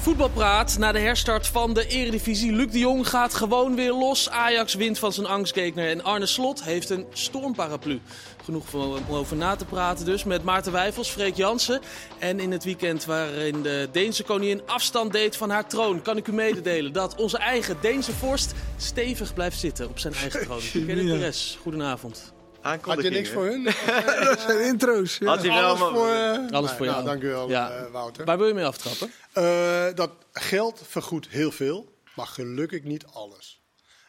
Voetbalpraat 0.00 0.78
na 0.78 0.92
de 0.92 0.98
herstart 0.98 1.46
van 1.46 1.74
de 1.74 1.86
Eredivisie. 1.86 2.52
Luc 2.52 2.70
de 2.70 2.78
Jong 2.78 3.08
gaat 3.08 3.34
gewoon 3.34 3.74
weer 3.74 3.92
los. 3.92 4.30
Ajax 4.30 4.74
wint 4.74 4.98
van 4.98 5.12
zijn 5.12 5.26
angstgekner. 5.26 5.88
En 5.88 6.04
Arne 6.04 6.26
Slot 6.26 6.64
heeft 6.64 6.90
een 6.90 7.06
stormparaplu. 7.12 8.00
Genoeg 8.44 8.74
om 8.74 9.04
over 9.08 9.36
na 9.36 9.56
te 9.56 9.64
praten 9.64 10.04
dus 10.04 10.24
met 10.24 10.44
Maarten 10.44 10.72
Wijfels, 10.72 11.08
Freek 11.08 11.36
Jansen. 11.36 11.80
En 12.18 12.40
in 12.40 12.52
het 12.52 12.64
weekend 12.64 13.04
waarin 13.04 13.62
de 13.62 13.88
Deense 13.92 14.22
koningin 14.22 14.62
afstand 14.66 15.12
deed 15.12 15.36
van 15.36 15.50
haar 15.50 15.68
troon... 15.68 16.02
kan 16.02 16.16
ik 16.16 16.28
u 16.28 16.32
mededelen 16.32 16.92
dat 16.92 17.14
onze 17.14 17.38
eigen 17.38 17.76
Deense 17.80 18.12
vorst 18.12 18.52
stevig 18.76 19.34
blijft 19.34 19.58
zitten 19.58 19.88
op 19.88 19.98
zijn 19.98 20.14
eigen 20.14 20.42
troon. 20.44 20.60
Kenneth 20.72 21.06
Perez, 21.06 21.56
goedenavond. 21.62 22.32
Had 22.60 23.02
je 23.02 23.10
niks 23.10 23.28
voor 23.30 23.44
hun? 23.44 23.64
dat 24.24 24.40
zijn 24.40 24.60
intro's. 24.66 25.18
Ja. 25.18 25.26
Had 25.26 25.38
hij 25.42 25.48
wel 25.48 25.64
Alles 25.76 25.78
voor, 25.78 26.08
uh, 26.08 26.50
Alles 26.50 26.70
voor 26.70 26.84
jou. 26.86 26.96
Nou, 26.96 27.04
dank 27.04 27.22
u 27.22 27.28
wel, 27.28 27.48
Ja. 27.48 27.70
eh, 27.70 27.90
Wouter. 27.92 28.24
Waar 28.24 28.38
wil 28.38 28.46
je 28.46 28.54
mee 28.54 28.64
aftrappen? 28.64 29.12
Eh, 29.32 29.86
dat 29.94 30.10
geld 30.32 30.82
vergoedt 30.88 31.28
heel 31.28 31.50
veel, 31.50 31.94
maar 32.14 32.26
gelukkig 32.26 32.82
niet 32.82 33.04
alles. 33.06 33.60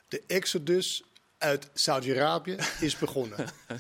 De 0.08 0.24
exodus 0.28 1.04
uit 1.38 1.70
Saudi-Arabië 1.74 2.56
is 2.80 2.98
begonnen. 2.98 3.38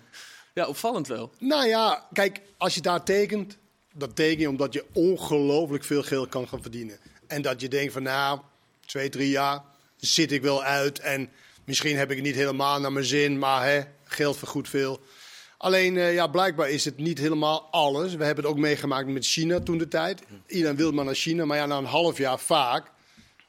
Ja, 0.53 0.67
opvallend 0.67 1.07
wel. 1.07 1.31
nou 1.39 1.67
ja, 1.67 2.07
kijk, 2.13 2.41
als 2.57 2.75
je 2.75 2.81
daar 2.81 3.03
tekent, 3.03 3.57
dat 3.93 4.15
teken 4.15 4.39
je 4.41 4.49
omdat 4.49 4.73
je 4.73 4.85
ongelooflijk 4.93 5.83
veel 5.83 6.03
geld 6.03 6.29
kan 6.29 6.47
gaan 6.47 6.61
verdienen. 6.61 6.97
En 7.27 7.41
dat 7.41 7.61
je 7.61 7.67
denkt 7.67 7.93
van, 7.93 8.03
nou, 8.03 8.39
twee, 8.85 9.09
drie 9.09 9.29
jaar 9.29 9.61
zit 9.97 10.31
ik 10.31 10.41
wel 10.41 10.63
uit 10.63 10.99
en 10.99 11.29
misschien 11.65 11.97
heb 11.97 12.09
ik 12.09 12.15
het 12.15 12.25
niet 12.25 12.35
helemaal 12.35 12.79
naar 12.79 12.91
mijn 12.91 13.05
zin, 13.05 13.39
maar 13.39 13.65
hè, 13.65 13.81
geld 14.13 14.37
vergoedt 14.37 14.69
veel. 14.69 14.99
Alleen, 15.57 15.97
eh, 15.97 16.13
ja, 16.13 16.27
blijkbaar 16.27 16.69
is 16.69 16.85
het 16.85 16.97
niet 16.97 17.17
helemaal 17.17 17.67
alles. 17.71 18.15
We 18.15 18.23
hebben 18.23 18.43
het 18.43 18.53
ook 18.53 18.59
meegemaakt 18.59 19.07
met 19.07 19.25
China 19.25 19.59
toen 19.59 19.77
de 19.77 19.87
tijd. 19.87 20.21
Iedereen 20.47 20.75
wil 20.75 20.91
maar 20.91 21.05
naar 21.05 21.15
China, 21.15 21.45
maar 21.45 21.57
ja, 21.57 21.65
na 21.65 21.77
een 21.77 21.85
half 21.85 22.17
jaar 22.17 22.39
vaak 22.39 22.91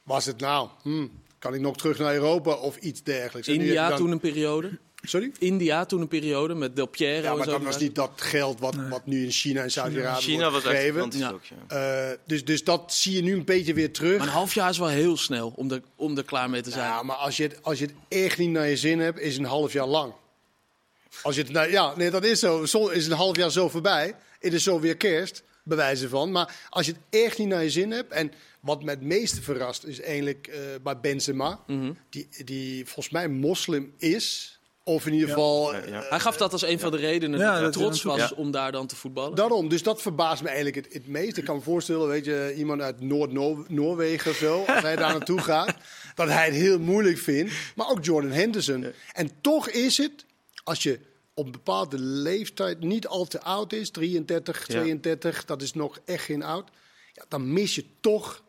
was 0.03 0.25
het 0.25 0.39
nou, 0.39 0.69
hm, 0.81 1.07
kan 1.39 1.53
ik 1.53 1.61
nog 1.61 1.77
terug 1.77 1.97
naar 1.97 2.13
Europa 2.13 2.53
of 2.53 2.77
iets 2.77 3.03
dergelijks. 3.03 3.47
India 3.47 3.89
dan- 3.89 3.97
toen 3.97 4.11
een 4.11 4.19
periode. 4.19 4.79
Sorry? 5.05 5.31
India 5.39 5.85
toen 5.85 6.01
een 6.01 6.07
periode 6.07 6.53
met 6.53 6.75
Del 6.75 6.85
Piero 6.85 7.21
Ja, 7.21 7.35
maar 7.35 7.45
dat 7.45 7.61
was 7.61 7.77
niet 7.77 7.95
dat 7.95 8.11
geld 8.15 8.59
wat, 8.59 8.75
wat 8.89 9.05
nu 9.05 9.23
in 9.23 9.31
China 9.31 9.61
en 9.61 9.71
Saudi-Arabië 9.71 10.21
China 10.21 10.51
wordt 10.51 10.65
was 10.65 10.73
echt 10.73 10.83
gegeven. 10.83 11.19
Ja. 11.19 11.31
ook, 11.31 11.41
ja. 11.69 12.09
Eh, 12.11 12.17
dus, 12.25 12.45
dus 12.45 12.63
dat 12.63 12.93
zie 12.93 13.15
je 13.15 13.21
nu 13.21 13.33
een 13.33 13.45
beetje 13.45 13.73
weer 13.73 13.93
terug. 13.93 14.17
Maar 14.17 14.27
een 14.27 14.33
half 14.33 14.53
jaar 14.53 14.69
is 14.69 14.77
wel 14.77 14.87
heel 14.87 15.17
snel 15.17 15.53
om 15.55 15.71
er, 15.71 15.81
om 15.95 16.17
er 16.17 16.23
klaar 16.23 16.49
mee 16.49 16.61
te 16.61 16.71
zijn. 16.71 16.87
Ja, 16.87 17.03
maar 17.03 17.15
als 17.15 17.37
je, 17.37 17.43
het, 17.43 17.63
als 17.63 17.79
je 17.79 17.85
het 17.85 17.93
echt 18.07 18.37
niet 18.37 18.49
naar 18.49 18.67
je 18.67 18.77
zin 18.77 18.99
hebt, 18.99 19.19
is 19.19 19.37
een 19.37 19.45
half 19.45 19.73
jaar 19.73 19.87
lang. 19.87 20.13
Als 21.21 21.35
je 21.35 21.41
het, 21.41 21.51
nou, 21.51 21.71
ja, 21.71 21.93
nee, 21.95 22.09
dat 22.09 22.23
is 22.23 22.39
zo. 22.39 22.65
Zo 22.65 22.87
is 22.87 23.05
een 23.05 23.11
half 23.11 23.35
jaar 23.37 23.51
zo 23.51 23.69
voorbij. 23.69 24.15
Het 24.39 24.53
is 24.53 24.63
zo 24.63 24.79
weer 24.79 24.97
kerst, 24.97 25.43
bij 25.63 25.77
wijze 25.77 26.09
van. 26.09 26.31
Maar 26.31 26.55
als 26.69 26.85
je 26.85 26.91
het 26.91 27.21
echt 27.23 27.37
niet 27.37 27.47
naar 27.47 27.63
je 27.63 27.69
zin 27.69 27.91
hebt. 27.91 28.11
En 28.11 28.31
wat 28.59 28.83
me 28.83 28.89
het 28.89 29.01
meeste 29.01 29.41
verrast 29.41 29.83
is 29.85 30.01
eigenlijk 30.01 30.47
eh, 30.47 30.59
bij 30.83 30.99
Benzema. 30.99 31.59
Mhm. 31.67 31.91
die, 32.09 32.27
die 32.45 32.85
volgens 32.85 33.09
mij 33.09 33.27
moslim 33.27 33.93
is. 33.97 34.57
Of 34.85 35.05
in 35.05 35.13
ieder 35.13 35.27
geval... 35.29 35.73
Ja, 35.73 35.81
ja. 35.87 36.05
Hij 36.09 36.19
gaf 36.19 36.37
dat 36.37 36.51
als 36.51 36.63
een 36.63 36.79
van 36.79 36.91
de 36.91 36.97
redenen 36.97 37.39
Ja, 37.39 37.51
dat 37.53 37.61
hij 37.61 37.71
trots 37.71 38.01
was 38.03 38.17
Ja. 38.17 38.31
om 38.35 38.51
daar 38.51 38.71
dan 38.71 38.87
te 38.87 38.95
voetballen. 38.95 39.35
Daarom, 39.35 39.69
dus 39.69 39.83
dat 39.83 40.01
verbaast 40.01 40.41
me 40.41 40.47
eigenlijk 40.47 40.75
het, 40.75 40.93
het 40.93 41.07
meest. 41.07 41.37
Ik 41.37 41.43
kan 41.43 41.55
me 41.55 41.61
voorstellen, 41.61 42.07
weet 42.07 42.25
je, 42.25 42.53
iemand 42.57 42.81
uit 42.81 43.01
Noord-Noorwegen 43.01 44.31
of 44.31 44.37
zo, 44.37 44.63
als 44.67 44.81
hij 44.81 44.95
daar 44.95 45.11
naartoe 45.11 45.39
gaat, 45.41 45.75
dat 46.15 46.27
hij 46.27 46.45
het 46.45 46.53
heel 46.53 46.79
moeilijk 46.79 47.17
vindt. 47.17 47.53
Maar 47.75 47.89
ook 47.89 48.05
Jordan 48.05 48.31
Henderson. 48.31 48.85
En 49.13 49.29
toch 49.41 49.69
is 49.69 49.97
het, 49.97 50.25
als 50.63 50.83
je 50.83 50.99
op 51.33 51.45
een 51.45 51.51
bepaalde 51.51 51.99
leeftijd 51.99 52.79
niet 52.79 53.07
al 53.07 53.25
te 53.25 53.41
oud 53.41 53.73
is, 53.73 53.89
33, 53.89 54.57
Ja. 54.67 54.73
32, 54.73 55.45
dat 55.45 55.61
is 55.61 55.73
nog 55.73 55.99
echt 56.05 56.23
geen 56.25 56.43
oud, 56.43 56.69
ja, 57.13 57.23
dan 57.27 57.53
mis 57.53 57.75
je 57.75 57.85
toch, 57.99 58.43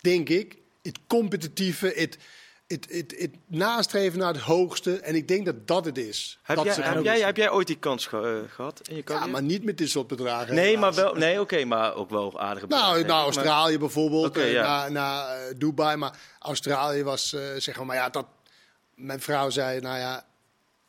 denk 0.00 0.28
ik, 0.28 0.56
het 0.82 0.98
competitieve, 1.06 1.92
het, 1.96 2.18
het, 2.66 2.86
het, 2.90 3.14
het 3.18 3.30
nastreven 3.46 4.18
naar 4.18 4.32
het 4.32 4.42
hoogste. 4.42 4.98
En 4.98 5.14
ik 5.14 5.28
denk 5.28 5.44
dat 5.46 5.66
dat 5.66 5.84
het 5.84 5.98
is. 5.98 6.38
Heb, 6.42 6.56
dat 6.56 6.64
jij, 6.64 6.74
heb, 6.84 7.04
jij, 7.04 7.20
heb 7.20 7.36
jij 7.36 7.50
ooit 7.50 7.66
die 7.66 7.78
kans 7.78 8.06
ge- 8.06 8.42
eh, 8.46 8.54
gehad 8.54 8.88
in 8.88 8.96
je 8.96 9.02
Ja, 9.06 9.26
maar 9.26 9.42
niet 9.42 9.64
met 9.64 9.78
dit 9.78 9.90
soort 9.90 10.06
bedragen. 10.06 10.54
nee, 10.54 10.64
helaas. 10.74 10.80
maar 10.96 11.04
wel, 11.04 11.14
nee, 11.14 11.40
oké, 11.40 11.64
maar 11.64 11.94
ook 11.94 12.10
wel 12.10 12.40
aardige 12.40 12.66
Nou, 12.66 12.80
bedragen, 12.80 13.06
naar 13.06 13.06
denk 13.24 13.28
ik. 13.28 13.34
Australië 13.36 13.78
bijvoorbeeld, 13.78 14.26
Oké, 14.26 14.40
eh, 14.40 14.52
ja. 14.52 14.62
naar, 14.62 14.92
naar 14.92 15.36
eh, 15.48 15.54
Dubai. 15.58 15.96
Maar 15.96 16.18
Australië 16.38 17.02
was, 17.02 17.28
zeg 17.56 17.76
maar, 17.76 17.86
maar 17.86 17.96
ja, 17.96 18.08
dat, 18.08 18.26
mijn 18.94 19.20
vrouw 19.20 19.50
zei, 19.50 19.80
nou 19.80 19.98
ja, 19.98 20.26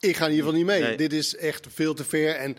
ik 0.01 0.15
ga 0.15 0.25
in 0.25 0.31
ieder 0.31 0.45
geval 0.45 0.59
niet 0.59 0.67
mee. 0.69 0.81
Nee. 0.81 0.97
Dit 0.97 1.13
is 1.13 1.35
echt 1.35 1.67
veel 1.69 1.93
te 1.93 2.03
ver. 2.03 2.35
En 2.35 2.55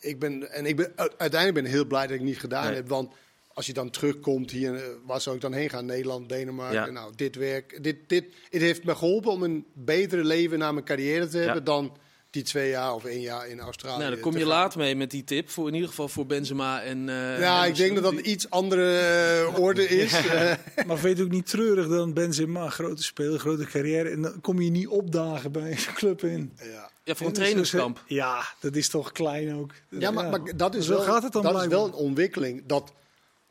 ik 0.00 0.18
ben, 0.18 0.52
en 0.52 0.66
ik 0.66 0.76
ben 0.76 0.92
uiteindelijk 0.96 1.54
ben 1.54 1.64
ik 1.64 1.70
heel 1.70 1.84
blij 1.84 2.02
dat 2.02 2.10
ik 2.10 2.16
het 2.18 2.28
niet 2.28 2.38
gedaan 2.38 2.66
Nee. 2.66 2.74
heb. 2.74 2.88
Want 2.88 3.12
als 3.54 3.66
je 3.66 3.72
dan 3.72 3.90
terugkomt 3.90 4.50
hier, 4.50 4.74
eh, 4.74 4.82
waar 5.06 5.20
zou 5.20 5.36
ik 5.36 5.42
dan 5.42 5.52
heen 5.52 5.70
gaan? 5.70 5.86
Nederland, 5.86 6.28
Denemarken. 6.28 6.74
Ja. 6.84 6.90
Nou, 6.90 7.12
dit 7.16 7.36
werk, 7.36 7.82
dit, 7.82 7.96
dit, 8.06 8.24
het 8.50 8.60
heeft 8.62 8.84
me 8.84 8.94
geholpen 8.96 9.30
om 9.30 9.42
een 9.42 9.64
betere 9.74 10.24
leven 10.24 10.58
na 10.58 10.72
mijn 10.72 10.84
carrière 10.84 11.28
te 11.28 11.36
hebben 11.36 11.56
Ja. 11.56 11.60
dan 11.62 11.96
die 12.30 12.42
twee 12.42 12.68
jaar 12.70 12.94
of 12.94 13.04
één 13.04 13.20
jaar 13.20 13.48
in 13.48 13.60
Australië. 13.60 13.98
nou, 13.98 14.10
dan 14.10 14.20
kom 14.20 14.36
je 14.36 14.44
laat 14.46 14.76
mee 14.76 14.96
met 14.96 15.10
die 15.10 15.24
tip. 15.24 15.48
Voor, 15.50 15.68
in 15.68 15.74
ieder 15.74 15.88
geval 15.88 16.08
voor 16.08 16.26
Benzema 16.26 16.82
en... 16.82 17.08
eh, 17.08 17.40
Ja, 17.40 17.64
ik 17.64 17.76
denk 17.76 17.94
dat 17.94 18.02
dat 18.04 18.12
een 18.12 18.30
iets 18.30 18.50
andere 18.50 18.98
eh, 18.98 19.58
orde 19.58 19.88
is. 20.04 20.12
Eh, 20.26 20.52
Maar 20.86 20.98
vind 20.98 21.18
je 21.18 21.24
ook 21.24 21.30
niet 21.30 21.46
treurig 21.50 21.88
dan 21.88 22.12
Benzema, 22.12 22.68
grote 22.68 23.02
speler, 23.02 23.38
grote 23.38 23.64
carrière. 23.64 24.08
En 24.10 24.22
dan 24.22 24.40
kom 24.40 24.60
je 24.60 24.70
niet 24.70 24.88
opdagen 24.88 25.52
bij 25.52 25.70
een 25.70 25.94
club 25.94 26.22
in. 26.22 26.52
ja. 26.62 26.90
Ja, 27.04 27.14
voor 27.14 27.26
een 27.26 27.32
En 27.32 27.38
dus- 27.38 27.42
trainingskamp. 27.48 28.02
Ja, 28.06 28.42
dat 28.60 28.76
is 28.76 28.88
toch 28.88 29.12
klein 29.12 29.54
ook. 29.54 29.70
Ja, 29.90 30.10
maar, 30.10 30.30
maar 30.30 30.56
dat, 30.56 30.74
is 30.74 30.88
wel, 30.88 31.00
gaat 31.00 31.22
het 31.22 31.32
dan 31.32 31.42
dat 31.42 31.60
is 31.62 31.66
wel 31.68 31.84
een 31.86 31.92
ontwikkeling. 31.92 32.62
Dat, 32.66 32.92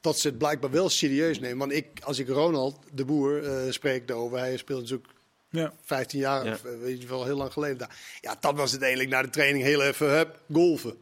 dat 0.02 0.20
ze 0.20 0.28
het 0.28 0.38
blijkbaar 0.38 0.72
wel 0.72 0.90
serieus 0.90 1.40
nemen. 1.40 1.58
Want 1.58 1.72
ik, 1.72 1.88
als 2.04 2.20
ik 2.20 2.28
Ronald 2.28 2.80
de 2.94 3.06
Boer 3.06 3.44
eh 3.44 3.72
spreek 3.72 4.12
over, 4.12 4.38
hij 4.38 4.58
speelt 4.58 4.82
natuurlijk 4.82 5.08
Ja. 5.50 5.74
15 5.84 6.20
jaar, 6.20 6.46
Ja. 6.46 6.52
of 6.54 6.64
eh, 6.66 6.72
weet 6.82 7.02
je 7.02 7.08
wel, 7.08 7.26
heel 7.26 7.38
lang 7.38 7.52
geleden 7.54 7.78
daar. 7.78 7.96
Ja, 8.22 8.36
dat 8.40 8.56
was 8.56 8.72
het 8.72 8.82
eigenlijk 8.82 9.12
na 9.12 9.22
de 9.22 9.30
training 9.30 9.64
heel 9.64 9.82
even 9.82 10.10
hup, 10.10 10.40
golven. 10.52 10.96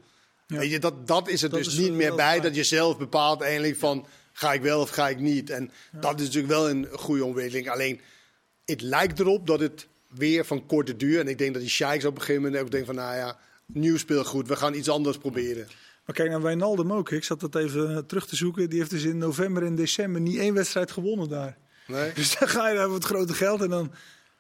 Ja. 0.48 0.58
Weet 0.58 0.72
je, 0.72 0.80
dat, 0.80 1.08
dat 1.08 1.28
is 1.28 1.44
er 1.44 1.50
Dat 1.50 1.60
dus 1.64 1.68
is 1.74 1.80
niet 1.80 1.92
meer 1.94 2.16
bij. 2.16 2.26
fijn. 2.26 2.42
Dat 2.42 2.56
je 2.56 2.64
zelf 2.64 2.98
bepaalt 2.98 3.42
eigenlijk 3.42 3.78
van, 3.78 4.06
ga 4.34 4.54
ik 4.54 4.62
wel 4.62 4.82
of 4.82 4.90
ga 4.90 5.10
ik 5.10 5.20
niet. 5.20 5.50
En 5.50 5.72
dat 5.92 6.20
is 6.20 6.26
natuurlijk 6.26 6.54
wel 6.54 6.70
een 6.70 6.88
goede 6.92 7.26
ontwikkeling. 7.26 7.70
Alleen, 7.70 8.02
het 8.66 8.82
lijkt 8.82 9.20
erop 9.20 9.48
dat 9.48 9.60
het 9.60 9.88
weer 10.08 10.46
van 10.46 10.66
korte 10.66 10.96
duur. 10.98 11.20
En 11.20 11.28
ik 11.28 11.38
denk 11.38 11.54
dat 11.54 11.62
die 11.62 11.72
Sheiks 11.72 12.06
op 12.06 12.16
een 12.16 12.20
gegeven 12.22 12.42
moment 12.44 12.62
ook 12.62 12.72
denken 12.72 12.96
van, 12.96 13.04
nou 13.04 13.16
ja, 13.18 13.38
nieuw 13.66 13.98
speelgoed. 13.98 14.48
We 14.48 14.56
gaan 14.56 14.74
iets 14.74 14.90
anders 14.90 15.18
proberen. 15.18 15.68
Maar 16.06 16.16
kijk 16.16 16.30
naar 16.30 16.42
Wijnaldum 16.42 16.94
ook. 16.94 17.12
Ik 17.12 17.24
zat 17.24 17.40
dat 17.40 17.56
even 17.56 17.92
eh, 17.92 17.98
terug 17.98 18.28
te 18.28 18.36
zoeken. 18.36 18.70
Die 18.70 18.80
heeft 18.80 18.92
dus 18.92 19.04
in 19.04 19.18
november 19.18 19.66
en 19.66 19.76
december 19.76 20.22
niet 20.22 20.38
één 20.38 20.54
wedstrijd 20.54 20.92
gewonnen 20.92 21.30
daar. 21.30 21.58
Nee? 21.88 22.14
Dus 22.16 22.38
dan 22.40 22.48
ga 22.48 22.70
je 22.70 22.76
daar 22.76 22.86
voor 22.86 22.96
het 22.96 23.04
grote 23.06 23.34
geld 23.34 23.62
en 23.62 23.70
dan 23.70 23.92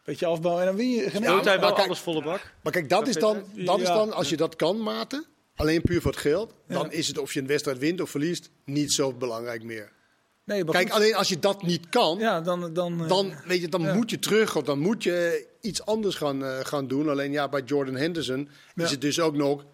beetje 0.06 0.26
afbouwen. 0.26 0.62
En 0.64 0.68
dan 0.68 0.78
win 0.78 0.90
je 0.90 1.00
geen 1.02 1.10
Speelt 1.24 1.26
hij 1.26 1.44
maar 1.44 1.60
wel 1.60 1.74
kijk- 1.74 1.88
alles 1.88 2.00
volle 2.00 2.24
bak? 2.24 2.52
Maar 2.64 2.72
kijk, 2.72 2.90
dat 2.90 3.08
is 3.08 3.16
dan, 3.16 3.44
dat 3.56 3.80
is 3.80 3.88
dan 3.88 4.12
als 4.14 4.30
je 4.30 4.38
dat 4.38 4.56
kan 4.56 4.82
maten, 4.82 5.26
alleen 5.56 5.82
puur 5.82 6.02
voor 6.02 6.12
het 6.12 6.20
geld, 6.20 6.54
dan 6.68 6.84
Ja. 6.84 6.90
is 6.92 7.08
het 7.08 7.18
of 7.18 7.34
je 7.34 7.40
een 7.40 7.48
wedstrijd 7.48 7.78
wint 7.78 8.02
of 8.02 8.10
verliest 8.10 8.50
niet 8.66 8.94
zo 8.94 9.14
belangrijk 9.14 9.64
meer. 9.64 9.94
Nee, 10.46 10.64
maar 10.64 10.74
Kijk, 10.74 10.86
goed. 10.92 10.96
alleen 10.96 11.16
als 11.16 11.28
je 11.30 11.40
dat 11.40 11.62
niet 11.64 11.90
kan, 11.90 12.18
Ja, 12.20 12.42
dan... 12.42 12.74
Dan, 12.74 13.02
eh, 13.02 13.08
dan, 13.08 13.34
weet 13.46 13.62
je, 13.62 13.68
dan 13.68 13.82
ja. 13.82 13.94
moet 13.94 14.10
je 14.10 14.20
terug 14.20 14.56
of 14.56 14.64
dan 14.64 14.80
moet 14.80 15.04
je 15.04 15.48
iets 15.62 15.86
anders 15.86 16.16
gaan, 16.16 16.44
eh, 16.46 16.60
gaan 16.64 16.88
doen. 16.88 17.10
Alleen 17.10 17.32
ja, 17.32 17.50
bij 17.50 17.62
Jordan 17.66 17.96
Henderson 17.96 18.50
Ja. 18.76 18.84
is 18.84 18.92
het 18.92 19.02
dus 19.02 19.20
ook 19.20 19.36
nog, 19.36 19.66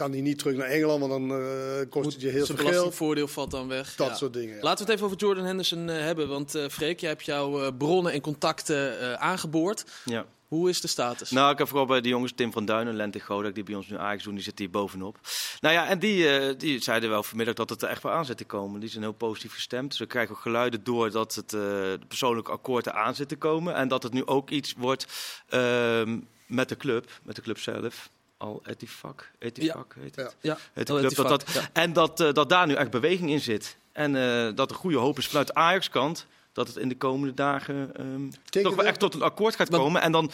kan 0.00 0.10
hij 0.12 0.20
niet 0.20 0.38
terug 0.38 0.56
naar 0.56 0.66
Engeland, 0.66 1.00
want 1.00 1.12
dan 1.12 1.40
eh, 1.40 1.88
kost 1.90 2.12
het 2.12 2.20
je 2.20 2.28
heel 2.28 2.46
veel 2.46 2.54
geld. 2.54 2.68
belastingvoordeel 2.68 3.28
valt 3.28 3.50
dan 3.50 3.68
weg. 3.68 3.94
Dat 3.94 4.08
Ja. 4.08 4.14
soort 4.14 4.32
dingen. 4.32 4.56
ja. 4.56 4.62
Laten 4.62 4.78
we 4.86 4.90
het 4.92 4.92
even 5.00 5.04
over 5.06 5.18
Jordan 5.26 5.44
Henderson 5.44 5.88
eh, 5.88 6.00
hebben. 6.00 6.28
Want 6.28 6.54
eh 6.54 6.68
Freek, 6.68 7.00
jij 7.00 7.08
hebt 7.10 7.24
jouw 7.24 7.72
bronnen 7.72 8.12
en 8.12 8.20
contacten 8.20 9.00
eh, 9.00 9.12
aangeboord. 9.12 9.84
Ja. 10.04 10.26
Hoe 10.48 10.68
is 10.68 10.80
de 10.80 10.88
status? 10.88 11.30
Nou, 11.30 11.52
ik 11.52 11.58
heb 11.58 11.68
vooral 11.68 11.86
bij 11.86 12.00
de 12.00 12.08
jongens 12.08 12.32
Tim 12.34 12.52
van 12.52 12.64
Duinen, 12.64 12.94
Lente 12.96 13.20
Godak, 13.20 13.54
die 13.54 13.64
bij 13.64 13.74
ons 13.74 13.88
nu 13.88 13.96
Ajax 13.98 14.24
doen, 14.24 14.34
die 14.34 14.42
zit 14.42 14.58
hier 14.58 14.70
bovenop. 14.70 15.18
Nou 15.60 15.74
ja, 15.74 15.86
en 15.88 15.98
die, 15.98 16.28
eh, 16.38 16.54
die 16.58 16.82
zeiden 16.82 17.10
wel 17.10 17.22
vanmiddag 17.22 17.54
dat 17.54 17.70
het 17.70 17.82
er 17.82 17.88
echt 17.88 18.02
wel 18.02 18.12
aan 18.12 18.24
zit 18.24 18.36
te 18.36 18.44
komen. 18.44 18.80
Die 18.80 18.88
zijn 18.88 19.02
heel 19.02 19.12
positief 19.12 19.52
gestemd. 19.54 19.90
Dus 19.90 19.98
we 19.98 20.06
krijgen 20.06 20.34
ook 20.34 20.40
geluiden 20.40 20.84
door 20.84 21.10
dat 21.10 21.34
het 21.34 21.52
eh 21.52 21.60
persoonlijke 22.08 22.50
akkoord 22.50 22.86
er 22.86 22.92
aan 22.92 23.14
zit 23.14 23.28
te 23.28 23.36
komen. 23.36 23.74
En 23.74 23.88
dat 23.88 24.02
het 24.02 24.12
nu 24.12 24.26
ook 24.26 24.50
iets 24.50 24.74
wordt 24.76 25.06
ehm, 25.48 26.18
met 26.46 26.68
de 26.68 26.76
club, 26.76 27.10
met 27.22 27.36
de 27.36 27.42
club 27.42 27.58
zelf. 27.58 28.10
Al 28.40 28.60
Etifak, 28.64 29.30
Etifak 29.38 29.94
heet 29.98 30.16
het. 30.16 30.36
Ja. 30.40 30.58
Het 30.72 30.88
club, 30.88 31.04
Etifak, 31.04 31.28
dat, 31.28 31.40
dat, 31.40 31.54
ja. 31.54 31.68
En 31.72 31.92
dat, 31.92 32.20
eh, 32.20 32.32
dat 32.32 32.48
daar 32.48 32.66
nu 32.66 32.74
echt 32.74 32.90
beweging 32.90 33.30
in 33.30 33.40
zit. 33.40 33.76
En 33.92 34.16
eh, 34.16 34.54
dat 34.54 34.70
er 34.70 34.76
goede 34.76 34.96
hoop 34.96 35.18
is 35.18 35.26
vanuit 35.26 35.54
Ajax-kant 35.54 36.26
dat 36.52 36.66
het 36.66 36.76
in 36.76 36.88
de 36.88 36.96
komende 36.96 37.34
dagen 37.34 37.96
ehm, 37.96 38.62
toch 38.62 38.74
wel 38.74 38.84
echt 38.84 38.98
tot 38.98 39.14
een 39.14 39.22
akkoord 39.22 39.56
gaat 39.56 39.68
komen. 39.68 40.02
En 40.02 40.12
dan, 40.12 40.30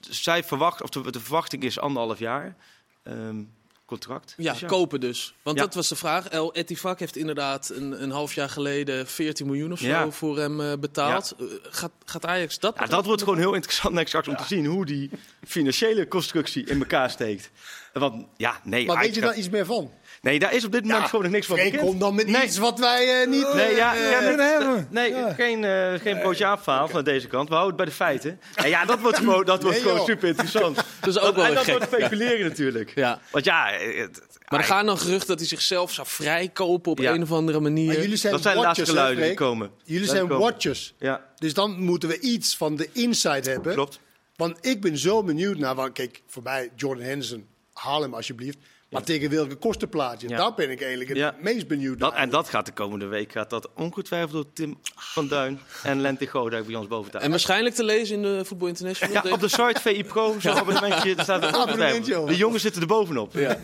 zij 0.00 0.44
verwacht, 0.44 0.82
of 0.82 0.88
de, 0.88 1.10
de 1.10 1.20
verwachting 1.20 1.62
is 1.62 1.78
anderhalf 1.78 2.18
jaar. 2.18 2.56
Ehm, 3.02 3.42
contract. 3.86 4.34
Ja, 4.36 4.52
Dus 4.52 4.64
kopen 4.64 5.00
dus. 5.00 5.34
Want 5.42 5.56
Ja. 5.58 5.64
dat 5.64 5.74
was 5.74 5.88
de 5.88 5.96
vraag. 5.96 6.28
El 6.28 6.54
Etifak 6.54 6.98
heeft 6.98 7.16
inderdaad 7.16 7.68
een, 7.74 8.02
een 8.02 8.10
half 8.10 8.34
jaar 8.34 8.48
geleden 8.48 9.06
14 9.06 9.46
miljoen 9.46 9.72
of 9.72 9.78
zo 9.78 9.86
Ja. 9.86 10.10
voor 10.10 10.38
hem 10.38 10.60
eh, 10.60 10.72
betaald. 10.80 11.34
Eh, 11.38 11.46
gaat, 11.62 11.90
gaat 12.04 12.26
Ajax 12.26 12.58
dat 12.58 12.74
Ja, 12.78 12.86
dat 12.86 13.04
wordt 13.04 13.22
gewoon 13.22 13.38
heel 13.38 13.54
interessant 13.54 13.94
next 13.94 14.08
straks 14.08 14.28
om 14.28 14.36
te 14.36 14.44
zien 14.46 14.66
hoe 14.66 14.84
die 14.86 15.10
financiële 15.46 16.08
constructie 16.08 16.66
in 16.66 16.78
elkaar 16.78 17.10
steekt. 17.10 17.50
Want 17.92 18.26
ja, 18.36 18.60
nee, 18.64 18.86
Maar 18.86 18.96
Ajax 18.96 19.06
weet 19.06 19.14
je 19.14 19.20
gaat- 19.20 19.30
daar 19.30 19.38
iets 19.38 19.50
meer 19.50 19.66
van? 19.66 19.90
Nee, 20.24 20.38
daar 20.38 20.54
is 20.54 20.64
op 20.64 20.72
dit 20.72 20.82
moment 20.82 21.02
Ja, 21.02 21.08
gewoon 21.08 21.24
nog 21.24 21.32
niks 21.34 21.46
van 21.46 21.56
bekend. 21.56 21.80
komt 21.82 22.00
dan 22.00 22.14
met 22.14 22.26
Nee. 22.26 22.42
iets 22.44 22.58
wat 22.58 22.78
wij 22.78 23.20
eh, 23.22 23.28
niet... 23.28 23.52
Nee, 23.54 23.74
ja, 23.74 23.94
eh, 23.94 24.10
ja, 24.10 24.20
nee, 24.20 24.36
hebben 24.36 24.86
nee 24.90 25.10
Ja. 25.10 25.32
geen, 25.32 25.64
eh 25.64 25.92
geen 26.00 26.18
broodje 26.18 26.44
aapverhaal 26.46 26.88
van 26.88 27.04
deze 27.04 27.26
kant. 27.26 27.48
We 27.48 27.54
houden 27.54 27.76
het 27.76 27.84
bij 27.84 27.94
de 27.94 28.04
feiten. 28.04 28.40
En 28.64 28.68
ja, 28.68 28.84
dat 28.84 29.00
wordt 29.00 29.16
gewoon, 29.18 29.44
dat 29.44 29.62
wordt 29.62 29.78
gewoon 29.78 29.96
joh. 29.96 30.06
super 30.06 30.28
interessant. 30.28 30.76
Dat 31.00 31.08
is 31.16 31.18
ook 31.20 31.34
wel 31.36 31.44
en 31.44 31.54
dat 31.54 31.64
gek. 31.64 31.78
wordt 31.78 31.92
speculeren 31.92 32.48
natuurlijk. 32.48 32.92
Ja. 32.94 33.20
Want 33.30 33.44
ja, 33.44 33.66
het- 33.70 34.22
Maar 34.48 34.60
er 34.60 34.66
gaan 34.66 34.86
dan 34.86 34.98
geruchten 34.98 35.28
dat 35.28 35.38
hij 35.38 35.48
zichzelf 35.48 35.92
zou 35.92 36.06
vrijkopen 36.10 36.92
op 36.92 36.98
Ja. 36.98 37.12
een 37.12 37.22
of 37.22 37.32
andere 37.32 37.60
manier. 37.60 37.86
Maar 37.86 38.00
jullie 38.00 38.16
zijn 38.16 38.32
dat 38.32 38.42
zijn 38.42 38.56
de 38.56 38.62
laatste 38.62 38.80
watchers, 38.84 38.98
hè, 38.98 39.04
geluiden 39.06 39.24
die 39.36 39.46
komen. 39.46 39.70
Jullie 39.84 40.08
zijn 40.08 40.20
komen. 40.28 40.38
watchers. 40.38 40.94
Ja, 40.98 41.24
Dus 41.38 41.54
dan 41.54 41.80
moeten 41.80 42.08
we 42.08 42.20
iets 42.20 42.56
van 42.56 42.76
de 42.76 42.88
inside 42.92 43.50
hebben. 43.50 43.72
klopt. 43.74 44.00
Want 44.36 44.58
ik 44.66 44.80
ben 44.80 44.98
zo 44.98 45.22
benieuwd 45.22 45.58
naar... 45.58 45.92
Kijk, 45.92 46.22
voor 46.26 46.42
mij, 46.42 46.70
Jordan 46.76 47.04
Henderson, 47.04 47.46
haal 47.72 48.02
hem 48.02 48.14
alsjeblieft. 48.14 48.58
Maar 48.94 49.02
tegen 49.02 49.30
welke 49.30 49.54
kostenplaatje? 49.54 50.28
Ja. 50.28 50.36
Daar 50.36 50.54
ben 50.54 50.70
ik 50.70 50.80
eigenlijk 50.80 51.08
het 51.10 51.18
Ja. 51.18 51.34
meest 51.40 51.66
benieuwd 51.68 51.98
Dat, 51.98 52.12
naar. 52.12 52.20
en 52.20 52.30
dat 52.30 52.48
gaat 52.48 52.66
de 52.66 52.72
komende 52.72 53.06
week 53.06 53.32
gaat 53.32 53.50
dat 53.50 53.68
ongetwijfeld 53.76 54.32
door 54.32 54.44
Tim 54.52 54.78
van 54.96 55.28
Duin 55.28 55.60
en 55.82 56.00
Lente 56.00 56.26
Goda 56.26 56.62
bij 56.62 56.74
ons 56.74 56.86
boven 56.86 57.10
tafel. 57.10 57.24
En 57.24 57.30
waarschijnlijk 57.30 57.74
te 57.74 57.84
lezen 57.84 58.16
in 58.16 58.22
de 58.22 58.44
Voetbal 58.44 58.68
International. 58.68 59.26
Ja, 59.26 59.32
op 59.32 59.40
de 59.40 59.48
site 59.48 59.80
VI 59.80 60.04
Pro, 60.04 60.36
zo'n 60.40 60.52
abonnementje, 60.58 61.14
daar 61.14 61.24
staat 61.24 61.42
er 61.42 61.56
ongetwijfeld. 61.58 62.28
De 62.28 62.36
jongens 62.36 62.62
zitten 62.62 62.80
er 62.82 62.86
bovenop. 62.88 63.32
Ja. 63.34 63.58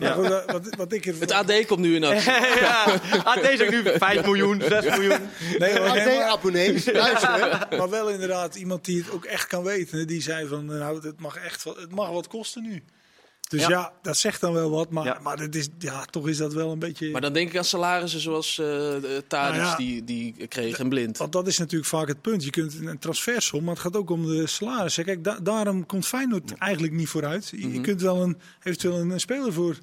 Wat, 0.45 0.75
wat 0.77 0.93
ik 0.93 1.03
Het 1.03 1.31
AD 1.31 1.65
komt 1.65 1.79
nu 1.79 1.95
in 1.95 2.03
actie. 2.03 2.31
ja. 2.59 2.83
Ah, 3.23 3.43
deze 3.43 3.63
nu 3.63 3.83
5 3.97 4.25
miljoen, 4.25 4.61
6 4.69 4.85
miljoen. 4.85 5.19
Nee, 5.57 5.79
AD-abonnees, 5.79 6.91
luister. 6.91 7.29
hè. 7.69 7.77
maar 7.77 7.89
wel 7.89 8.09
inderdaad 8.09 8.55
iemand 8.55 8.85
die 8.85 8.97
het 9.03 9.11
ook 9.11 9.25
echt 9.25 9.47
kan 9.47 9.63
weten. 9.63 10.07
Die 10.07 10.21
zei 10.21 10.47
van, 10.47 10.65
nou, 10.65 10.99
het 11.07 11.19
mag 11.19 11.35
echt 11.35 11.63
het 11.63 11.91
mag 11.91 12.09
wat 12.09 12.27
kosten 12.27 12.63
nu. 12.63 12.83
Dus 13.51 13.61
Ja. 13.61 13.69
ja, 13.69 13.93
dat 14.01 14.17
zegt 14.17 14.41
dan 14.41 14.53
wel 14.53 14.69
wat. 14.69 14.89
Maar, 14.89 15.05
Ja. 15.05 15.19
maar 15.21 15.39
het 15.39 15.55
is, 15.55 15.69
ja, 15.79 16.05
toch 16.05 16.27
is 16.27 16.37
dat 16.37 16.53
wel 16.53 16.71
een 16.71 16.79
beetje... 16.79 17.11
Maar 17.11 17.21
dan 17.21 17.33
denk 17.33 17.49
ik 17.49 17.57
aan 17.57 17.63
salarissen 17.63 18.19
zoals 18.19 18.55
Nou 18.57 19.55
ja. 19.55 19.75
die, 19.75 20.03
die 20.03 20.47
kreeg 20.47 20.79
en 20.79 20.89
blind. 20.89 21.17
Want 21.17 21.31
dat 21.31 21.47
is 21.47 21.57
natuurlijk 21.57 21.89
vaak 21.89 22.07
het 22.07 22.21
punt. 22.21 22.43
Je 22.43 22.49
kunt 22.49 22.75
een 22.85 22.99
transfersom, 22.99 23.63
maar 23.63 23.73
het 23.73 23.83
gaat 23.83 23.95
ook 23.95 24.09
om 24.09 24.25
de 24.25 24.47
salarissen. 24.47 25.05
Kijk, 25.05 25.23
da- 25.23 25.39
daarom 25.39 25.85
komt 25.85 26.07
Feyenoord 26.07 26.53
eigenlijk 26.57 26.93
niet 26.93 27.09
vooruit. 27.09 27.47
Je, 27.49 27.57
Mhm. 27.57 27.73
je 27.73 27.81
kunt 27.81 28.01
wel 28.01 28.21
een, 28.23 28.37
eventueel 28.63 28.97
een, 28.99 29.19
speler 29.19 29.53
voor, 29.53 29.77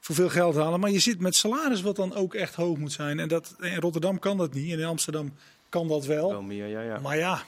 voor 0.00 0.14
veel 0.14 0.28
geld 0.28 0.54
halen, 0.54 0.80
maar 0.80 0.90
je 0.90 0.98
zit 0.98 1.20
met 1.20 1.34
salaris 1.34 1.80
wat 1.82 1.96
dan 1.96 2.14
ook 2.14 2.34
echt 2.34 2.54
hoog 2.54 2.76
moet 2.78 2.92
zijn. 2.92 3.18
En 3.20 3.28
dat, 3.28 3.54
in 3.60 3.76
Rotterdam 3.80 4.18
kan 4.18 4.36
dat 4.36 4.54
niet, 4.54 4.72
en 4.72 4.78
in 4.78 4.84
Amsterdam 4.84 5.32
kan 5.68 5.88
dat 5.88 6.04
wel. 6.06 6.30
Wel 6.30 6.42
meer, 6.42 6.66
ja, 6.66 6.80
ja. 6.80 6.98
Maar 6.98 7.16
ja, 7.16 7.42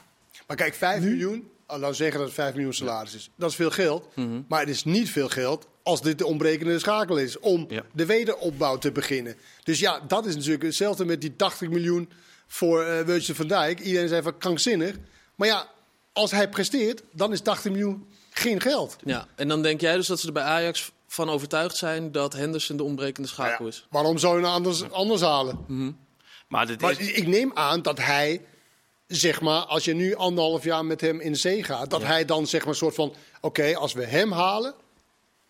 Maar 0.46 0.56
kijk, 0.56 0.74
5 0.74 1.02
miljoen, 1.02 1.48
al 1.68 1.78
nou 1.78 1.94
zeggen 1.94 2.16
dat 2.18 2.26
het 2.26 2.34
5 2.36 2.54
miljoen 2.54 2.72
salaris 2.74 3.14
is. 3.14 3.30
Dat 3.36 3.50
is 3.50 3.56
veel 3.56 3.70
geld. 3.70 4.08
Maar 4.48 4.60
het 4.60 4.68
is 4.68 4.84
niet 4.84 5.10
veel 5.10 5.28
geld 5.28 5.66
als 5.82 6.02
dit 6.02 6.18
de 6.18 6.26
ontbrekende 6.26 6.78
schakel 6.78 7.16
is. 7.18 7.38
Om 7.38 7.66
Ja. 7.68 7.82
de 7.92 8.06
wederopbouw 8.06 8.78
te 8.78 8.92
beginnen. 8.92 9.36
Dus 9.62 9.78
ja, 9.78 10.00
dat 10.08 10.26
is 10.26 10.34
natuurlijk 10.34 10.62
hetzelfde 10.62 11.04
met 11.04 11.20
die 11.20 11.36
80 11.36 11.68
miljoen 11.68 12.10
voor 12.46 12.82
eh 12.82 13.06
Virgil 13.06 13.34
van 13.34 13.46
Dijk. 13.46 13.80
Iedereen 13.80 14.08
zei 14.08 14.22
van 14.22 14.38
krankzinnig. 14.38 14.96
Maar 15.34 15.48
ja, 15.48 15.66
als 16.12 16.30
hij 16.30 16.48
presteert, 16.48 17.02
dan 17.12 17.32
is 17.32 17.40
80 17.40 17.70
miljoen 17.72 18.06
geen 18.30 18.60
geld. 18.60 18.96
Ja. 19.04 19.26
En 19.36 19.48
dan 19.48 19.62
denk 19.62 19.80
jij 19.80 19.94
dus 19.96 20.06
dat 20.06 20.20
ze 20.20 20.26
er 20.26 20.32
bij 20.32 20.42
Ajax 20.42 20.92
van 21.06 21.28
overtuigd 21.30 21.76
zijn 21.76 22.12
dat 22.12 22.32
Henderson 22.32 22.76
de 22.76 22.82
ontbrekende 22.82 23.28
schakel 23.28 23.64
ja, 23.64 23.70
is. 23.70 23.86
waarom 23.90 24.18
zou 24.18 24.34
je 24.36 24.42
nou 24.42 24.54
anders, 24.54 24.90
anders 24.90 25.20
halen? 25.20 25.58
Maar 26.48 26.66
dit 26.66 26.80
Maar 26.80 27.00
is, 27.00 27.12
ik 27.12 27.26
neem 27.26 27.50
aan 27.54 27.82
dat 27.82 27.98
hij, 27.98 28.44
zeg 29.08 29.40
maar, 29.40 29.60
als 29.60 29.84
je 29.84 29.94
nu 29.94 30.14
anderhalf 30.14 30.64
jaar 30.64 30.84
met 30.84 31.00
hem 31.00 31.20
in 31.20 31.36
zee 31.36 31.62
gaat, 31.62 31.90
dat 31.90 32.02
hij 32.02 32.24
dan 32.24 32.46
zeg 32.46 32.60
maar 32.60 32.68
een 32.70 32.74
soort 32.76 32.94
van, 32.94 33.14
oké, 33.40 33.76
als 33.76 33.92
we 33.92 34.04
hem 34.04 34.32
halen, 34.32 34.74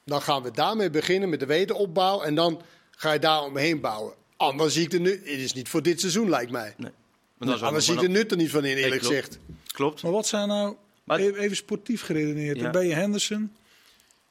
dan 0.04 0.22
gaan 0.22 0.42
we 0.42 0.50
daarmee 0.50 0.90
beginnen 0.90 1.28
met 1.28 1.40
de 1.40 1.46
wederopbouw 1.46 2.22
en 2.22 2.34
dan 2.34 2.62
ga 2.90 3.12
je 3.12 3.18
daar 3.18 3.42
omheen 3.42 3.80
bouwen. 3.80 4.12
Anders 4.36 4.72
zie 4.74 4.82
ik 4.82 4.90
de 4.90 5.00
nut, 5.00 5.18
het 5.18 5.38
is 5.38 5.52
niet 5.52 5.68
voor 5.68 5.82
dit 5.82 6.00
seizoen 6.00 6.28
lijkt 6.28 6.50
mij. 6.50 6.74
nee. 6.76 6.90
Maar 7.38 7.54
ook 7.54 7.60
Anders 7.60 7.84
zie 7.84 7.94
ik 7.94 8.00
de 8.00 8.08
nut 8.08 8.30
er 8.30 8.36
niet 8.36 8.50
van 8.50 8.64
in, 8.64 8.76
eerlijk 8.76 9.00
klopt. 9.00 9.06
gezegd. 9.16 9.38
Klopt. 9.66 10.02
maar 10.02 10.12
wat 10.12 10.26
zijn 10.26 10.48
nou, 10.48 10.76
Maar- 11.04 11.18
even 11.20 11.56
sportief 11.56 12.02
geredeneerd, 12.02 12.56
Ja. 12.56 12.62
dan 12.62 12.72
ben 12.72 12.86
je 12.86 12.94
Henderson. 12.94 13.52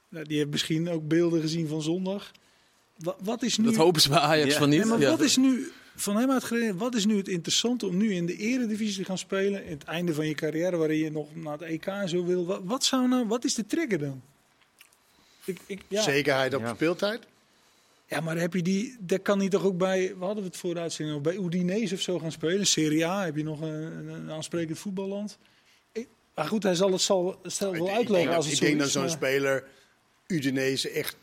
Nou, 0.10 0.26
die 0.26 0.38
heeft 0.38 0.50
misschien 0.50 0.90
ook 0.90 1.08
beelden 1.08 1.42
gezien 1.42 1.68
van 1.68 1.82
zondag. 1.82 2.32
Wat, 2.98 3.16
wat 3.24 3.44
is 3.44 3.58
nu... 3.58 3.66
Dat 3.66 3.76
hopen 3.76 4.02
ze 4.02 4.10
bij 4.10 4.18
Ajax 4.20 4.54
Ja. 4.54 4.60
van 4.60 4.70
niet. 4.70 4.80
Nee, 4.80 4.88
maar 4.88 5.00
Ja. 5.00 5.10
wat 5.10 5.20
is 5.22 5.36
nu 5.38 5.72
van 6.00 6.16
hem 6.18 6.32
uitgeredeneerd? 6.32 6.78
Wat 6.78 6.96
is 6.96 7.06
nu 7.06 7.18
het 7.18 7.28
interessante 7.28 7.86
om 7.88 7.98
nu 7.98 8.14
in 8.14 8.26
de 8.26 8.36
eredivisie 8.38 8.98
te 8.98 9.06
gaan 9.06 9.18
spelen? 9.18 9.66
In 9.66 9.72
het 9.72 9.84
einde 9.84 10.14
van 10.14 10.28
je 10.28 10.34
carrière, 10.34 10.78
waarin 10.78 10.98
je 10.98 11.12
nog 11.12 11.36
naar 11.36 11.54
het 11.54 11.62
EK 11.62 11.86
en 11.86 12.10
zo 12.10 12.26
wil. 12.26 12.46
Wat, 12.46 12.62
wat, 12.64 12.84
zou 12.84 13.08
nou, 13.08 13.28
wat 13.28 13.44
is 13.44 13.54
de 13.54 13.66
trigger 13.66 14.00
dan? 14.00 14.22
Ik, 15.46 15.58
ik, 15.66 15.82
ja. 15.88 16.02
Zekerheid 16.02 16.54
op 16.54 16.62
Ja. 16.62 16.74
speeltijd. 16.74 17.22
ja, 18.08 18.20
maar 18.22 18.38
heb 18.38 18.54
je 18.54 18.62
die, 18.62 18.96
dat 19.00 19.22
kan 19.22 19.40
hij 19.40 19.50
toch 19.50 19.64
ook 19.66 19.78
bij, 19.78 20.16
we 20.20 20.26
hadden 20.26 20.44
het 20.44 20.58
voor 20.58 20.74
de 20.74 20.80
uitzending 20.80 21.24
nog, 21.24 21.34
bij 21.34 21.44
Udinese 21.46 21.94
of 21.94 22.02
zo 22.02 22.20
gaan 22.20 22.32
spelen. 22.32 22.68
Serie 22.68 23.06
A, 23.08 23.26
heb 23.26 23.36
je 23.36 23.44
nog 23.44 23.62
een, 23.62 24.32
aansprekend 24.32 24.80
voetballand. 24.80 25.38
Ik- 25.92 26.08
maar 26.36 26.46
goed, 26.48 26.64
hij 26.64 26.76
zal 26.76 26.92
het 26.92 27.02
zal, 27.02 27.40
zal 27.44 27.72
wel 27.72 27.86
Ik 27.88 27.94
uitleggen 27.94 28.14
denk, 28.26 28.36
als 28.36 28.46
het 28.46 28.54
ik 28.54 28.60
zo 28.60 28.66
denk 28.66 28.78
is, 28.78 28.84
dat 28.84 28.92
zo'n 28.92 29.02
maar- 29.02 29.12
speler 29.12 29.64
Udinese 30.28 30.90
echt 30.90 31.16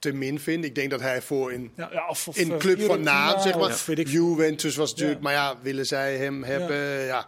te 0.00 0.12
min 0.12 0.40
vindt. 0.40 0.66
Ik 0.66 0.74
denk 0.74 0.90
dat 0.90 1.00
hij 1.00 1.22
voor 1.22 1.52
in 1.52 1.72
Ja, 1.76 1.88
ja, 1.92 2.08
of, 2.08 2.28
of, 2.28 2.36
in 2.36 2.52
eh, 2.52 2.58
club 2.58 2.80
van 2.82 3.00
naam, 3.00 3.40
zeg 3.40 3.58
maar. 3.58 4.02
Juventus 4.04 4.76
was 4.76 4.90
natuurlijk, 4.90 5.18
Ja. 5.18 5.24
maar 5.24 5.32
ja, 5.32 5.56
willen 5.62 5.86
zij 5.86 6.16
hem 6.16 6.42
hebben? 6.42 7.04
Ja. 7.04 7.26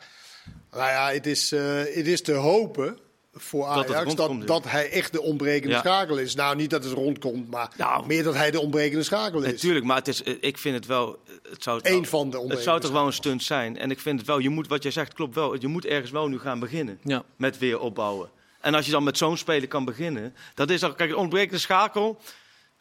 Nou 0.71 0.91
ja, 0.91 1.11
het 1.11 1.27
is, 1.27 1.53
eh, 1.53 1.79
het 1.79 2.07
is 2.07 2.23
te 2.23 2.33
hopen 2.33 2.99
voor 3.35 3.65
Ajax 3.67 3.89
dat, 3.93 4.05
rondkomt, 4.05 4.47
dat, 4.47 4.65
ja. 4.65 4.71
hij 4.71 4.91
echt 4.91 5.13
de 5.13 5.21
ontbrekende 5.23 5.75
Ja. 5.75 5.81
schakel 5.81 6.19
is. 6.19 6.35
Nou, 6.35 6.57
niet 6.57 6.71
dat 6.71 6.85
het 6.85 6.93
rondkomt, 6.93 7.51
maar 7.51 7.71
Nou. 7.77 8.07
meer 8.07 8.23
dat 8.23 8.35
hij 8.35 8.51
de 8.51 8.61
ontbrekende 8.61 9.03
schakel 9.05 9.43
is. 9.43 9.51
Natuurlijk, 9.53 9.85
maar 9.85 9.97
het 9.97 10.09
is, 10.09 10.23
ik 10.23 10.59
vind 10.59 10.75
het 10.75 10.87
wel... 10.87 11.19
Het 11.51 11.63
zou, 11.63 11.81
Eén 11.83 12.07
van 12.07 12.31
de 12.31 12.45
het 12.49 12.63
zou 12.63 12.81
toch 12.81 12.91
wel 12.91 13.07
een 13.07 13.13
stunt 13.13 13.43
zijn. 13.43 13.79
En 13.79 13.91
ik 13.91 14.01
vind 14.01 14.19
het 14.19 14.27
wel, 14.29 14.39
je 14.39 14.49
moet, 14.49 14.69
wat 14.69 14.83
jij 14.83 14.93
zegt 14.93 15.15
klopt 15.15 15.35
wel. 15.35 15.61
Je 15.61 15.69
moet 15.69 15.85
ergens 15.85 16.11
wel 16.11 16.29
nu 16.29 16.39
gaan 16.39 16.59
beginnen. 16.59 16.99
Ja. 17.05 17.23
Met 17.37 17.59
weer 17.59 17.79
opbouwen. 17.79 18.31
En 18.61 18.75
als 18.75 18.87
je 18.87 18.93
dan 18.93 19.05
met 19.05 19.19
zo'n 19.19 19.37
speler 19.37 19.69
kan 19.69 19.85
beginnen. 19.85 20.35
Dat 20.55 20.71
is 20.71 20.83
al, 20.83 20.95
kijk, 20.95 21.11
de 21.11 21.17
ontbrekende 21.17 21.59
schakel. 21.59 22.21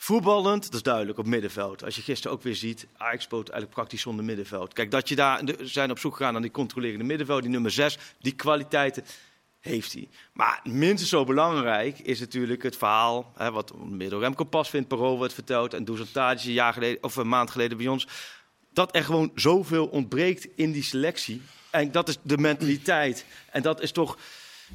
Voetballend, 0.03 0.63
dat 0.63 0.73
is 0.73 0.83
duidelijk 0.83 1.17
op 1.17 1.25
middenveld. 1.25 1.83
Als 1.83 1.95
je 1.95 2.01
gisteren 2.01 2.37
ook 2.37 2.43
weer 2.43 2.55
ziet, 2.55 2.87
Ajax 2.97 3.23
speelt 3.23 3.49
eigenlijk 3.49 3.73
praktisch 3.79 4.01
zonder 4.01 4.25
middenveld. 4.25 4.73
Kijk, 4.73 4.91
dat 4.91 5.09
je 5.09 5.15
daar 5.15 5.41
zijn 5.59 5.91
op 5.91 5.99
zoek 5.99 6.15
gegaan 6.15 6.33
naar 6.33 6.41
die 6.41 6.51
controlerende 6.51 7.03
middenveld, 7.03 7.41
die 7.41 7.51
nummer 7.51 7.71
6, 7.71 7.97
die 8.19 8.31
kwaliteiten 8.31 9.03
heeft 9.59 9.93
hij. 9.93 10.09
Maar 10.33 10.59
minstens 10.63 11.09
zo 11.09 11.23
belangrijk 11.23 11.99
is 11.99 12.19
natuurlijk 12.19 12.63
het 12.63 12.77
verhaal, 12.77 13.31
hè, 13.35 13.51
wat 13.51 13.73
door 13.97 14.19
Remco 14.19 14.43
Pas 14.43 14.69
vindt, 14.69 14.87
Parool 14.87 15.17
wordt 15.17 15.33
verteld 15.33 15.73
en 15.73 15.85
Dusan 15.85 16.11
Tadic 16.11 16.45
een 16.45 16.51
jaar 16.51 16.73
geleden 16.73 17.03
of 17.03 17.15
een 17.15 17.29
maand 17.29 17.51
geleden 17.51 17.77
bij 17.77 17.87
ons, 17.87 18.07
dat 18.73 18.95
er 18.95 19.03
gewoon 19.03 19.31
zoveel 19.35 19.87
ontbreekt 19.87 20.47
in 20.55 20.71
die 20.71 20.83
selectie. 20.83 21.41
En 21.69 21.91
dat 21.91 22.09
is 22.09 22.17
de 22.21 22.37
mentaliteit. 22.37 23.25
En 23.51 23.61
dat 23.61 23.81
is 23.81 23.91
toch 23.91 24.17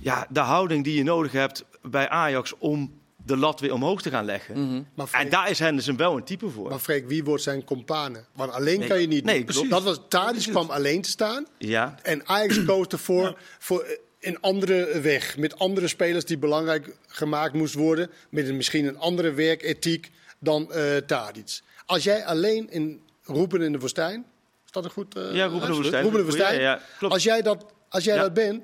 ja, 0.00 0.26
de 0.30 0.40
houding 0.40 0.84
die 0.84 0.96
je 0.96 1.02
nodig 1.02 1.32
hebt 1.32 1.64
bij 1.82 2.08
Ajax 2.08 2.54
om 2.58 3.04
de 3.26 3.36
lat 3.36 3.60
weer 3.60 3.72
omhoog 3.72 4.02
te 4.02 4.10
gaan 4.10 4.24
leggen. 4.24 4.60
Mhm. 4.94 5.06
En 5.10 5.28
daar 5.30 5.50
is 5.50 5.58
Henderson 5.58 5.96
wel 5.96 6.16
een 6.16 6.24
type 6.24 6.48
voor. 6.50 6.68
maar 6.68 6.78
Freek, 6.78 7.08
wie 7.08 7.24
wordt 7.24 7.42
zijn 7.42 7.64
companen? 7.64 8.26
Want 8.34 8.52
alleen 8.52 8.78
Nee. 8.78 8.88
kan 8.88 9.00
je 9.00 9.06
niet. 9.06 9.24
Nee. 9.24 9.44
Dat 9.68 9.82
was 9.82 10.00
Tadic 10.08 10.42
kwam 10.50 10.70
alleen 10.70 11.02
te 11.02 11.08
staan. 11.10 11.46
Ja, 11.58 11.94
En 12.02 12.26
Ajax 12.28 12.64
koos 12.64 12.86
ervoor 12.86 13.38
voor 13.58 13.80
eh, 13.82 13.96
een 14.20 14.40
andere 14.40 15.00
weg. 15.00 15.36
Met 15.36 15.58
andere 15.58 15.88
spelers 15.88 16.24
die 16.24 16.38
belangrijk 16.38 16.96
gemaakt 17.06 17.54
moest 17.54 17.74
worden. 17.74 18.10
Met 18.30 18.48
een, 18.48 18.56
misschien 18.56 18.86
een 18.86 18.98
andere 18.98 19.32
werkethiek 19.32 20.10
dan 20.38 20.70
Tadic. 21.06 21.60
Als 21.86 22.04
jij 22.04 22.24
alleen 22.24 22.70
in 22.70 23.00
Roepen 23.22 23.62
in 23.62 23.72
de 23.72 23.78
Woestijn. 23.78 24.24
Is 24.64 24.72
dat 24.72 24.84
een 24.84 24.90
goed? 24.90 25.16
eh, 25.16 25.34
ja 25.34 25.46
Roepen 25.46 25.68
de 25.68 25.74
Woestijn. 25.74 26.02
Roepen 26.02 26.18
de 26.20 26.24
Woestijn. 26.26 26.60
Ja. 26.60 26.80
Als 27.00 27.22
jij 27.22 27.42
dat, 27.42 27.66
als 27.88 28.04
jij 28.04 28.16
dat 28.16 28.34
bent. 28.34 28.62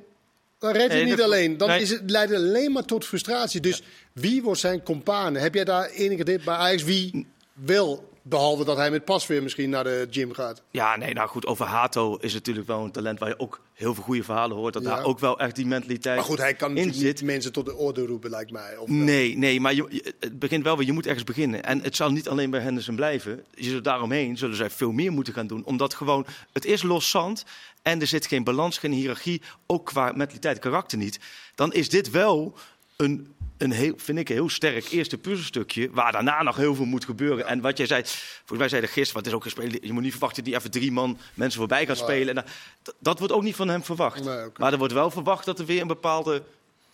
Dan 0.63 0.73
red 0.73 0.83
je 0.83 0.89
Nee, 0.89 1.05
niet 1.05 1.17
dat- 1.17 1.27
alleen. 1.27 1.57
Dan 1.57 1.69
nee. 1.69 1.81
is 1.81 1.91
het, 1.91 2.11
leidt 2.11 2.31
het 2.33 2.41
alleen 2.41 2.73
maar 2.73 2.85
tot 2.85 3.05
frustratie. 3.05 3.61
Dus 3.61 3.83
wie 4.13 4.43
wordt 4.43 4.61
zijn 4.61 4.83
companen? 4.83 5.43
Heb 5.43 5.55
jij 5.55 5.65
daar 5.65 5.89
enige 5.91 6.25
dit 6.25 6.45
bij 6.45 6.55
Ajax? 6.55 6.83
Wie 6.83 7.27
wil? 7.53 8.12
Behalve 8.25 8.65
dat 8.65 8.77
hij 8.77 8.91
met 8.91 9.05
pas 9.05 9.27
weer 9.27 9.43
misschien 9.43 9.71
naar 9.71 9.85
de 9.85 10.07
gym 10.11 10.33
gaat. 10.33 10.63
Ja, 10.71 10.97
nee, 10.97 11.15
nou 11.15 11.29
goed, 11.29 11.47
over 11.47 11.67
Hato 11.67 12.17
is 12.17 12.33
natuurlijk 12.33 12.67
wel 12.67 12.85
een 12.85 12.91
talent 12.91 13.19
waar 13.19 13.29
je 13.29 13.39
ook 13.39 13.61
heel 13.73 13.95
veel 13.95 14.03
goede 14.03 14.23
verhalen 14.23 14.57
hoort. 14.57 14.73
Dat 14.73 14.83
Ja. 14.83 14.89
daar 14.95 15.05
ook 15.05 15.19
wel 15.19 15.39
echt 15.39 15.57
die 15.57 15.67
mentaliteit 15.67 16.17
Maar 16.17 16.25
goed, 16.25 16.39
hij 16.39 16.55
kan 16.55 16.69
in 16.69 16.75
natuurlijk 16.75 17.03
zit. 17.03 17.21
niet 17.21 17.31
mensen 17.31 17.53
tot 17.53 17.65
de 17.67 17.75
orde 17.77 18.07
roepen, 18.07 18.31
lijkt 18.31 18.51
mij. 18.51 18.77
Of? 18.77 18.89
Nee, 18.89 19.37
nee, 19.39 19.61
maar 19.61 19.75
je, 19.75 19.87
je- 19.89 20.15
het 20.21 20.39
begint 20.39 20.65
wel 20.65 20.77
weer, 20.77 20.87
je 20.87 20.93
moet 20.93 21.07
ergens 21.07 21.25
beginnen. 21.25 21.63
En 21.65 21.81
het 21.83 21.97
zal 21.97 22.11
niet 22.13 22.29
alleen 22.29 22.51
bij 22.51 22.61
Henderson 22.61 22.97
blijven. 22.97 23.45
Je 23.55 23.71
zult 23.71 23.85
daaromheen 23.85 24.37
zullen 24.39 24.57
zij 24.57 24.71
veel 24.71 24.93
meer 24.93 25.13
moeten 25.13 25.33
gaan 25.35 25.47
doen. 25.47 25.65
Omdat 25.65 25.95
gewoon, 25.95 26.27
het 26.53 26.65
is 26.65 26.83
los 26.83 27.11
zand 27.11 27.45
en 27.83 28.01
er 28.01 28.07
zit 28.07 28.27
geen 28.27 28.45
balans, 28.45 28.79
geen 28.79 28.93
hiërarchie. 28.93 29.43
Ook 29.67 29.87
qua 29.87 30.13
mentaliteit, 30.15 30.59
karakter 30.59 30.99
niet. 30.99 31.19
Dan 31.55 31.73
is 31.73 31.89
dit 31.89 32.11
wel 32.11 32.55
een, 32.97 33.35
een 33.63 33.73
heel, 33.73 33.93
vind 33.97 34.19
ik, 34.19 34.29
een 34.29 34.35
heel 34.35 34.49
sterk 34.49 34.91
eerste 34.91 35.19
puzzelstukje. 35.19 35.91
Waar 35.91 36.13
daarna 36.13 36.43
nog 36.43 36.57
heel 36.57 36.75
veel 36.75 36.85
moet 36.85 37.05
gebeuren. 37.05 37.47
En 37.47 37.61
wat 37.61 37.77
jij 37.77 37.87
zei, 37.87 38.03
volgens 38.05 38.59
mij 38.59 38.69
zei 38.69 38.81
de 38.81 38.87
gisteren, 38.87 39.13
want 39.13 39.25
het 39.25 39.27
is 39.27 39.33
ook 39.33 39.43
gespeeld. 39.43 39.87
Je 39.87 39.93
moet 39.93 40.03
niet 40.03 40.11
verwachten 40.11 40.37
dat 40.37 40.53
die 40.53 40.61
even 40.61 40.71
drie 40.71 40.93
man 40.93 41.19
mensen 41.35 41.59
voorbij 41.59 41.87
gaat 41.87 41.99
spelen. 41.99 42.37
En 42.37 42.45
dat, 42.83 42.95
dat 42.99 43.19
wordt 43.19 43.35
ook 43.35 43.43
niet 43.43 43.57
van 43.57 43.69
hem 43.69 43.85
verwacht. 43.85 44.25
Nee. 44.25 44.47
Maar 44.57 44.73
er 44.73 44.79
wordt 44.79 44.93
wel 44.93 45.11
verwacht 45.11 45.45
dat 45.45 45.59
er 45.59 45.67
weer 45.67 45.81
een 45.81 45.87
bepaalde 45.87 46.43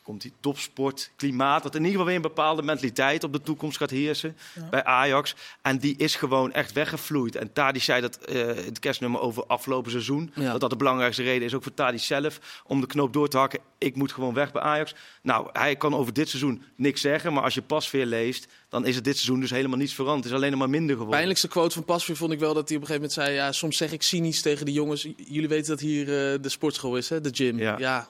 komt 0.08 0.22
die 0.22 0.32
topsport, 0.40 1.10
klimaat, 1.16 1.62
dat 1.62 1.74
in 1.74 1.80
ieder 1.80 1.92
geval 1.92 2.06
weer 2.06 2.16
een 2.16 2.22
bepaalde 2.22 2.62
mentaliteit 2.62 3.24
op 3.24 3.32
de 3.32 3.40
toekomst 3.40 3.76
gaat 3.76 3.90
heersen 3.90 4.36
bij 4.70 4.84
Ajax. 4.84 5.34
En 5.62 5.78
die 5.78 5.96
is 5.96 6.14
gewoon 6.14 6.52
echt 6.52 6.72
weggevloeid. 6.72 7.36
En 7.36 7.52
Tadi 7.52 7.80
zei 7.80 8.00
dat 8.00 8.16
eh, 8.16 8.46
het 8.46 8.78
kerstnummer 8.78 9.20
over 9.20 9.46
afgelopen 9.46 9.90
seizoen. 9.90 10.30
Ja. 10.34 10.50
Dat 10.50 10.60
dat 10.60 10.70
de 10.70 10.76
belangrijkste 10.76 11.22
reden 11.22 11.46
is 11.46 11.54
ook 11.54 11.62
voor 11.62 11.74
Tadi 11.74 11.98
zelf 11.98 12.62
om 12.66 12.80
de 12.80 12.86
knoop 12.86 13.12
door 13.12 13.28
te 13.28 13.38
hakken. 13.38 13.60
Ik 13.78 13.96
moet 13.96 14.12
gewoon 14.12 14.34
weg 14.34 14.52
bij 14.52 14.62
Ajax. 14.62 14.94
Nou, 15.22 15.48
hij 15.52 15.76
kan 15.76 15.94
over 15.94 16.12
dit 16.12 16.28
seizoen 16.28 16.62
niks 16.76 17.00
zeggen, 17.00 17.32
maar 17.32 17.42
als 17.42 17.54
je 17.54 17.62
Pasveer 17.62 18.06
leest, 18.06 18.46
dan 18.68 18.86
is 18.86 18.94
het 18.94 19.04
dit 19.04 19.14
seizoen 19.14 19.40
dus 19.40 19.50
helemaal 19.50 19.78
niets 19.78 19.94
veranderd. 19.94 20.24
Het 20.24 20.32
is 20.32 20.38
alleen 20.38 20.50
nog 20.50 20.60
maar 20.60 20.70
minder 20.70 20.90
geworden. 20.90 21.14
Pijnlijkste 21.14 21.48
quote 21.48 21.74
van 21.74 21.84
Pasveer 21.84 22.16
vond 22.16 22.32
ik 22.32 22.38
wel 22.38 22.54
dat 22.54 22.68
hij 22.68 22.76
op 22.76 22.82
een 22.82 22.88
gegeven 22.88 23.10
moment 23.10 23.28
zei... 23.28 23.46
Ja, 23.46 23.52
soms 23.52 23.76
zeg 23.76 23.92
ik 23.92 24.02
cynisch 24.02 24.42
tegen 24.42 24.66
de 24.66 24.72
jongens... 24.72 25.08
Jullie 25.16 25.48
weten 25.48 25.70
dat 25.70 25.80
hier 25.80 26.02
eh, 26.02 26.42
de 26.42 26.48
sportschool 26.48 26.96
is, 26.96 27.08
hè? 27.08 27.20
de 27.20 27.30
gym. 27.32 27.58
Ja. 27.58 27.78
Ja, 27.78 28.08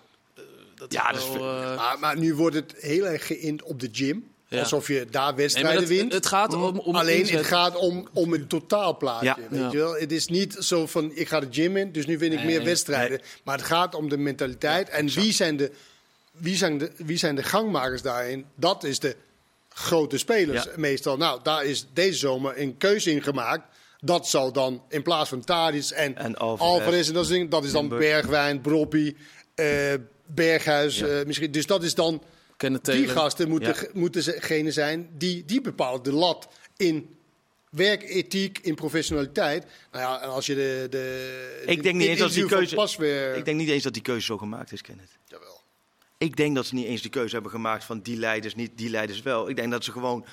dat 0.78 0.92
Ja, 0.92 1.12
wel... 1.14 1.34
eh, 1.34 1.76
Maar, 1.76 1.96
maar 1.98 2.18
nu 2.18 2.34
wordt 2.34 2.56
het 2.56 2.74
heel 2.78 3.06
erg 3.06 3.26
geïnd 3.26 3.62
op 3.62 3.80
de 3.80 3.88
gym. 3.92 4.30
Ja. 4.48 4.58
Alsof 4.60 4.88
je 4.88 5.06
daar 5.10 5.26
nee, 5.26 5.34
wedstrijden 5.36 5.80
dat- 5.80 5.88
wint. 5.88 6.12
Het 6.12 6.26
gaat 6.26 6.54
om, 6.54 6.78
om 6.78 6.94
Alleen 6.96 7.18
inzet. 7.18 7.36
het 7.38 7.46
gaat 7.46 7.76
om, 7.76 8.08
om 8.12 8.32
het 8.32 8.48
totaalplaatje. 8.48 9.26
Ja. 9.26 9.36
Weet 9.50 9.60
Ja. 9.60 9.70
je 9.70 9.76
wel? 9.76 9.94
Het 9.94 10.12
is 10.12 10.26
niet 10.26 10.56
zo 10.58 10.86
van 10.86 11.10
ik 11.14 11.28
ga 11.28 11.40
de 11.40 11.46
gym 11.50 11.76
in, 11.76 11.92
dus 11.92 12.06
nu 12.06 12.18
win 12.18 12.32
ik 12.32 12.36
Nee, 12.38 12.46
meer 12.46 12.56
nee. 12.56 12.66
wedstrijden. 12.66 13.20
Maar 13.44 13.56
het 13.56 13.66
gaat 13.66 13.94
om 13.94 14.08
de 14.08 14.16
mentaliteit. 14.18 14.88
en 14.88 15.08
wie 15.08 15.32
zijn 15.32 15.56
de, 15.56 15.70
wie, 16.32 16.56
zijn 16.56 16.78
de, 16.78 16.90
wie 16.96 17.16
zijn 17.16 17.34
de 17.34 17.42
gangmakers 17.42 18.02
daarin? 18.02 18.44
Dat 18.54 18.84
is 18.84 18.98
de 18.98 19.16
grote 19.68 20.18
spelers 20.18 20.64
Ja. 20.64 20.70
meestal. 20.76 21.16
Nou, 21.16 21.40
daar 21.42 21.64
is 21.64 21.86
deze 21.92 22.18
zomer 22.18 22.60
een 22.60 22.76
keuze 22.76 23.10
in 23.10 23.22
gemaakt. 23.22 23.62
Dat 24.00 24.28
zal 24.28 24.52
dan 24.52 24.82
in 24.88 25.02
plaats 25.02 25.28
van 25.28 25.44
Tadic 25.44 25.88
en, 25.90 26.16
En 26.16 26.36
Alvarez. 26.36 27.08
En 27.08 27.14
dat, 27.14 27.30
is, 27.30 27.46
dat 27.48 27.64
is 27.64 27.72
dan 27.72 27.80
Limburg. 27.88 28.00
Bergwijn, 28.02 28.60
Broppie, 28.60 29.16
eh, 29.54 29.66
Berghuis. 30.34 30.98
Ja. 30.98 31.06
eh, 31.06 31.26
misschien. 31.26 31.50
Dus 31.50 31.66
dat 31.66 31.82
is 31.82 31.94
dan 31.94 32.22
Kenneth 32.56 32.84
die 32.84 33.08
gasten 33.08 33.48
moeten, 33.48 33.74
Ja. 33.74 33.88
moeten 33.92 34.24
degene 34.24 34.70
zijn 34.72 35.08
die, 35.18 35.44
die 35.44 35.60
bepalen 35.60 36.02
de 36.02 36.12
lat 36.12 36.48
in 36.76 37.16
werkethiek, 37.70 38.58
in 38.62 38.74
professionaliteit. 38.74 39.66
Nou 39.92 40.04
ja, 40.04 40.22
en 40.22 40.28
als 40.28 40.46
je 40.46 40.54
de. 40.54 40.86
de 40.90 41.62
Ik 41.66 41.82
denk 41.82 41.94
niet 41.96 42.08
eens 42.08 42.18
dat 42.18 42.32
die 42.32 42.46
keuze- 42.46 42.74
Pas 42.74 42.96
weer. 42.96 43.34
Ik 43.36 43.44
denk 43.44 43.56
niet 43.58 43.68
eens 43.68 43.82
dat 43.82 43.92
die 43.92 44.02
keuze 44.02 44.24
zo 44.26 44.38
gemaakt 44.38 44.72
is, 44.72 44.80
Kenneth. 44.82 45.10
Jawel. 45.26 45.60
Ik 46.18 46.36
denk 46.36 46.54
dat 46.54 46.66
ze 46.66 46.74
niet 46.74 46.86
eens 46.86 47.02
de 47.02 47.08
keuze 47.08 47.34
hebben 47.34 47.52
gemaakt 47.52 47.84
van 47.84 48.00
die 48.00 48.16
leiders 48.16 48.54
niet, 48.54 48.70
die 48.74 48.90
leiders 48.90 49.22
wel. 49.22 49.48
Ik 49.48 49.56
denk 49.56 49.70
dat 49.70 49.84
ze 49.84 49.92
gewoon 49.92 50.24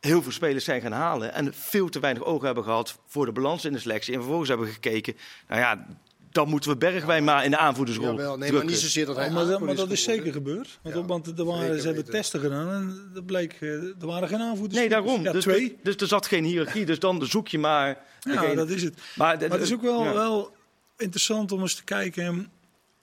heel 0.00 0.22
veel 0.22 0.32
spelers 0.32 0.64
zijn 0.64 0.80
gaan 0.80 0.92
halen 0.92 1.32
en 1.32 1.54
veel 1.54 1.88
te 1.88 2.00
weinig 2.00 2.24
ogen 2.24 2.46
hebben 2.46 2.64
gehad 2.64 2.98
voor 3.06 3.26
de 3.26 3.32
balans 3.32 3.64
in 3.64 3.72
de 3.72 3.78
selectie. 3.78 4.12
En 4.12 4.18
vervolgens 4.18 4.48
hebben 4.48 4.68
gekeken, 4.68 5.16
nou 5.48 5.60
ja, 5.60 5.86
dan 6.30 6.48
moeten 6.48 6.70
we 6.70 6.76
Bergwijn 6.76 7.24
maar 7.24 7.44
in 7.44 7.50
de 7.50 7.56
aanvoerdersrol 7.56 8.06
Jawel, 8.10 8.36
nee, 8.38 8.52
maar 8.52 8.64
niet 8.64 8.78
zozeer 8.78 9.06
dat 9.06 9.16
hij. 9.16 9.26
Oh, 9.26 9.32
maar, 9.34 9.46
dat, 9.46 9.60
maar 9.60 9.74
dat 9.74 9.90
is 9.90 10.02
zeker 10.02 10.32
gebeurd. 10.32 10.78
Want, 10.82 10.94
Ja, 10.94 11.04
want 11.04 11.38
er 11.38 11.44
waren, 11.44 11.66
ze 11.80 11.86
hebben 11.86 11.94
weten. 11.94 12.10
testen 12.12 12.40
gedaan 12.40 12.70
en 12.72 13.10
dat 13.14 13.26
bleek, 13.26 13.52
eh, 13.60 13.68
er 13.70 13.94
waren 14.06 14.28
geen 14.28 14.40
aanvoerders. 14.40 14.80
Nee, 14.80 14.88
daarom. 14.88 15.22
Ja, 15.22 15.32
dus, 15.32 15.42
twee. 15.42 15.76
Dus, 15.82 15.96
er 15.96 16.06
zat 16.06 16.26
geen 16.26 16.44
hiërarchie. 16.44 16.84
Dus 16.86 16.98
dan 16.98 17.26
zoek 17.26 17.48
je 17.48 17.58
maar. 17.58 17.88
Ja, 18.20 18.32
degene- 18.32 18.54
dat 18.54 18.68
is 18.70 18.82
het. 18.82 18.94
Maar, 19.16 19.36
Maar 19.38 19.50
het 19.50 19.60
is 19.60 19.72
ook 19.72 19.82
wel, 19.82 20.04
ja. 20.04 20.12
wel 20.12 20.52
interessant 20.96 21.52
om 21.52 21.60
eens 21.60 21.74
te 21.74 21.84
kijken. 21.84 22.50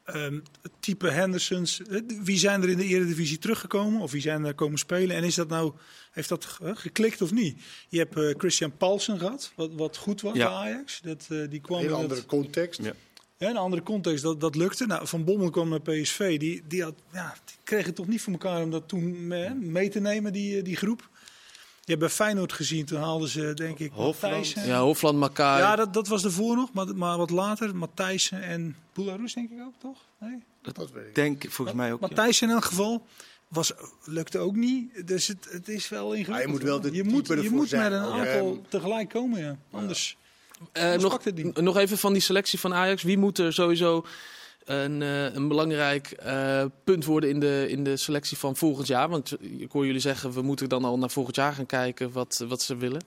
ehm, 0.05 0.39
het 0.61 0.71
type 0.79 1.09
Hendersons. 1.09 1.81
eh, 1.81 2.01
Wie 2.23 2.37
zijn 2.37 2.63
er 2.63 2.69
in 2.69 2.77
de 2.77 2.85
Eredivisie 2.85 3.37
teruggekomen? 3.37 4.01
Of 4.01 4.11
wie 4.11 4.21
zijn 4.21 4.45
er 4.45 4.53
komen 4.53 4.77
spelen? 4.79 5.15
En 5.15 5.23
is 5.23 5.35
dat 5.35 5.47
nou, 5.47 5.73
heeft 6.11 6.29
dat 6.29 6.57
eh, 6.63 6.71
geklikt 6.73 7.21
of 7.21 7.31
niet? 7.31 7.61
Je 7.89 7.97
hebt 7.97 8.15
eh, 8.17 8.33
Christian 8.37 8.77
Paulsen 8.77 9.19
gehad, 9.19 9.51
wat, 9.55 9.69
wat 9.73 9.97
goed 9.97 10.21
was 10.21 10.35
Ja. 10.35 10.47
bij 10.47 10.55
Ajax. 10.57 11.01
Dat, 11.01 11.25
eh, 11.29 11.37
die 11.49 11.61
kwam 11.61 11.81
in 11.81 11.91
andere 11.93 12.25
context. 12.25 12.81
Ja. 12.83 12.93
Een 13.37 13.57
andere 13.57 13.83
context, 13.83 14.23
dat, 14.23 14.41
dat 14.41 14.55
lukte. 14.55 14.85
Nou, 14.85 15.07
Van 15.07 15.23
Bommel 15.23 15.49
kwam 15.49 15.69
naar 15.69 15.81
PSV. 15.81 16.39
Die, 16.39 16.63
die, 16.67 16.83
had, 16.83 16.93
ja, 17.11 17.35
die 17.45 17.55
kreeg 17.63 17.85
het 17.85 17.95
toch 17.95 18.07
niet 18.07 18.21
voor 18.21 18.33
elkaar 18.33 18.63
om 18.63 18.71
dat 18.71 18.87
toen 18.87 19.31
eh, 19.31 19.51
mee 19.51 19.89
te 19.89 19.99
nemen, 19.99 20.33
die, 20.33 20.57
eh, 20.57 20.63
die 20.63 20.75
groep. 20.75 21.09
Je 21.85 21.91
hebt 21.91 21.99
bij 21.99 22.09
Feyenoord 22.09 22.53
gezien, 22.53 22.85
toen 22.85 22.99
haalden 22.99 23.29
ze 23.29 23.53
denk 23.53 23.79
ik 23.79 23.91
Hofland. 23.91 24.21
Matthijssen. 24.21 24.67
Ja, 24.67 24.81
Hofland, 24.81 25.17
Makai. 25.17 25.61
Ja, 25.61 25.75
dat, 25.75 25.93
dat 25.93 26.07
was 26.07 26.23
ervoor 26.23 26.55
nog, 26.55 26.73
maar, 26.73 26.95
maar 26.95 27.17
wat 27.17 27.29
later. 27.29 27.75
Matthijssen 27.75 28.43
en 28.43 28.75
Boularus 28.93 29.33
denk 29.33 29.51
ik 29.51 29.61
ook, 29.61 29.73
toch? 29.77 29.97
Nee? 30.19 30.43
Dat 30.61 30.91
weet 30.91 31.07
ik. 31.07 31.15
denk 31.15 31.45
volgens 31.49 31.77
mij 31.77 31.93
ook. 31.93 32.01
ja. 32.01 32.07
Matthijssen 32.07 32.47
in 32.47 32.53
elk 32.53 32.65
geval. 32.65 33.05
Was, 33.47 33.73
lukte 34.03 34.37
ook 34.37 34.55
niet. 34.55 35.07
Dus 35.07 35.27
het, 35.27 35.47
het 35.49 35.69
is 35.69 35.89
wel 35.89 36.13
ingewikkeld. 36.13 36.37
Ja, 36.37 36.45
je 36.45 36.47
moet 36.47 36.63
wel 36.63 36.81
de 36.81 36.91
je 36.91 37.03
type 37.03 37.13
moet, 37.13 37.43
je 37.43 37.49
moet 37.49 37.69
zijn 37.69 37.91
met 37.91 38.01
een 38.01 38.07
aantal 38.07 38.61
tegelijk 38.67 39.09
komen, 39.09 39.39
ja. 39.39 39.57
Anders. 39.71 40.17
Eh, 40.71 40.93
nog, 41.53 41.77
even 41.77 41.97
van 41.97 42.13
die 42.13 42.21
selectie 42.21 42.59
van 42.59 42.73
Ajax. 42.73 43.03
Wie 43.03 43.17
moet 43.17 43.39
er 43.39 43.53
sowieso 43.53 44.05
een, 44.65 45.01
eh, 45.01 45.33
een 45.33 45.47
belangrijk 45.47 46.11
eh, 46.11 46.65
punt 46.83 47.05
worden 47.05 47.29
in 47.29 47.39
de, 47.39 47.65
in 47.69 47.83
de 47.83 47.97
selectie 47.97 48.37
van 48.37 48.55
volgend 48.55 48.87
jaar? 48.87 49.09
Want 49.09 49.35
ik 49.41 49.71
hoor 49.71 49.85
jullie 49.85 50.01
zeggen, 50.01 50.31
we 50.31 50.41
moeten 50.41 50.69
dan 50.69 50.85
al 50.85 50.97
naar 50.97 51.09
volgend 51.09 51.35
jaar 51.35 51.53
gaan 51.53 51.65
kijken 51.65 52.11
wat, 52.11 52.43
wat 52.47 52.61
ze 52.61 52.77
willen. 52.77 53.01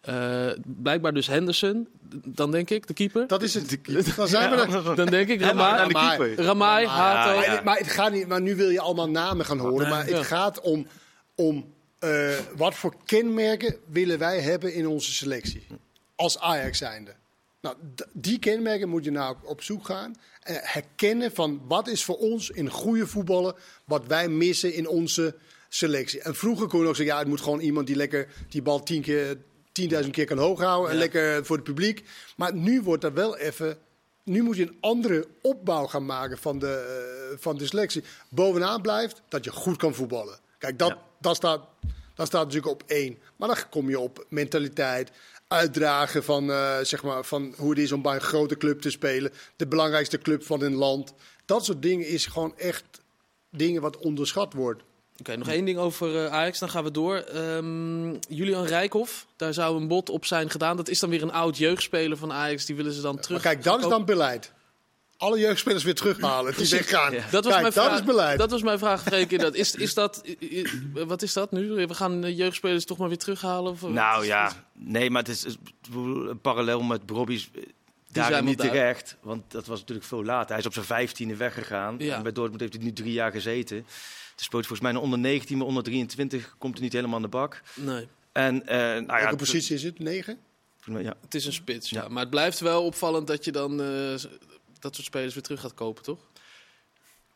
Eh, 0.00 0.46
blijkbaar 0.64 1.14
dus 1.14 1.26
Henderson, 1.26 1.88
dan 2.24 2.50
denk 2.50 2.70
ik, 2.70 2.86
de 2.86 2.92
keeper. 2.94 3.26
Dat 3.26 3.42
is 3.42 3.54
het. 3.54 3.78
Dan 4.16 4.28
zijn 4.28 4.50
we 4.50 4.56
er. 4.56 4.96
Dan 4.96 5.06
denk 5.06 5.28
ik 5.28 5.40
Ramai, 5.40 5.92
keeper. 5.92 6.44
Ramai 6.44 6.86
Hato. 6.86 7.40
ja. 7.40 7.46
Maar, 7.52 7.64
maar 7.64 7.76
het 7.78 7.88
gaat 7.88 8.12
niet. 8.12 8.26
Maar 8.26 8.40
nu 8.40 8.56
wil 8.56 8.68
je 8.70 8.80
allemaal 8.80 9.10
namen 9.10 9.46
gaan 9.46 9.58
horen. 9.58 9.88
Maar 9.88 10.00
het 10.04 10.08
Ja. 10.16 10.22
gaat 10.22 10.60
om, 10.60 10.86
om 11.34 11.74
eh, 11.98 12.28
wat 12.56 12.74
voor 12.74 12.94
kenmerken 13.04 13.76
willen 13.86 14.18
wij 14.18 14.40
hebben 14.40 14.74
in 14.74 14.86
onze 14.86 15.12
selectie 15.12 15.66
als 16.16 16.38
Ajax 16.38 16.78
zijnde. 16.78 17.14
Nou, 17.60 17.76
die 18.12 18.38
kenmerken 18.38 18.88
moet 18.88 19.04
je 19.04 19.10
nou 19.10 19.36
op 19.44 19.62
zoek 19.62 19.86
gaan. 19.86 20.14
En 20.42 20.60
herkennen 20.62 21.32
van 21.34 21.60
wat 21.68 21.88
is 21.88 22.04
voor 22.04 22.16
ons 22.18 22.50
in 22.50 22.70
goede 22.70 23.06
voetballen 23.06 23.54
wat 23.84 24.06
wij 24.06 24.28
missen 24.28 24.74
in 24.74 24.88
onze 24.88 25.34
selectie. 25.68 26.20
En 26.20 26.34
vroeger 26.34 26.66
kon 26.66 26.80
je 26.80 26.86
nog 26.86 26.96
zeggen, 26.96 27.14
ja, 27.14 27.20
het 27.20 27.28
moet 27.30 27.40
gewoon 27.40 27.60
iemand 27.60 27.86
die 27.86 27.96
lekker 27.96 28.28
die 28.48 28.62
bal 28.62 28.82
tien 28.82 29.02
keer, 29.02 29.36
10.000 30.04 30.10
keer 30.10 30.24
kan 30.26 30.38
hoog 30.38 30.60
houden 30.60 30.88
en 30.90 30.94
Ja. 30.96 31.00
lekker 31.02 31.44
voor 31.46 31.56
het 31.56 31.64
publiek. 31.64 32.04
Maar 32.36 32.54
nu 32.54 32.82
wordt 32.82 33.04
er 33.04 33.14
wel 33.14 33.36
even 33.36 33.78
nu 34.24 34.42
moet 34.42 34.56
je 34.56 34.62
een 34.62 34.76
andere 34.80 35.26
opbouw 35.42 35.86
gaan 35.86 36.06
maken 36.06 36.38
van 36.38 36.58
de, 36.58 36.66
eh, 37.30 37.38
van 37.40 37.56
de 37.58 37.66
selectie. 37.66 38.04
Bovenaan 38.30 38.82
blijft 38.82 39.22
dat 39.28 39.44
je 39.44 39.50
goed 39.52 39.76
kan 39.76 39.94
voetballen. 39.94 40.38
Kijk, 40.58 40.78
dat, 40.78 40.88
Ja. 40.88 40.98
dat, 41.20 41.36
staat, 41.36 41.60
dat 42.14 42.26
staat 42.26 42.44
natuurlijk 42.44 42.72
op 42.72 42.82
één. 42.86 43.18
Maar 43.36 43.48
dan 43.48 43.68
kom 43.70 43.88
je 43.88 43.98
op 43.98 44.26
mentaliteit, 44.28 45.10
uitdragen 45.48 46.24
van, 46.24 46.50
eh, 46.50 46.78
zeg 46.82 47.02
maar, 47.02 47.24
van 47.24 47.54
hoe 47.56 47.70
het 47.70 47.78
is 47.78 47.92
om 47.92 48.02
bij 48.02 48.14
een 48.14 48.20
grote 48.20 48.56
club 48.56 48.80
te 48.80 48.90
spelen. 48.90 49.32
De 49.56 49.66
belangrijkste 49.66 50.18
club 50.18 50.44
van 50.44 50.62
een 50.62 50.74
land. 50.74 51.14
Dat 51.44 51.64
soort 51.64 51.82
dingen 51.82 52.06
is 52.06 52.26
gewoon 52.26 52.58
echt 52.58 52.84
dingen 53.50 53.82
wat 53.82 53.96
onderschat 53.96 54.52
wordt. 54.52 54.82
Oké, 55.18 55.36
nog 55.36 55.48
één 55.48 55.64
ding 55.64 55.78
over 55.78 56.24
eh, 56.24 56.32
Ajax, 56.32 56.58
dan 56.58 56.68
gaan 56.68 56.84
we 56.84 56.90
door. 56.90 57.16
Ehm, 57.16 58.14
Julian 58.28 58.64
Rijkhoff, 58.64 59.26
daar 59.36 59.54
zou 59.54 59.80
een 59.80 59.88
bod 59.88 60.10
op 60.10 60.24
zijn 60.24 60.50
gedaan. 60.50 60.76
Dat 60.76 60.88
is 60.88 61.00
dan 61.00 61.10
weer 61.10 61.22
een 61.22 61.32
oud 61.32 61.58
jeugdspeler 61.58 62.16
van 62.16 62.32
Ajax, 62.32 62.66
die 62.66 62.76
willen 62.76 62.92
ze 62.92 63.00
dan 63.00 63.16
terug. 63.16 63.42
Maar 63.42 63.52
kijk, 63.52 63.64
dat 63.64 63.80
is 63.80 63.88
dan 63.88 64.04
beleid. 64.04 64.52
Alle 65.24 65.38
jeugdspelers 65.38 65.82
weer 65.84 65.94
terughalen 65.94 66.56
die 66.56 66.68
weggaan. 66.68 67.12
Ja. 67.12 67.24
Dat 67.30 67.44
was, 67.44 67.52
Kijk, 67.52 67.62
mijn 67.62 67.74
dat 67.74 67.84
vraag, 67.84 67.98
is 67.98 68.04
beleid. 68.04 68.38
dat 68.38 68.50
was 68.50 68.62
mijn 68.62 68.78
vraag, 68.78 69.02
Freek. 69.02 69.30
inderdaad. 69.30 69.56
Is, 69.58 69.74
is 69.74 69.94
dat, 69.94 70.22
wat 70.92 71.22
is 71.22 71.32
dat 71.32 71.52
nu? 71.52 71.68
We 71.86 71.94
gaan 71.94 72.20
de 72.20 72.34
jeugdspelers 72.34 72.84
toch 72.84 72.98
maar 72.98 73.08
weer 73.08 73.18
terughalen? 73.18 73.72
Of, 73.72 73.80
wat 73.80 73.90
Nou 73.90 74.20
is 74.22 74.26
ja, 74.28 74.52
nee, 74.72 75.10
maar 75.10 75.22
het 75.22 75.30
is 75.30 75.44
is 75.44 75.56
een 75.94 76.40
parallel 76.40 76.82
met 76.82 77.06
Brobby's 77.06 77.50
daar 78.12 78.30
zijn 78.30 78.44
niet 78.44 78.58
daar. 78.58 78.66
terecht. 78.68 79.16
Want 79.22 79.42
dat 79.48 79.66
was 79.66 79.80
natuurlijk 79.80 80.06
veel 80.06 80.24
later. 80.24 80.48
Hij 80.50 80.58
is 80.58 80.66
op 80.66 80.72
zijn 80.72 80.84
vijftiende 80.84 81.36
weggegaan. 81.36 81.94
Ja. 81.98 82.16
En 82.16 82.22
bij 82.22 82.32
Dortmund 82.32 82.60
heeft 82.60 82.72
hij 82.74 82.82
nu 82.82 82.92
drie 82.92 83.12
jaar 83.12 83.30
gezeten. 83.30 83.76
Het 83.76 84.44
speelt 84.44 84.66
volgens 84.66 84.80
mij 84.80 84.90
een 84.90 85.04
onder 85.04 85.18
19, 85.18 85.58
maar 85.58 85.66
onder 85.66 85.82
23 85.82 86.54
komt 86.58 86.74
hij 86.74 86.82
niet 86.82 86.92
helemaal 86.92 87.16
aan 87.16 87.22
de 87.22 87.28
bak. 87.28 87.62
Nee, 87.74 88.08
En, 88.32 88.66
eh 88.66 88.76
nou 88.76 89.06
ja, 89.06 89.20
Welke 89.20 89.36
positie 89.36 89.74
is 89.74 89.82
het? 89.82 89.98
Negen? 89.98 90.38
Ja, 90.84 91.14
het 91.20 91.34
is 91.34 91.46
een 91.46 91.52
spits. 91.52 91.90
Ja. 91.90 92.02
Ja. 92.02 92.08
Maar 92.08 92.20
het 92.20 92.30
blijft 92.30 92.60
wel 92.60 92.84
opvallend 92.84 93.26
dat 93.26 93.44
je 93.44 93.52
dan 93.52 93.80
eh, 93.82 94.14
dat 94.84 94.94
soort 94.94 95.06
spelers 95.06 95.34
weer 95.34 95.42
terug 95.42 95.60
gaat 95.60 95.74
kopen, 95.74 96.02
toch? 96.02 96.18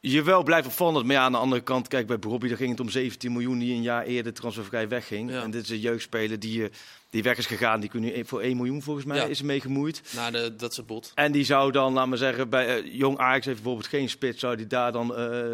Jawel, 0.01 0.43
blijft 0.43 0.67
opvallend. 0.67 1.07
Maar 1.07 1.15
ja, 1.15 1.23
aan 1.23 1.33
de 1.33 1.39
andere 1.39 1.63
kant, 1.63 1.89
kijk, 1.89 2.07
bij 2.07 2.19
Brobby 2.19 2.49
daar 2.49 2.57
ging 2.57 2.71
het 2.71 2.81
om 2.81 2.89
17 2.89 3.33
miljoen 3.33 3.59
die 3.59 3.75
een 3.75 3.83
jaar 3.83 4.05
eerder 4.05 4.33
transfervrij 4.33 4.89
wegging. 4.89 5.31
Ja. 5.31 5.43
En 5.43 5.51
dit 5.51 5.63
is 5.63 5.71
een 5.71 5.81
jeugdspeler 5.81 6.39
die, 6.39 6.65
eh, 6.65 6.71
die 7.11 7.23
weg 7.23 7.39
is 7.39 7.47
gegaan. 7.47 7.81
Die 7.81 7.91
kunnen 7.91 8.13
nu 8.13 8.25
voor 8.25 8.43
1 8.43 8.57
miljoen 8.57 8.83
volgens 8.83 9.07
mij 9.07 9.17
Ja. 9.17 9.25
is 9.25 9.39
er 9.39 9.45
mee 9.45 9.61
gemoeid. 9.61 10.03
Na 10.15 10.31
de, 10.31 10.55
dat 10.57 10.71
is 10.71 10.77
het 10.77 10.87
bot. 10.87 11.13
En 11.15 11.33
die 11.33 11.45
zou 11.45 11.73
dan, 11.73 11.93
laat 11.93 12.07
maar 12.07 12.19
zeggen, 12.19 12.49
bij 12.49 12.77
eh, 12.83 12.95
Jong 12.95 13.19
Ajax 13.19 13.45
heeft 13.45 13.57
bijvoorbeeld 13.57 13.89
geen 13.89 14.09
spits, 14.09 14.41
zou 14.41 14.57
die 14.57 14.67
daar 14.67 14.93
dan 14.93 15.15
eh, 15.17 15.49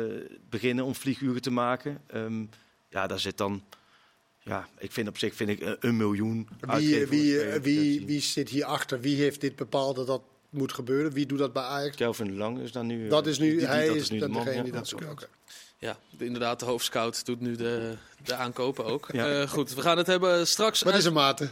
beginnen 0.50 0.84
om 0.84 0.94
vlieguren 0.94 1.42
te 1.42 1.50
maken. 1.50 2.00
Ehm, 2.06 2.44
ja, 2.90 3.06
daar 3.06 3.20
zit 3.20 3.36
dan, 3.36 3.64
ja, 4.40 4.68
ik 4.78 4.92
vind 4.92 5.08
op 5.08 5.18
zich 5.18 5.34
vind 5.34 5.50
ik 5.50 5.76
een 5.80 5.96
miljoen. 5.96 6.48
Wie, 6.60 7.06
wie, 7.06 7.38
wie, 7.62 8.06
wie 8.06 8.20
zit 8.20 8.48
hierachter? 8.48 9.00
Wie 9.00 9.16
heeft 9.16 9.40
dit 9.40 9.56
bepaald 9.56 9.96
dat 9.96 10.06
dat 10.06 10.22
moet 10.54 10.73
gebeuren. 10.73 11.12
Wie 11.12 11.26
doet 11.26 11.38
dat 11.38 11.52
bij 11.52 11.62
Ajax? 11.62 11.96
Kelvin 11.96 12.37
Lang 12.37 12.61
is 12.61 12.73
dan 12.73 12.87
nu... 12.87 13.04
eh, 13.04 13.11
Dat 13.11 13.26
is 13.26 13.38
nu, 13.38 13.49
die- 13.49 13.58
die- 13.58 13.66
hij 13.66 13.87
dat 13.87 13.96
is 13.96 14.11
nu 14.11 14.18
de 14.18 14.28
man, 14.28 14.44
degene 14.44 14.56
ja. 14.56 14.62
die 14.62 14.73
dat. 14.73 15.28
Ja, 15.78 15.96
inderdaad, 16.18 16.61
de 16.61 16.64
hoofdscout 16.66 17.25
doet 17.26 17.40
nu 17.40 17.56
de, 17.56 17.94
de 18.25 18.34
aankopen 18.34 18.84
ook. 18.84 19.08
Ja. 19.12 19.40
Eh, 19.40 19.49
goed, 19.49 19.75
we 19.75 19.80
gaan 19.80 19.96
het 19.99 20.06
hebben 20.06 20.46
straks... 20.46 20.82
Wat 20.82 20.92
uit- 20.92 21.00
is 21.02 21.06
er, 21.08 21.12
Maarten? 21.12 21.50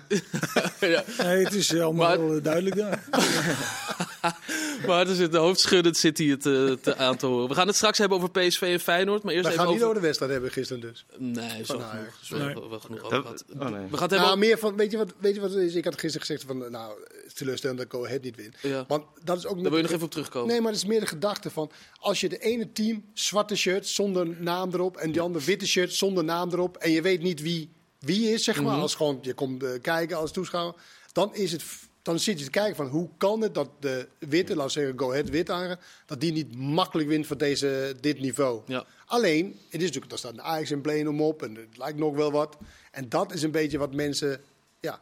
ja, 0.80 1.04
Nee, 1.18 1.44
het 1.44 1.54
is 1.54 1.73
allemaal 1.75 2.09
Maar- 2.09 2.26
wel, 2.26 2.37
eh, 2.37 2.42
duidelijk 2.42 2.76
daar. 2.76 3.04
maar 4.86 5.08
er 5.08 5.14
zit 5.14 5.32
de 5.32 5.38
hoofdschuddend 5.38 5.96
zit 5.96 6.18
hij 6.18 6.26
het 6.26 6.46
eh, 6.46 6.72
te 6.72 6.96
aan 6.96 7.16
te 7.16 7.26
horen. 7.26 7.48
We 7.48 7.54
gaan 7.54 7.66
het 7.66 7.76
straks 7.76 7.98
hebben 7.98 8.16
over 8.18 8.30
PSV 8.30 8.62
en 8.62 8.80
Feyenoord. 8.80 9.22
Maar 9.22 9.32
eerst 9.34 9.46
We 9.46 9.52
even 9.52 9.64
gaan 9.64 9.74
niet 9.74 9.82
over... 9.82 9.94
de 9.94 10.00
wedstrijd 10.00 10.32
hebben 10.32 10.50
gisteren 10.50 10.82
dus. 10.82 11.04
Nee, 11.18 11.44
Ajax. 11.44 11.70
genoeg. 11.70 12.18
Is 12.22 12.28
wel, 12.28 12.38
Nee. 12.40 12.54
wel- 12.54 12.70
wel 12.70 12.80
genoeg 12.80 13.02
over 13.02 13.22
Dat- 13.22 13.44
oh, 13.58 13.58
nee. 13.58 13.70
We 13.70 13.76
gaan 13.78 13.88
het 13.90 13.98
hebben 14.00 14.18
Nou, 14.20 14.38
meer 14.38 14.58
van, 14.58 14.76
weet 14.76 14.90
je 14.90 14.96
wat, 14.96 15.12
weet 15.18 15.34
je 15.34 15.40
wat 15.40 15.50
het 15.50 15.58
is? 15.62 15.74
Ik 15.74 15.84
had 15.84 15.98
gisteren 15.98 16.26
gezegd 16.26 16.44
van, 16.46 16.70
nou, 16.70 17.00
het 17.00 17.22
is 17.26 17.32
teleurstellend 17.32 17.78
dat 17.78 17.88
Go 17.90 18.04
Ahead 18.04 18.22
niet 18.22 18.36
wint. 18.36 18.56
Ja. 18.62 18.84
Want 18.88 19.04
dat 19.24 19.38
is 19.38 19.46
ook 19.46 19.54
Daar 19.60 19.62
wil 19.70 19.76
je 19.76 19.82
nog 19.82 19.92
even 19.92 20.04
op 20.04 20.10
terugkomen. 20.10 20.48
Nee, 20.48 20.60
maar 20.60 20.72
het 20.72 20.80
is 20.82 20.86
meer 20.88 21.00
de 21.00 21.06
gedachte 21.06 21.50
van, 21.50 21.70
als 21.98 22.20
je 22.20 22.28
de 22.28 22.38
ene 22.38 22.72
team 22.72 23.04
zwarte 23.14 23.56
shirt 23.56 23.86
zonder 23.86 24.26
naam 24.38 24.70
erop 24.72 24.96
en 24.96 25.12
die 25.12 25.20
andere 25.20 25.44
witte 25.44 25.66
shirt 25.66 25.92
zonder 25.94 26.24
naam 26.24 26.50
erop 26.52 26.76
en 26.76 26.90
je 26.90 27.02
weet 27.02 27.22
niet 27.22 27.40
wie 27.42 27.70
wie 27.98 28.32
is, 28.32 28.44
zeg 28.44 28.62
maar, 28.62 28.80
als 28.80 28.94
gewoon 28.94 29.18
je 29.22 29.34
komt 29.34 29.62
eh, 29.62 29.70
kijken 29.82 30.16
als 30.16 30.32
toeschouwer, 30.32 30.74
dan 31.12 31.34
is 31.34 31.52
het 31.52 31.64
dan 32.02 32.18
zit 32.18 32.38
je 32.38 32.44
te 32.44 32.50
kijken 32.50 32.76
van 32.76 32.87
hoe 32.87 33.09
kan 33.16 33.40
het 33.40 33.54
dat 33.54 33.68
de 33.80 34.09
witte, 34.18 34.56
laten 34.56 34.75
we 34.75 34.80
zeggen 34.80 34.99
Go 34.99 35.11
Ahead 35.11 35.28
wit 35.28 35.50
aan, 35.50 35.76
dat 36.06 36.21
die 36.21 36.32
niet 36.32 36.56
makkelijk 36.56 37.09
wint 37.09 37.26
voor 37.26 37.38
deze, 37.38 37.94
dit 38.00 38.21
niveau. 38.21 38.61
Ja. 38.66 38.85
Alleen, 39.06 39.47
het 39.47 39.80
is 39.80 39.87
natuurlijk, 39.87 40.09
daar 40.09 40.18
staat 40.18 40.32
een 40.32 40.42
Ajax 40.42 40.71
embleem 40.71 41.21
op 41.21 41.42
en 41.42 41.54
het 41.54 41.78
lijkt 41.78 41.99
nog 41.99 42.14
wel 42.14 42.32
wat. 42.32 42.56
En 42.90 43.09
dat 43.09 43.32
is 43.32 43.42
een 43.42 43.50
beetje 43.50 43.78
wat 43.78 43.94
mensen, 43.94 44.40
ja, 44.80 45.00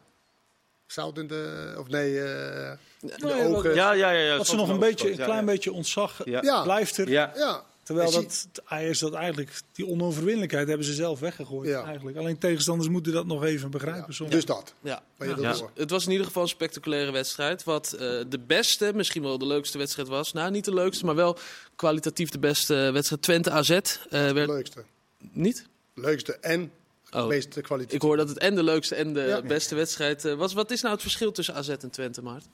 zout 0.87 1.17
in 1.17 1.27
de, 1.27 1.75
of 1.77 1.87
nee, 1.87 2.21
eh, 2.21 2.71
in 2.99 3.09
de 3.17 3.47
ogen. 3.47 3.73
Ja, 3.73 3.91
ja, 3.91 4.11
ja. 4.11 4.19
ja 4.19 4.37
Dat 4.37 4.47
ze 4.47 4.55
nog 4.55 4.69
een 4.69 4.79
beetje, 4.79 5.09
een 5.09 5.15
klein 5.15 5.39
ja. 5.39 5.43
beetje 5.43 5.71
ontzag 5.71 6.23
blijft 6.63 6.97
er. 6.97 7.09
Ja. 7.09 7.63
Terwijl 7.83 8.11
dat 8.11 8.47
Ajax 8.63 8.99
dat 8.99 9.13
eigenlijk, 9.13 9.61
die 9.71 9.87
onoverwinnelijkheid 9.87 10.67
hebben 10.67 10.85
ze 10.85 10.93
zelf 10.93 11.19
weggegooid. 11.19 11.69
Ja. 11.69 11.83
Eigenlijk. 11.83 12.17
Alleen 12.17 12.37
tegenstanders 12.37 12.89
moeten 12.89 13.13
dat 13.13 13.25
nog 13.25 13.43
even 13.43 13.71
begrijpen. 13.71 14.13
ja. 14.17 14.25
Dus 14.29 14.45
dat. 14.45 14.73
Ja. 14.81 15.03
Ja. 15.19 15.55
Het 15.73 15.89
was 15.89 16.05
in 16.05 16.11
ieder 16.11 16.25
geval 16.25 16.41
een 16.43 16.47
spectaculaire 16.49 17.11
wedstrijd. 17.11 17.63
Wat 17.63 17.93
eh, 17.93 17.99
de 18.29 18.39
beste, 18.47 18.91
misschien 18.95 19.21
wel 19.21 19.37
de 19.37 19.45
leukste 19.45 19.77
wedstrijd 19.77 20.07
was. 20.07 20.33
Nou, 20.33 20.51
niet 20.51 20.65
de 20.65 20.73
leukste, 20.73 21.05
maar 21.05 21.15
wel 21.15 21.37
kwalitatief 21.75 22.29
de 22.29 22.39
beste 22.39 22.89
wedstrijd. 22.93 23.21
Twente 23.21 23.51
AZ. 23.51 23.69
eh, 23.69 23.85
werd 24.09 24.47
Leukste. 24.47 24.83
niet? 25.31 25.67
Leukste 25.95 26.37
en 26.37 26.71
Oh, 27.11 27.27
meeste 27.27 27.61
kwaliteit. 27.61 27.95
ik 27.95 28.01
hoor 28.01 28.17
dat 28.17 28.29
het 28.29 28.37
en 28.37 28.55
de 28.55 28.63
leukste 28.63 28.95
en 28.95 29.13
de 29.13 29.21
Ja. 29.21 29.41
beste 29.41 29.75
wedstrijd 29.75 30.25
eh, 30.25 30.33
was. 30.33 30.53
Wat 30.53 30.71
is 30.71 30.81
nou 30.81 30.93
het 30.93 31.01
verschil 31.01 31.31
tussen 31.31 31.53
AZ 31.55 31.69
en 31.69 31.89
Twente, 31.91 32.21
Maart? 32.21 32.45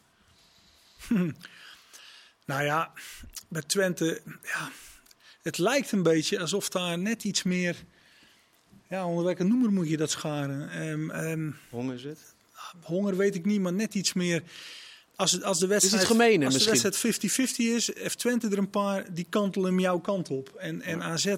Nou 2.46 2.64
ja, 2.64 2.92
bij 3.48 3.62
Twente, 3.62 4.22
ja, 4.44 4.72
het 5.48 5.58
lijkt 5.58 5.92
een 5.92 6.04
beetje 6.04 6.40
alsof 6.40 6.70
daar 6.70 7.00
net 7.00 7.24
iets 7.24 7.44
meer, 7.44 7.76
ja, 8.90 9.08
onder 9.08 9.24
welke 9.24 9.44
noemer 9.44 9.72
moet 9.72 9.90
je 9.90 9.98
dat 9.98 10.12
scharen? 10.12 10.70
Ehm, 10.70 11.10
ehm, 11.10 11.52
Honger 11.70 12.00
zit. 12.00 12.18
honger 12.82 13.18
weet 13.18 13.36
ik 13.36 13.46
niet, 13.46 13.62
maar 13.62 13.74
net 13.74 13.94
iets 13.94 14.14
meer. 14.14 14.44
Als, 15.16 15.32
het, 15.32 15.44
als 15.44 15.60
de 15.60 15.68
wedstrijd, 15.68 16.06
gemener 16.06 16.48
als 16.48 16.64
de 16.64 16.70
wedstrijd 16.70 16.98
50-50 16.98 17.56
is, 17.58 17.96
heeft 17.96 18.20
Twente 18.20 18.48
er 18.48 18.58
een 18.58 18.70
paar 18.70 19.14
die 19.14 19.26
kantelen 19.30 19.70
hem 19.70 19.80
jouw 19.80 20.00
kant 20.00 20.30
op. 20.30 20.56
En, 20.56 20.82
en 20.82 21.04
AZ 21.04 21.36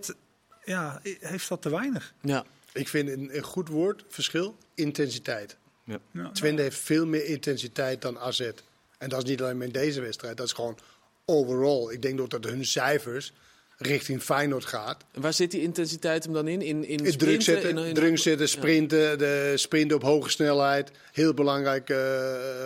ja, 0.66 1.00
heeft 1.20 1.50
dat 1.50 1.62
te 1.62 1.70
weinig. 1.70 2.14
Ja. 2.22 2.46
Ik 2.74 2.88
vind 2.88 3.10
een, 3.10 3.36
een 3.38 3.44
goed 3.44 3.68
woord, 3.68 4.04
verschil, 4.08 4.58
intensiteit. 4.76 5.58
Ja, 5.84 6.30
Twente 6.32 6.62
heeft 6.62 6.78
veel 6.78 7.06
meer 7.06 7.26
intensiteit 7.26 8.02
dan 8.02 8.20
AZ. 8.20 8.52
En 8.98 9.10
dat 9.10 9.24
is 9.24 9.30
niet 9.30 9.42
alleen 9.42 9.58
maar 9.58 9.68
in 9.68 9.74
deze 9.74 10.02
wedstrijd, 10.02 10.38
dat 10.38 10.46
is 10.46 10.54
gewoon 10.54 10.78
overall. 11.26 11.94
Ik 11.94 12.02
denk 12.02 12.30
dat 12.30 12.44
hun 12.44 12.66
cijfers 12.66 13.34
richting 13.80 14.22
Feyenoord 14.24 14.66
gaat. 14.66 15.04
Waar 15.14 15.34
zit 15.34 15.52
die 15.52 15.62
intensiteit 15.62 16.24
hem 16.24 16.34
dan 16.34 16.48
in? 16.48 16.62
In, 16.62 16.86
in, 16.86 16.86
In 16.86 16.98
druk 16.98 17.12
sprinten, 17.12 17.42
zetten, 17.44 17.78
in- 17.78 17.86
in- 17.86 17.94
druk 17.94 18.18
zetten 18.18 18.50
sprinten, 18.50 19.18
de 19.18 19.54
sprinten 19.56 19.98
op 19.98 20.04
hoge 20.04 20.30
snelheid. 20.30 20.92
Heel 21.12 21.34
belangrijk 21.34 21.90
eh, 21.90 21.98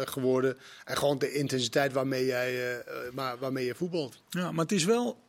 geworden. 0.05 0.58
En 0.86 0.98
gewoon 0.98 1.17
de 1.20 1.32
intensiteit 1.34 1.93
waarmee, 1.93 2.25
jij, 2.25 2.84
maar, 3.13 3.38
waarmee 3.38 3.65
je 3.65 3.75
voetbalt. 3.75 4.22
Ja, 4.29 4.51
maar 4.51 4.63
het 4.63 4.74
is 4.74 4.84
wel. 4.84 5.22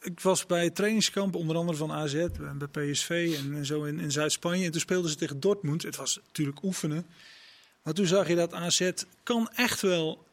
Ik 0.00 0.20
was 0.20 0.46
bij 0.46 0.64
het 0.64 0.74
trainingskamp, 0.74 1.34
onder 1.34 1.56
andere 1.56 1.78
van 1.78 1.92
AZ, 1.92 2.26
bij 2.58 2.90
PSV 2.90 3.38
en, 3.44 3.54
en 3.56 3.66
zo 3.66 3.84
in, 3.84 4.00
in 4.00 4.10
Zuid-Spanje. 4.12 4.64
En 4.64 4.70
toen 4.70 4.80
speelden 4.80 5.10
ze 5.10 5.16
tegen 5.16 5.40
Dortmund. 5.40 5.82
Het 5.82 5.96
was 5.96 6.20
natuurlijk 6.26 6.62
oefenen. 6.62 7.06
Maar 7.82 7.94
toen 7.94 8.06
zag 8.06 8.28
je 8.28 8.34
dat 8.34 8.52
AZ 8.52 8.90
kan 9.22 9.50
echt 9.54 9.80
wel 9.80 10.24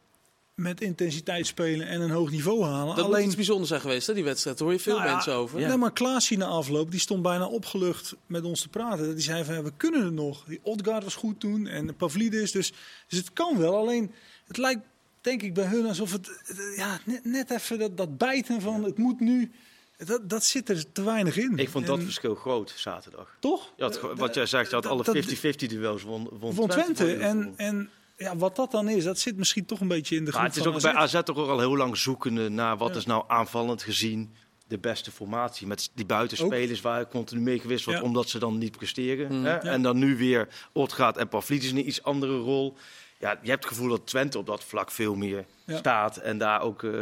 met 0.56 0.80
intensiteit 0.80 1.46
spelen 1.46 1.86
en 1.86 2.00
een 2.00 2.10
hoog 2.10 2.30
niveau 2.30 2.64
halen. 2.64 2.86
Dat 2.86 3.04
moet 3.04 3.14
Alleen 3.14 3.26
iets 3.26 3.34
bijzonders 3.34 3.68
zijn 3.68 3.80
geweest, 3.80 4.06
hè, 4.06 4.14
die 4.14 4.24
wedstrijd. 4.24 4.58
Daar 4.58 4.66
hoor 4.66 4.76
je 4.76 4.82
veel 4.82 4.94
Nou 4.94 5.06
ja, 5.06 5.12
mensen 5.14 5.32
over. 5.34 5.60
Nee, 5.60 5.76
maar 5.76 5.92
Klaasje 5.92 6.36
na 6.36 6.46
afloop, 6.46 6.90
die 6.90 7.00
stond 7.00 7.22
bijna 7.22 7.46
opgelucht 7.46 8.14
met 8.26 8.44
ons 8.44 8.60
te 8.60 8.68
praten. 8.68 9.14
Die 9.14 9.24
zei 9.24 9.44
van, 9.44 9.54
ja, 9.54 9.62
we 9.62 9.72
kunnen 9.76 10.04
het 10.04 10.12
nog. 10.12 10.44
Die 10.44 10.60
Odgaard 10.62 11.04
was 11.04 11.14
goed 11.14 11.40
toen 11.40 11.66
en 11.66 11.96
Pavlidis. 11.96 12.52
Dus, 12.52 12.72
dus 13.08 13.18
het 13.18 13.32
kan 13.32 13.58
wel. 13.58 13.76
Alleen, 13.76 14.10
het 14.46 14.56
lijkt 14.56 14.80
denk 15.20 15.42
ik 15.42 15.54
bij 15.54 15.64
hun 15.64 15.86
alsof 15.86 16.12
het, 16.12 16.30
ja, 16.76 16.98
net, 17.04 17.24
net 17.24 17.50
even 17.50 17.78
dat, 17.78 17.96
dat 17.96 18.18
bijten 18.18 18.60
van 18.60 18.84
het 18.84 18.98
moet 18.98 19.20
nu. 19.20 19.50
Dat, 19.96 20.28
dat 20.30 20.44
zit 20.44 20.68
er 20.68 20.92
te 20.92 21.02
weinig 21.02 21.36
in. 21.36 21.58
Ik 21.58 21.68
vond 21.68 21.86
dat 21.86 21.98
En- 21.98 22.04
verschil 22.04 22.34
groot 22.34 22.72
zaterdag. 22.76 23.36
Toch? 23.40 23.72
Had, 23.78 24.00
wat 24.14 24.34
jij 24.34 24.46
zegt, 24.46 24.68
je 24.68 24.74
had 24.74 24.82
dat- 24.82 24.92
alle 24.92 25.02
dat- 25.04 25.14
50-50 25.16 25.68
duels 25.68 26.02
won, 26.02 26.28
won, 26.40 26.54
Van 26.54 26.68
Twente. 26.68 27.14
En, 27.14 27.52
en 27.56 27.90
ja, 28.16 28.36
wat 28.36 28.56
dat 28.56 28.70
dan 28.70 28.88
is, 28.88 29.04
dat 29.04 29.18
zit 29.18 29.36
misschien 29.36 29.64
toch 29.66 29.80
een 29.80 29.88
beetje 29.88 30.16
in 30.16 30.24
de 30.24 30.30
groep 30.30 30.40
Maar 30.40 30.50
het 30.50 30.58
is 30.58 30.62
van 30.64 30.72
ook 30.72 30.78
AZ. 30.78 30.84
bij 30.84 30.94
AZ 31.20 31.22
toch 31.24 31.36
ook 31.36 31.48
al 31.48 31.58
heel 31.58 31.76
lang 31.76 31.96
zoekende 31.96 32.48
naar 32.48 32.76
wat 32.76 32.90
Ja. 32.90 32.96
is 32.96 33.06
nou 33.06 33.24
aanvallend 33.26 33.82
gezien 33.82 34.34
de 34.66 34.78
beste 34.78 35.10
formatie. 35.10 35.66
Met 35.66 35.90
die 35.94 36.06
buitenspelers 36.06 36.80
waar 36.80 37.00
ik 37.00 37.08
continu 37.08 37.40
mee 37.40 37.58
gewist 37.60 37.84
wordt, 37.84 38.00
Ja. 38.00 38.06
omdat 38.06 38.28
ze 38.28 38.38
dan 38.38 38.58
niet 38.58 38.76
presteren. 38.76 39.32
Mm. 39.38 39.44
Hè? 39.44 39.50
Ja. 39.52 39.60
En 39.62 39.82
dan 39.82 39.98
nu 39.98 40.16
weer 40.16 40.48
Otgaard 40.72 41.16
en 41.16 41.28
Pavlidis 41.28 41.70
in 41.70 41.76
een 41.76 41.86
iets 41.88 42.02
andere 42.02 42.38
rol. 42.38 42.76
Ja, 43.18 43.38
je 43.42 43.50
hebt 43.50 43.64
het 43.64 43.72
gevoel 43.72 43.88
dat 43.88 44.06
Twente 44.06 44.38
op 44.38 44.46
dat 44.46 44.64
vlak 44.64 44.90
veel 44.90 45.14
meer 45.14 45.44
Ja. 45.66 45.76
staat. 45.76 46.16
En 46.16 46.38
daar 46.38 46.60
ook, 46.60 46.82
eh, 46.82 46.92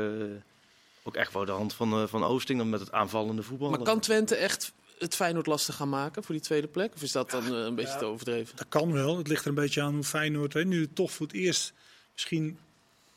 ook 1.03 1.15
echt 1.17 1.33
wel 1.33 1.45
de 1.45 1.53
hand 1.53 1.75
van, 1.75 1.93
eh, 1.93 2.07
van 2.07 2.25
Oosting 2.25 2.59
dan 2.59 2.69
met 2.69 2.81
het 2.81 2.93
aanvallende 2.93 3.43
voetbal. 3.43 3.71
Maar 3.71 3.79
kan 3.83 4.01
Twente 4.01 4.35
echt 4.37 4.73
het 4.99 5.15
Feyenoord 5.15 5.47
lastig 5.47 5.75
gaan 5.77 5.89
maken 5.89 6.23
voor 6.25 6.35
die 6.35 6.45
tweede 6.45 6.67
plek? 6.69 6.93
Of 6.95 7.03
is 7.03 7.13
dat 7.13 7.31
dan 7.31 7.45
eh, 7.47 7.51
een 7.65 7.75
beetje 7.75 7.99
te 7.99 8.05
overdreven? 8.05 8.57
Dat 8.57 8.69
kan 8.69 8.93
wel. 8.93 9.19
Het 9.19 9.29
ligt 9.29 9.43
er 9.43 9.49
een 9.49 9.55
beetje 9.55 9.83
aan 9.83 9.95
hoe 9.95 10.05
Feyenoord 10.05 10.53
hè, 10.53 10.65
nu 10.65 10.89
toch 10.93 11.13
voor 11.13 11.27
het 11.27 11.35
eerst 11.35 11.73
misschien 12.13 12.59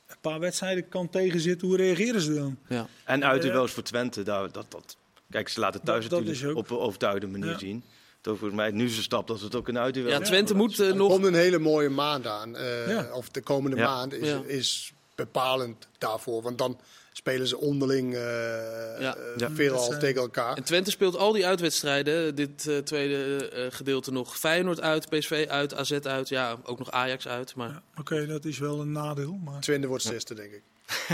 een 0.08 0.16
paar 0.22 0.40
wedstrijden 0.40 0.90
kan 0.90 1.10
tegenzitten. 1.10 1.68
Hoe 1.68 1.78
reageren 1.78 2.22
ze 2.22 2.34
dan? 2.34 2.58
Ja. 2.68 2.88
En 3.04 3.26
uitduels 3.26 3.72
voor 3.72 3.84
Twente, 3.84 4.24
daar, 4.24 4.52
dat, 4.52 4.66
dat, 4.72 4.98
kijk, 5.30 5.50
ze 5.50 5.60
laten 5.60 5.82
thuis 5.84 6.08
Dat- 6.08 6.24
natuurlijk 6.26 6.52
ook. 6.58 6.64
op 6.64 6.70
een 6.70 6.78
overtuigende 6.78 7.28
manier 7.38 7.52
Ja. 7.54 7.58
zien. 7.60 7.84
Toch 8.22 8.38
volgens 8.38 8.60
mij 8.60 8.72
nu 8.72 8.86
is 8.86 8.98
een 8.98 9.04
stap 9.04 9.28
dat 9.28 9.42
het 9.42 9.56
ook 9.56 9.68
een 9.68 9.78
uitduel 9.78 10.08
ja. 10.10 10.20
Twente 10.20 10.56
moet 10.56 10.80
eh, 10.80 10.88
Er 10.88 10.96
nog... 10.96 11.10
komt 11.12 11.26
een 11.26 11.34
hele 11.34 11.60
mooie 11.60 11.90
maand 11.90 12.28
aan. 12.28 12.56
eh, 12.56 12.90
Ja. 12.90 13.14
Of 13.14 13.30
de 13.30 13.42
komende 13.42 13.78
Ja. 13.78 13.86
maand 13.86 14.14
is, 14.14 14.28
Ja. 14.28 14.42
is 14.46 14.94
bepalend 15.16 15.88
daarvoor. 15.98 16.42
Want 16.42 16.58
dan 16.58 16.80
spelen 17.18 17.48
ze 17.48 17.58
onderling 17.58 18.14
eh 18.14 18.22
Ja. 19.00 19.16
eh, 19.16 19.22
Ja. 19.38 19.50
veelal 19.54 19.94
eh, 19.94 20.00
tegen 20.00 20.22
elkaar. 20.22 20.56
En 20.58 20.64
Twente 20.64 20.92
speelt 20.92 21.16
al 21.16 21.32
die 21.32 21.46
uitwedstrijden, 21.46 22.36
dit 22.36 22.68
eh, 22.68 22.78
tweede 22.78 23.50
eh, 23.50 23.66
gedeelte 23.70 24.12
nog. 24.12 24.38
Feyenoord 24.40 24.82
uit, 24.82 25.10
PSV 25.10 25.46
uit, 25.50 25.74
AZ 25.76 25.92
uit, 25.92 26.30
ja, 26.30 26.58
ook 26.64 26.80
nog 26.80 26.92
Ajax 26.92 27.28
uit. 27.28 27.56
Maar 27.56 27.70
Ja, 27.70 27.82
Oké, 28.00 28.26
dat 28.26 28.46
is 28.46 28.58
wel 28.58 28.80
een 28.80 28.92
nadeel. 28.92 29.34
Maar... 29.44 29.62
Twente 29.62 29.88
wordt 29.88 30.04
zesde, 30.04 30.34
denk 30.34 30.52
ik. 30.52 30.62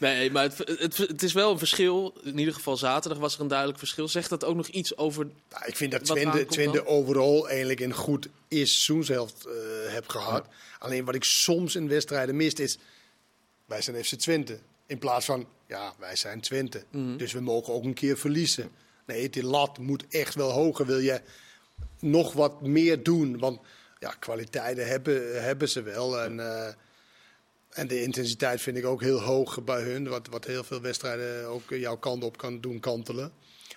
Nee, 0.00 0.30
maar 0.30 0.42
het, 0.42 0.58
het, 0.58 0.96
het 0.96 1.22
is 1.22 1.32
wel 1.32 1.50
een 1.50 1.58
verschil. 1.58 2.14
In 2.22 2.38
ieder 2.38 2.54
geval 2.54 2.76
zaterdag 2.76 3.18
was 3.18 3.34
er 3.34 3.40
een 3.40 3.48
duidelijk 3.48 3.78
verschil. 3.78 4.08
Zegt 4.08 4.30
dat 4.30 4.44
ook 4.44 4.56
nog 4.56 4.66
iets 4.68 4.96
over... 4.96 5.26
Nou, 5.50 5.64
ik 5.66 5.76
vind 5.76 5.92
dat 5.92 6.04
Twente, 6.04 6.46
Twente 6.46 6.86
overal 6.86 7.48
eigenlijk 7.48 7.80
een 7.80 7.94
goed 7.94 8.28
eerste 8.48 8.76
seizoenshelft 8.76 9.46
eh 9.46 9.52
heb 9.92 10.08
gehad. 10.08 10.46
Alleen 10.78 11.04
wat 11.04 11.14
ik 11.14 11.24
soms 11.24 11.76
in 11.76 11.88
wedstrijden 11.88 12.36
mist 12.36 12.58
is... 12.58 12.78
Wij 13.68 13.82
zijn 13.82 14.04
FC 14.04 14.14
Twente. 14.14 14.58
In 14.86 14.98
plaats 14.98 15.24
van, 15.26 15.48
ja, 15.66 15.94
wij 15.98 16.16
zijn 16.16 16.40
Twente. 16.40 16.84
Mhm. 16.90 17.16
Dus 17.16 17.32
we 17.32 17.40
mogen 17.40 17.72
ook 17.74 17.84
een 17.84 17.94
keer 17.94 18.18
verliezen. 18.18 18.70
Nee, 19.06 19.30
die 19.30 19.44
lat 19.44 19.78
moet 19.78 20.04
echt 20.08 20.34
wel 20.34 20.50
hoger. 20.50 20.86
Wil 20.86 20.98
je 20.98 21.20
nog 22.00 22.32
wat 22.32 22.62
meer 22.62 23.02
doen? 23.02 23.38
Want 23.38 23.60
ja, 23.98 24.10
kwaliteiten 24.18 24.86
hebben, 24.86 25.42
hebben 25.42 25.68
ze 25.68 25.82
wel. 25.82 26.20
En, 26.20 26.40
eh, 26.40 26.72
en 27.68 27.88
de 27.88 28.02
intensiteit 28.02 28.60
vind 28.60 28.76
ik 28.76 28.84
ook 28.86 29.00
heel 29.02 29.20
hoog 29.20 29.64
bij 29.64 29.82
hun. 29.82 30.08
Wat, 30.08 30.28
wat 30.28 30.44
heel 30.44 30.64
veel 30.64 30.80
wedstrijden 30.80 31.46
ook 31.46 31.70
jouw 31.70 31.96
kant 31.96 32.24
op 32.24 32.36
kan 32.36 32.60
doen 32.60 32.80
kantelen. 32.80 33.32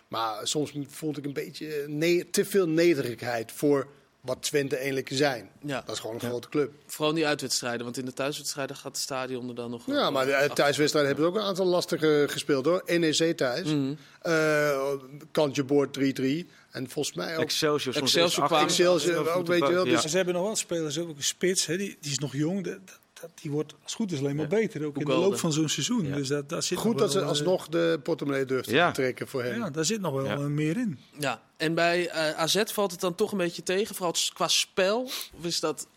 Maar 0.07 0.47
soms 0.47 0.73
vond 0.87 1.17
ik 1.17 1.25
een 1.25 1.33
beetje 1.33 1.85
ne- 1.87 2.29
te 2.29 2.45
veel 2.45 2.67
nederigheid 2.67 3.51
voor 3.51 3.87
wat 4.21 4.41
Twente 4.43 4.75
eigenlijk 4.75 5.09
zijn. 5.11 5.49
Ja, 5.61 5.81
Dat 5.85 5.95
is 5.95 6.01
gewoon 6.01 6.15
een 6.15 6.21
grote 6.21 6.49
club. 6.49 6.71
vooral 6.85 7.09
in 7.09 7.15
die 7.15 7.27
uitwedstrijden. 7.27 7.83
Want 7.83 7.97
in 7.97 8.05
de 8.05 8.13
thuiswedstrijden 8.13 8.75
gaat 8.75 8.91
het 8.91 8.97
stadion 9.01 9.49
er 9.49 9.55
dan 9.55 9.69
nog... 9.71 9.85
Ja, 9.85 10.09
maar 10.09 10.25
de 10.25 10.49
thuiswedstrijden 10.53 11.11
hebben 11.11 11.31
ze 11.31 11.37
ook 11.37 11.43
een 11.43 11.47
aantal 11.49 11.65
lastige 11.65 12.25
gespeeld 12.29 12.65
hoor. 12.65 12.83
NEC 12.85 13.37
thuis. 13.37 13.67
Mhm. 13.67 13.93
Eh, 14.21 14.91
kantje 15.31 15.63
boord 15.63 15.93
3-3. 15.93 16.49
En 16.71 16.89
volgens 16.89 17.15
mij 17.15 17.35
ook 17.37 17.41
Excelsior, 17.43 17.95
Excelsior 17.97 18.43
achter- 18.43 18.61
Excelsior 18.61 19.29
ook, 19.33 19.47
weet 19.47 19.67
je 19.67 19.71
wel, 19.73 19.85
Ja. 19.85 20.01
dus- 20.01 20.11
ze 20.11 20.15
hebben 20.15 20.33
nog 20.33 20.43
wel 20.43 20.55
spelers, 20.55 20.99
ook 20.99 21.07
een 21.17 21.23
spits, 21.23 21.65
hè, 21.65 21.77
die, 21.77 21.97
die 22.01 22.11
is 22.11 22.19
nog 22.19 22.33
jong. 22.35 22.63
Dat, 22.63 22.79
dat, 23.21 23.29
die 23.41 23.51
wordt 23.51 23.73
als 23.83 23.93
goed 23.95 24.11
is 24.11 24.19
alleen 24.19 24.35
maar 24.35 24.47
beter, 24.47 24.85
ook 24.85 24.97
in 24.97 25.05
de 25.05 25.11
loop 25.11 25.37
van 25.39 25.53
zo'n 25.53 25.69
seizoen. 25.69 26.05
Ja. 26.07 26.15
Dus 26.15 26.27
dat, 26.27 26.49
daar 26.49 26.63
zit 26.63 26.77
goed 26.77 26.97
dat 26.97 27.09
ze 27.11 27.15
wel, 27.17 27.23
eh, 27.23 27.29
alsnog 27.29 27.67
de 27.67 27.99
portemonnee 28.03 28.45
Ja. 28.61 28.87
te 28.91 29.01
trekken 29.01 29.27
voor 29.27 29.43
hem. 29.43 29.59
Ja, 29.59 29.69
daar 29.69 29.85
zit 29.85 30.01
nog 30.01 30.13
wel 30.13 30.25
Ja. 30.25 30.33
eh, 30.33 30.39
meer 30.39 30.77
in. 30.77 30.99
Ja, 31.19 31.41
en 31.57 31.73
bij 31.73 32.09
eh, 32.09 32.39
AZ 32.39 32.63
valt 32.65 32.91
het 32.91 32.99
dan 32.99 33.15
toch 33.15 33.31
een 33.31 33.37
beetje 33.37 33.63
tegen, 33.63 33.95
vooral 33.95 34.15
qua 34.33 34.47
spel? 34.47 35.01
Of 35.37 35.45
is 35.45 35.59
dat 35.59 35.87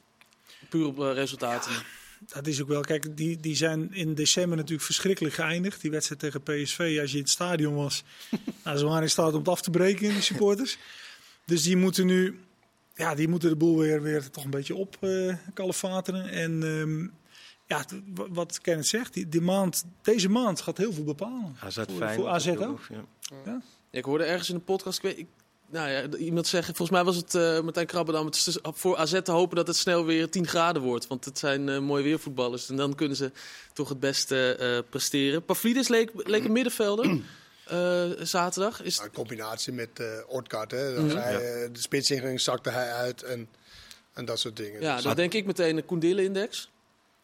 puur 0.69 0.87
op 0.87 0.99
resultaten? 0.99 1.73
Dat 2.33 2.47
is 2.47 2.63
ook 2.63 2.69
wel, 2.69 2.81
kijk, 2.81 3.17
die, 3.17 3.41
die 3.41 3.57
zijn 3.57 3.93
in 3.93 4.15
december 4.15 4.57
natuurlijk 4.57 4.85
verschrikkelijk 4.85 5.35
geëindigd. 5.35 5.81
Die 5.81 5.91
wedstrijd 5.91 6.21
tegen 6.21 6.43
PSV, 6.43 6.99
als 7.01 7.11
je 7.11 7.17
in 7.17 7.23
het 7.23 7.33
stadion 7.33 7.75
was, 7.75 8.03
nou, 8.65 8.79
ze 8.79 8.85
waren 8.85 9.03
in 9.03 9.11
staat 9.11 9.33
om 9.33 9.39
het 9.39 9.49
af 9.49 9.63
te 9.63 9.71
breken, 9.71 10.09
die 10.09 10.21
supporters. 10.23 10.79
Dus 11.45 11.63
die 11.63 11.77
moeten 11.77 12.07
nu, 12.07 12.39
ja, 12.95 13.15
die 13.15 13.29
moeten 13.29 13.49
de 13.49 13.57
boel 13.57 13.79
weer, 13.79 14.03
weer 14.03 14.31
toch 14.31 14.45
een 14.45 14.51
beetje 14.51 14.75
op 14.75 14.97
eh 15.01 15.35
kalefateren. 15.55 16.29
En 16.29 16.63
ehm, 16.63 17.03
ja, 17.67 17.85
t- 17.85 18.01
w- 18.15 18.27
wat 18.29 18.61
Kenneth 18.61 18.87
zegt, 18.87 19.15
die, 19.15 19.29
die 19.29 19.41
maand, 19.41 19.85
deze 20.03 20.29
maand 20.29 20.61
gaat 20.61 20.79
heel 20.79 20.93
veel 20.93 21.05
bepalen. 21.05 21.57
AZ 21.61 21.79
Voor- 21.97 22.11
voor 22.11 22.29
AZ 22.29 22.49
ook? 22.49 22.81
ja. 22.91 23.05
Ja, 23.45 23.61
ik 23.91 24.05
hoorde 24.05 24.25
ergens 24.25 24.49
in 24.49 24.55
de 24.55 24.61
podcast, 24.61 24.97
ik 24.97 25.03
weet, 25.03 25.19
ik, 25.19 25.27
nou 25.71 25.89
ja, 25.91 26.07
iemand 26.17 26.47
zeggen, 26.47 26.75
volgens 26.75 26.97
mij 26.99 27.07
was 27.07 27.17
het 27.17 27.35
eh 27.35 27.61
Martijn 27.61 27.87
Krabbedam, 27.87 28.27
het 28.27 28.35
is 28.35 28.59
voor 28.63 28.97
AZ 28.97 29.21
te 29.23 29.31
hopen 29.33 29.57
dat 29.57 29.67
het 29.67 29.77
snel 29.77 30.05
weer 30.05 30.31
10 30.31 30.47
graden 30.47 30.83
wordt. 30.83 31.07
Want 31.07 31.25
het 31.25 31.39
zijn 31.39 31.69
eh, 31.69 31.79
mooie 31.79 32.03
weervoetballers 32.03 32.69
en 32.69 32.77
dan 32.77 32.95
kunnen 32.95 33.17
ze 33.17 33.33
toch 33.73 33.89
het 33.89 34.01
beste 34.01 34.57
eh, 34.57 34.91
presteren. 34.91 35.45
Pavlidis 35.45 35.89
leek, 35.89 36.11
leek 36.15 36.45
een 36.45 36.53
middenvelder 36.53 37.21
eh, 37.67 38.05
zaterdag. 38.21 38.83
Is, 38.83 38.99
Een 38.99 39.13
combinatie 39.13 39.73
met 39.73 39.89
eh 40.01 40.07
Ortgaard. 40.27 40.71
Hè. 40.71 40.95
Dat 40.95 41.05
Mhm. 41.05 41.17
hij, 41.17 41.35
eh, 41.35 41.69
de 41.73 41.81
spits 41.81 42.11
inging, 42.11 42.41
zakte 42.41 42.71
hij 42.71 42.93
uit 42.93 43.23
en, 43.23 43.49
en 44.13 44.25
dat 44.25 44.39
soort 44.39 44.57
dingen. 44.57 44.81
ja, 44.81 44.95
Dus 44.95 45.05
dan 45.05 45.15
denk 45.17 45.33
ik 45.35 45.47
meteen 45.47 45.77
een 45.77 45.85
Koendille-index. 45.87 46.71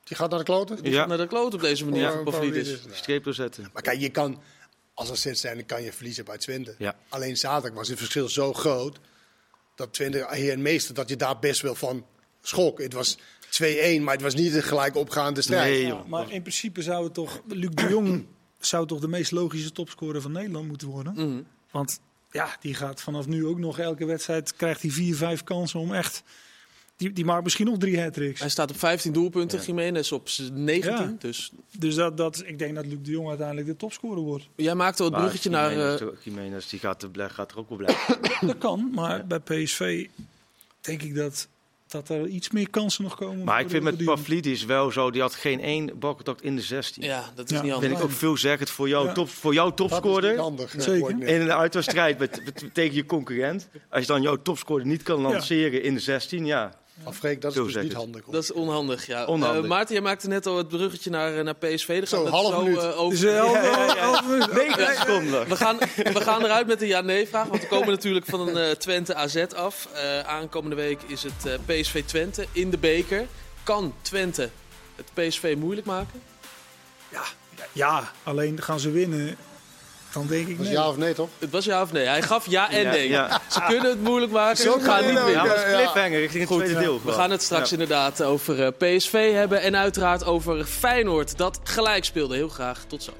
Die 0.04 0.16
gaat 0.16 0.30
naar 0.30 0.38
de 0.38 0.44
kloten? 0.44 0.82
Die 0.82 0.92
Ja. 0.92 0.98
gaat 0.98 1.08
naar 1.08 1.18
de 1.18 1.26
kloot 1.26 1.54
op 1.54 1.60
deze 1.60 1.84
manier 1.84 2.00
Ja, 2.02 2.22
Pavlidis. 2.22 2.68
Nou. 2.68 2.94
Streep 2.96 3.24
doorzetten. 3.24 3.70
Maar 3.72 3.82
kijk, 3.82 4.00
je 4.00 4.08
kan 4.10 4.42
als 4.94 5.10
AZ 5.10 5.32
zijn, 5.32 5.56
dan 5.56 5.66
kan 5.66 5.82
je 5.82 5.92
verliezen 5.92 6.24
bij 6.24 6.38
Twente. 6.38 6.74
Ja. 6.78 6.96
Alleen 7.08 7.36
zaterdag 7.36 7.78
was 7.78 7.88
het 7.88 7.98
verschil 7.98 8.28
zo 8.28 8.52
groot 8.52 8.98
dat 9.74 9.92
Twente 9.92 10.26
heer 10.30 10.52
en 10.52 10.62
meester, 10.62 10.94
dat 10.94 11.08
je 11.08 11.16
daar 11.16 11.38
best 11.38 11.60
wel 11.60 11.74
van 11.74 12.06
schrok. 12.42 12.78
Het 12.78 12.92
was 12.92 13.18
2-1, 13.50 14.02
maar 14.02 14.14
het 14.14 14.22
was 14.22 14.34
niet 14.34 14.54
een 14.54 14.62
gelijk 14.62 14.96
opgaande 14.96 15.42
strijd. 15.42 15.82
Nee, 15.82 15.94
maar 16.06 16.32
in 16.32 16.42
principe 16.42 16.82
zou 16.82 17.04
het 17.04 17.14
toch, 17.14 17.40
Luc 17.48 17.70
de 17.70 17.86
Jong 17.88 18.26
zou 18.60 18.86
toch 18.86 19.00
de 19.00 19.08
meest 19.08 19.30
logische 19.30 19.72
topscorer 19.72 20.20
van 20.20 20.32
Nederland 20.32 20.68
moeten 20.68 20.88
worden. 20.88 21.12
Mhm. 21.12 21.42
Want 21.70 22.00
ja, 22.30 22.56
die 22.60 22.74
gaat 22.74 23.00
vanaf 23.00 23.26
nu 23.26 23.46
ook 23.46 23.58
nog 23.58 23.78
elke 23.78 24.04
wedstrijd, 24.04 24.56
krijgt 24.56 24.82
hij 24.82 24.90
vier, 24.90 25.16
vijf 25.16 25.44
kansen 25.44 25.80
om 25.80 25.94
echt... 25.94 26.22
Die, 26.96 27.12
die 27.12 27.24
maakt 27.24 27.42
misschien 27.42 27.66
nog 27.66 27.78
drie 27.78 28.00
hat-tricks. 28.00 28.40
Hij 28.40 28.48
staat 28.48 28.70
op 28.70 28.78
15 28.78 29.12
doelpunten, 29.12 29.60
Jiménez 29.60 30.12
op 30.12 30.28
z'n 30.28 30.52
19. 30.52 30.92
Ja. 30.92 31.14
Dus 31.18 31.52
Dus 31.78 31.94
dat, 31.94 32.16
dat, 32.16 32.42
ik 32.46 32.58
denk 32.58 32.74
dat 32.74 32.86
Luc 32.86 32.98
de 33.02 33.10
Jong 33.10 33.28
uiteindelijk 33.28 33.66
de 33.66 33.76
topscorer 33.76 34.22
wordt. 34.22 34.48
jij 34.56 34.74
maakte 34.74 35.02
het 35.02 35.12
Maar 35.12 35.20
bruggetje 35.20 35.50
naar... 35.50 35.70
Jiménez, 35.70 36.00
eh, 36.00 36.06
Jiménez, 36.20 36.68
die 36.68 36.78
gaat, 36.78 37.02
er, 37.02 37.30
gaat 37.30 37.50
er 37.50 37.58
ook 37.58 37.68
wel 37.68 37.78
blijven. 37.78 38.18
Dat 38.40 38.58
kan, 38.58 38.90
maar 38.94 39.26
bij 39.26 39.38
PSV 39.38 40.06
denk 40.80 41.02
ik 41.02 41.14
dat, 41.14 41.48
dat 41.90 42.08
er 42.08 42.26
iets 42.26 42.50
meer 42.50 42.70
kansen 42.70 43.02
nog 43.04 43.16
komen. 43.16 43.44
Maar 43.44 43.60
ik 43.60 43.70
vind 43.70 43.82
met. 43.82 44.04
Pavlidis 44.04 44.64
wel 44.64 44.90
zo, 44.90 45.10
die 45.10 45.20
had 45.20 45.34
geen 45.34 45.60
één 45.60 45.98
balcontact 45.98 46.42
in 46.42 46.56
de 46.56 46.62
16. 46.62 47.02
ja, 47.02 47.30
dat 47.34 47.50
is 47.50 47.56
Ja. 47.56 47.62
niet 47.62 47.72
Vind 47.72 47.82
anders. 47.84 48.00
ik 48.00 48.06
ook 48.08 48.12
veelzeggend 48.16 48.70
voor 48.70 48.88
jou, 48.88 49.06
Ja. 49.06 49.12
top, 49.12 49.28
voor 49.28 49.54
jouw 49.54 49.70
Dat 49.70 49.78
is 49.80 49.84
niet 49.84 49.90
topscorer. 50.02 50.38
handig. 50.38 50.74
Zeker. 50.78 51.10
In 51.10 51.40
een 51.40 51.52
uitwedstrijd 51.52 52.18
met, 52.18 52.42
met- 52.44 52.64
tegen 52.74 52.94
je 52.94 53.06
concurrent. 53.06 53.68
Als 53.90 54.00
je 54.00 54.06
dan 54.06 54.22
jouw 54.22 54.36
topscorer 54.42 54.86
niet 54.86 55.02
kan 55.02 55.20
lanceren 55.20 55.82
in 55.82 55.94
de 55.94 56.00
16, 56.00 56.46
ja. 56.46 56.79
Dat 57.04 57.44
is 57.50 57.54
Zo 57.54 57.64
dus 57.64 57.74
niet 57.74 57.84
het. 57.84 57.92
handig. 57.92 58.24
hoor. 58.24 58.34
Dat 58.34 58.42
is 58.42 58.52
onhandig, 58.52 59.06
ja. 59.06 59.24
Onhandig. 59.26 59.62
Eh, 59.62 59.68
Maarten, 59.68 59.94
jij 59.94 60.02
maakte 60.02 60.28
net 60.28 60.46
al 60.46 60.56
het 60.56 60.68
bruggetje 60.68 61.10
naar, 61.10 61.36
eh, 61.38 61.44
naar 61.44 61.54
PSV. 61.54 61.98
Daar 61.98 62.06
Zo, 62.06 62.16
gaan 62.16 62.24
we 62.24 62.30
het 62.30 62.40
half 62.40 62.54
zo 62.54 62.62
minuut. 62.62 62.78
eh, 62.78 63.00
over. 63.00 63.38
Half- 63.38 63.52
Ja, 63.54 63.62
ja, 63.62 63.84
ja. 63.94 63.96
half- 63.96 64.20
half- 64.20 64.52
9 64.52 64.96
seconden. 64.96 65.48
We 65.48 65.56
gaan, 65.56 65.78
we 65.96 66.20
gaan 66.20 66.44
eruit 66.44 66.66
met 66.66 66.78
de 66.78 66.86
ja-nee-vraag, 66.86 67.46
want 67.46 67.60
we 67.62 67.68
komen 67.68 67.88
natuurlijk 67.88 68.26
van 68.26 68.48
een 68.48 68.56
eh, 68.56 68.70
Twente 68.70 69.14
AZ 69.14 69.36
af. 69.56 69.88
Eh, 69.92 70.20
aankomende 70.20 70.76
week 70.76 71.00
is 71.06 71.22
het 71.22 71.46
eh, 71.46 71.54
PSV 71.66 72.02
Twente 72.04 72.46
in 72.52 72.70
de 72.70 72.78
beker. 72.78 73.26
Kan 73.62 73.94
Twente 74.02 74.50
het 74.96 75.06
PSV 75.14 75.54
moeilijk 75.58 75.86
maken? 75.86 76.22
Ja, 77.72 78.12
alleen 78.22 78.62
gaan 78.62 78.80
ze 78.80 78.90
winnen, 78.90 79.36
dan 80.12 80.26
denk 80.26 80.48
ik 80.48 80.56
Dat 80.56 80.66
is 80.66 80.72
nee. 80.72 80.82
ja 80.82 80.88
of 80.88 80.96
nee, 80.96 81.14
toch? 81.14 81.28
Het 81.38 81.50
was 81.50 81.64
ja 81.64 81.82
of 81.82 81.92
nee? 81.92 82.06
Hij 82.06 82.22
gaf 82.22 82.46
ja 82.50 82.70
en 82.70 82.82
Ja, 82.82 82.90
nee. 82.90 83.08
ja. 83.08 83.40
Ze 83.48 83.60
kunnen 83.68 83.90
het 83.90 84.02
moeilijk 84.02 84.32
maken, 84.32 84.56
ze 84.56 84.76
gaan 84.80 85.04
niet 85.06 85.14
winnen. 85.24 85.30
Ja, 85.32 85.44
Ja, 85.44 85.68
ja. 85.68 85.76
cliffhanger 85.76 86.18
richting 86.20 86.48
het 86.48 86.58
tweede 86.58 86.78
deel. 86.78 87.00
We 87.04 87.12
gaan 87.12 87.30
het 87.30 87.42
straks 87.42 87.66
Ja. 87.70 87.72
inderdaad 87.72 88.22
over 88.22 88.64
eh, 88.64 88.96
PSV 88.96 89.32
hebben 89.32 89.60
en 89.62 89.76
uiteraard 89.76 90.24
over 90.24 90.64
Feyenoord. 90.64 91.36
Dat 91.38 91.60
gelijk 91.62 92.04
speelde. 92.04 92.34
Heel 92.34 92.48
graag. 92.48 92.84
Tot 92.88 93.02
zo. 93.02 93.12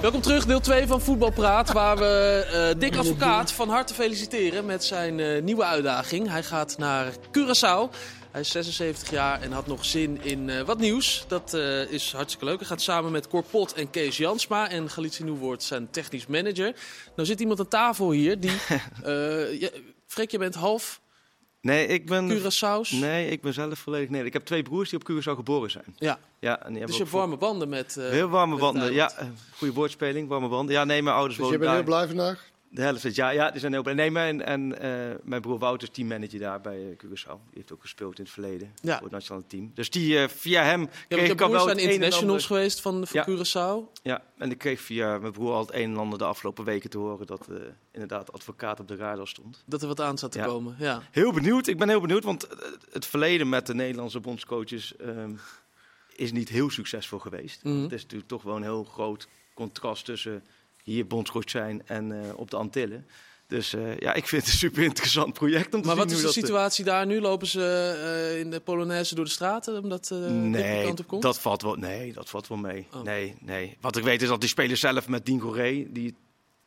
Welkom 0.00 0.20
terug, 0.20 0.46
deel 0.46 0.60
2 0.60 0.86
van 0.86 1.00
Voetbalpraat, 1.00 1.72
waar 1.72 1.96
we 1.96 2.44
eh 2.52 2.80
Dick 2.80 2.96
Advocaat 2.96 3.52
van 3.52 3.68
harte 3.68 3.94
feliciteren 3.94 4.66
met 4.66 4.84
zijn 4.84 5.20
eh, 5.20 5.42
nieuwe 5.42 5.64
uitdaging. 5.64 6.28
Hij 6.30 6.42
gaat 6.42 6.74
naar 6.78 7.06
Curaçao. 7.12 7.94
Hij 8.30 8.40
is 8.40 8.50
76 8.50 9.10
jaar 9.10 9.40
en 9.40 9.52
had 9.52 9.66
nog 9.66 9.84
zin 9.84 10.22
in 10.22 10.50
eh, 10.50 10.60
wat 10.62 10.78
nieuws. 10.78 11.24
Dat 11.28 11.54
eh, 11.54 11.90
is 11.92 12.12
hartstikke 12.12 12.44
leuk. 12.44 12.58
Hij 12.58 12.66
gaat 12.66 12.80
samen 12.82 13.12
met 13.12 13.28
Cor 13.28 13.42
Pot 13.50 13.72
en 13.72 13.90
Kees 13.90 14.16
Jansma 14.16 14.68
en 14.70 14.90
Galitie 14.90 15.24
Nieuwwoord 15.24 15.62
zijn 15.62 15.90
technisch 15.90 16.26
manager. 16.26 16.74
Nou 17.16 17.28
zit 17.28 17.40
iemand 17.40 17.58
aan 17.60 17.68
tafel 17.68 18.10
hier 18.10 18.40
die... 18.40 18.50
eh 19.04 19.60
ja, 19.60 19.68
Freek, 20.06 20.30
je 20.30 20.38
bent 20.38 20.54
half 20.54 21.00
Nee, 21.60 21.86
ik 21.86 22.06
ben... 22.06 22.28
Curaçao's. 22.30 22.90
Nee, 22.90 23.28
ik 23.30 23.40
ben 23.42 23.52
zelf 23.52 23.78
volledig 23.78 24.08
nee. 24.08 24.24
Ik 24.24 24.32
heb 24.32 24.44
twee 24.44 24.62
broers 24.62 24.90
die 24.90 24.98
op 24.98 25.10
Curaçao 25.10 25.34
geboren 25.36 25.70
zijn. 25.70 25.84
Ja, 25.98 26.18
Ja, 26.40 26.62
en 26.64 26.72
die 26.72 26.86
dus 26.86 26.96
je 26.96 27.02
hebt 27.02 27.14
warme 27.14 27.36
banden 27.36 27.68
met... 27.68 27.96
eh, 27.96 28.08
Heel 28.08 28.28
warme 28.28 28.52
met 28.52 28.60
banden, 28.60 28.92
ja. 28.92 29.12
Goede 29.56 29.74
woordspeling, 29.74 30.28
warme 30.28 30.48
banden. 30.48 30.74
Ja, 30.74 30.84
nee, 30.84 31.02
mijn 31.02 31.16
ouders 31.16 31.38
Dus 31.38 31.48
je 31.48 31.58
wonen 31.58 31.66
bent 31.74 31.86
daar. 31.86 31.96
heel 31.96 32.06
blij 32.06 32.16
vandaag? 32.16 32.48
De 32.72 32.82
helft 32.82 33.02
het 33.02 33.14
jaar, 33.14 33.34
ja, 33.34 33.50
die 33.50 33.60
zijn 33.60 33.72
heel. 33.72 33.82
Nee, 33.82 34.10
mijn, 34.10 34.42
en 34.42 34.80
eh, 34.80 35.16
mijn 35.22 35.40
broer 35.40 35.58
Wouter 35.58 35.88
is 35.88 35.94
teammanager 35.94 36.38
daar 36.38 36.60
bij 36.60 36.90
eh, 36.90 36.96
Curaçao. 36.96 37.38
Die 37.44 37.54
heeft 37.54 37.72
ook 37.72 37.80
gespeeld 37.80 38.18
in 38.18 38.24
het 38.24 38.32
verleden 38.32 38.72
Ja. 38.82 38.94
voor 38.94 39.02
het 39.02 39.12
nationale 39.12 39.44
team. 39.46 39.70
Dus 39.74 39.90
die, 39.90 40.18
eh, 40.18 40.28
via 40.28 40.62
hem 40.62 40.80
Ja, 40.80 40.88
kreeg 41.08 41.30
ik 41.30 41.40
al 41.40 41.50
wel 41.50 41.64
zijn 41.64 41.78
internationals 41.78 42.46
geweest 42.46 42.80
van, 42.80 43.06
van 43.06 43.24
Ja. 43.26 43.26
Curaçao. 43.28 44.00
Ja, 44.02 44.22
en 44.38 44.50
ik 44.50 44.58
kreeg 44.58 44.80
via 44.80 45.18
mijn 45.18 45.32
broer 45.32 45.52
al 45.52 45.60
het 45.60 45.74
een 45.74 45.90
en 45.90 45.96
ander 45.96 46.18
de 46.18 46.24
afgelopen 46.24 46.64
weken 46.64 46.90
te 46.90 46.98
horen 46.98 47.26
dat 47.26 47.48
inderdaad 47.92 48.32
advocaat 48.32 48.80
op 48.80 48.88
de 48.88 48.96
radar 48.96 49.28
stond. 49.28 49.62
Dat 49.66 49.82
er 49.82 49.88
wat 49.88 50.00
aan 50.00 50.18
zat 50.18 50.32
te 50.32 50.38
komen. 50.40 50.76
Ja. 50.78 51.02
Heel 51.10 51.32
benieuwd, 51.32 51.66
ik 51.66 51.78
ben 51.78 51.88
heel 51.88 52.00
benieuwd, 52.00 52.24
want 52.24 52.48
het 52.92 53.06
verleden 53.06 53.48
met 53.48 53.66
de 53.66 53.74
Nederlandse 53.74 54.20
bondscoaches 54.20 54.96
ehm, 54.96 55.32
is 56.16 56.32
niet 56.32 56.48
heel 56.48 56.70
succesvol 56.70 57.18
geweest. 57.18 57.64
Mhm. 57.64 57.82
Het 57.82 57.92
is 57.92 58.02
natuurlijk 58.02 58.30
toch 58.30 58.42
wel 58.42 58.56
een 58.56 58.62
heel 58.62 58.84
groot 58.84 59.28
contrast 59.54 60.04
tussen 60.04 60.44
hier 60.90 61.06
bondscoach 61.06 61.50
zijn 61.50 61.82
en 61.86 62.22
eh, 62.22 62.38
op 62.38 62.50
de 62.50 62.56
Antillen. 62.56 63.06
Dus 63.46 63.74
eh, 63.74 63.98
ja, 63.98 64.14
ik 64.14 64.26
vind 64.26 64.42
het 64.42 64.52
een 64.52 64.58
super 64.58 64.82
interessant 64.82 65.32
project 65.32 65.74
om 65.74 65.80
te 65.80 65.86
Maar 65.86 65.96
zien 65.96 66.04
wat 66.04 66.14
is 66.14 66.20
de 66.20 66.26
eh, 66.26 66.32
situatie 66.32 66.84
daar 66.84 67.06
nu? 67.06 67.20
Lopen 67.20 67.46
ze 67.46 68.36
in 68.44 68.50
de 68.50 68.60
Polonaise 68.60 69.14
door 69.14 69.24
de 69.24 69.30
straten 69.30 69.82
omdat 69.82 70.04
de 70.04 70.14
Nee, 70.14 70.84
kant 70.84 71.00
op 71.00 71.06
komt? 71.06 71.22
dat 71.22 71.40
valt 71.40 71.62
wel, 71.62 71.74
nee, 71.74 72.12
dat 72.12 72.28
valt 72.28 72.48
wel 72.48 72.58
mee. 72.58 72.86
Oh. 72.94 73.02
Nee, 73.02 73.34
nee. 73.40 73.76
Wat 73.80 73.96
ik 73.96 74.04
weet 74.04 74.22
is 74.22 74.28
dat 74.28 74.40
die 74.40 74.48
speler 74.48 74.76
zelf 74.76 75.08
met 75.08 75.26
Dean 75.26 75.40
Goré, 75.40 75.86
die 75.92 76.14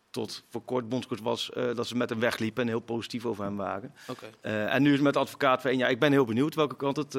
tot 0.10 0.44
voor 0.50 0.62
kort 0.62 0.90
bondscoach 0.90 1.20
was, 1.20 1.50
dat 1.54 1.88
ze 1.88 1.96
met 1.96 2.10
hem 2.10 2.20
wegliepen 2.20 2.62
en 2.62 2.68
heel 2.68 2.80
positief 2.80 3.26
over 3.26 3.44
hem 3.44 3.56
waren. 3.56 3.94
Oké. 4.08 4.26
En 4.42 4.82
nu 4.82 4.94
is 4.94 5.00
met 5.00 5.14
de 5.14 5.20
advocaat 5.20 5.62
van 5.62 5.78
jaar. 5.78 5.90
Ik 5.90 6.00
ben 6.00 6.12
heel 6.12 6.26
benieuwd 6.26 6.56
welke 6.56 6.76
kant 6.76 6.98
het 6.98 7.18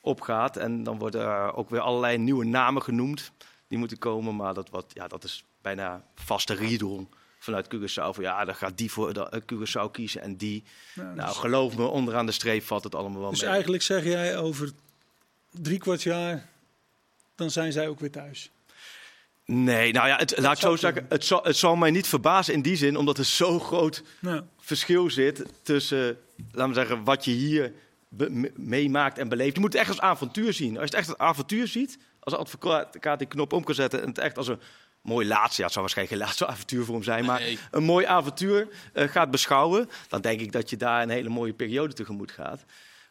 opgaat. 0.00 0.56
En 0.56 0.82
dan 0.82 0.98
worden 0.98 1.20
er 1.20 1.54
ook 1.54 1.70
weer 1.70 1.80
allerlei 1.80 2.18
nieuwe 2.18 2.44
namen 2.44 2.82
genoemd 2.82 3.32
die 3.68 3.78
moeten 3.78 3.98
komen. 3.98 4.36
Maar 4.36 4.54
dat, 4.54 4.70
wat, 4.70 4.84
ja, 4.88 5.08
dat 5.08 5.24
is 5.24 5.44
bijna 5.64 6.04
vaste 6.14 6.54
riedel 6.54 7.08
vanuit 7.38 7.74
Curaçao. 7.74 8.14
Van, 8.14 8.22
ja, 8.22 8.44
dan 8.44 8.54
gaat 8.54 8.78
die 8.78 8.90
voor 8.90 9.12
de, 9.12 9.28
eh, 9.28 9.40
Curaçao 9.40 9.90
kiezen 9.90 10.20
en 10.22 10.36
die. 10.36 10.64
Nou, 10.94 11.14
Nou, 11.14 11.28
dus, 11.28 11.36
geloof 11.36 11.76
me, 11.76 11.86
onderaan 11.86 12.26
de 12.26 12.32
streep 12.32 12.62
valt 12.62 12.84
het 12.84 12.94
allemaal 12.94 13.20
wel 13.20 13.30
dus 13.30 13.40
mee. 13.40 13.50
eigenlijk 13.50 13.82
zeg 13.82 14.04
jij 14.04 14.38
over 14.38 14.70
drie 15.50 15.78
kwart 15.78 16.02
jaar, 16.02 16.48
dan 17.34 17.50
zijn 17.50 17.72
zij 17.72 17.88
ook 17.88 18.00
weer 18.00 18.10
thuis. 18.10 18.50
Nee, 19.44 19.92
nou 19.92 20.08
ja, 20.08 20.16
het, 20.16 20.38
laat 20.38 20.52
ik 20.52 20.62
zo 20.62 20.76
zeggen. 20.76 21.06
Het 21.08 21.24
zal, 21.24 21.42
het 21.42 21.56
zal 21.56 21.76
mij 21.76 21.90
niet 21.90 22.06
verbazen 22.06 22.54
in 22.54 22.62
die 22.62 22.76
zin, 22.76 22.96
omdat 22.96 23.18
er 23.18 23.24
zo 23.24 23.58
groot 23.58 24.02
Nou, 24.20 24.42
verschil 24.58 25.10
zit 25.10 25.44
tussen, 25.62 26.18
laten 26.52 26.68
we 26.68 26.74
zeggen, 26.74 27.04
wat 27.04 27.24
je 27.24 27.30
hier 27.30 27.72
meemaakt 28.54 29.18
en 29.18 29.28
beleeft. 29.28 29.54
Je 29.54 29.60
moet 29.60 29.72
het 29.72 29.80
echt 29.80 29.90
als 29.90 30.00
avontuur 30.00 30.52
zien. 30.52 30.78
Als 30.78 30.90
je 30.90 30.96
het 30.96 31.06
echt 31.06 31.08
als 31.08 31.18
avontuur 31.18 31.68
ziet, 31.68 31.98
als 32.20 32.34
advocaat 32.34 33.18
die 33.18 33.28
knop 33.28 33.52
om 33.52 33.64
kan 33.64 33.74
zetten 33.74 34.02
en 34.02 34.08
het 34.08 34.18
echt 34.18 34.36
als 34.36 34.48
een 34.48 34.60
mooi 35.04 35.26
laatste, 35.26 35.56
ja, 35.56 35.64
het 35.64 35.72
zal 35.72 35.82
waarschijnlijk 35.82 36.16
geen 36.18 36.24
laatste 36.28 36.46
avontuur 36.46 36.84
voor 36.84 36.94
hem 36.94 37.04
zijn, 37.04 37.24
maar 37.24 37.40
Nee. 37.40 37.58
een 37.70 37.82
mooi 37.84 38.06
avontuur 38.06 38.68
eh, 38.92 39.08
gaat 39.08 39.30
beschouwen, 39.30 39.88
dan 40.08 40.20
denk 40.20 40.40
ik 40.40 40.52
dat 40.52 40.70
je 40.70 40.76
daar 40.76 41.02
een 41.02 41.08
hele 41.08 41.28
mooie 41.28 41.52
periode 41.52 41.94
tegemoet 41.94 42.32
gaat. 42.32 42.64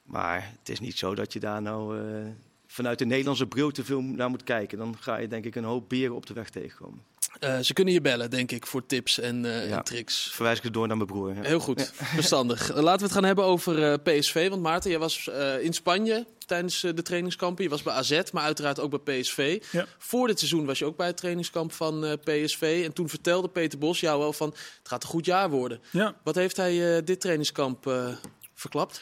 Maar 0.04 0.52
het 0.60 0.70
is 0.70 0.80
niet 0.80 0.98
zo 0.98 1.16
dat 1.16 1.34
je 1.34 1.40
daar 1.40 1.62
nou 1.62 2.00
eh, 2.00 2.28
vanuit 2.68 3.00
de 3.00 3.06
Nederlandse 3.06 3.48
bril 3.48 3.72
te 3.72 3.84
veel 3.86 4.02
naar 4.02 4.30
moet 4.30 4.44
kijken. 4.44 4.78
Dan 4.78 4.96
ga 5.00 5.18
je 5.18 5.28
denk 5.28 5.46
ik 5.46 5.56
een 5.56 5.64
hoop 5.64 5.90
beren 5.90 6.16
op 6.16 6.26
de 6.26 6.34
weg 6.34 6.50
tegenkomen. 6.50 7.04
Eh, 7.40 7.60
ze 7.60 7.74
kunnen 7.74 7.94
je 7.94 8.02
bellen, 8.02 8.30
denk 8.30 8.52
ik, 8.52 8.68
voor 8.68 8.86
tips 8.86 9.20
en, 9.20 9.46
eh, 9.46 9.70
Ja. 9.70 9.78
en 9.78 9.84
tricks. 9.84 10.30
Verwijs 10.32 10.58
ik 10.58 10.64
het 10.64 10.74
door 10.74 10.88
naar 10.88 10.96
mijn 10.98 11.10
broer. 11.10 11.34
ja. 11.36 11.42
Heel 11.42 11.60
goed, 11.60 11.92
verstandig. 12.16 12.70
Eh, 12.72 12.82
Laten 12.82 12.98
we 13.00 13.04
het 13.06 13.14
gaan 13.14 13.24
hebben 13.24 13.46
over 13.46 13.84
eh, 13.84 13.94
PSV. 14.20 14.50
Want 14.50 14.62
Maarten, 14.62 14.90
jij 14.90 15.00
was 15.00 15.30
eh, 15.30 15.64
in 15.64 15.74
Spanje 15.74 16.26
tijdens 16.46 16.82
de 16.82 17.02
trainingskampen. 17.02 17.64
Je 17.64 17.70
was 17.70 17.84
bij 17.84 17.94
AZ, 17.94 18.22
maar 18.32 18.44
uiteraard 18.44 18.80
ook 18.80 19.04
bij 19.04 19.20
PSV. 19.20 19.64
Ja. 19.72 19.86
Voor 19.98 20.28
dit 20.28 20.38
seizoen 20.40 20.66
was 20.66 20.80
je 20.80 20.86
ook 20.86 20.98
bij 20.98 21.08
het 21.08 21.18
trainingskamp 21.18 21.72
van 21.74 22.06
eh, 22.06 22.14
PSV. 22.24 22.82
En 22.86 22.94
toen 22.94 23.10
vertelde 23.10 23.48
Peter 23.48 23.80
Bos 23.80 24.00
jou 24.00 24.20
wel 24.20 24.34
van, 24.34 24.50
het 24.50 24.60
gaat 24.84 25.04
een 25.04 25.10
goed 25.10 25.26
jaar 25.26 25.50
worden. 25.50 25.80
Ja, 25.92 26.16
Wat 26.24 26.36
heeft 26.36 26.58
hij 26.58 26.96
eh, 26.98 27.06
dit 27.06 27.22
trainingskamp 27.22 27.88
eh, 27.88 28.08
verklapt? 28.54 29.02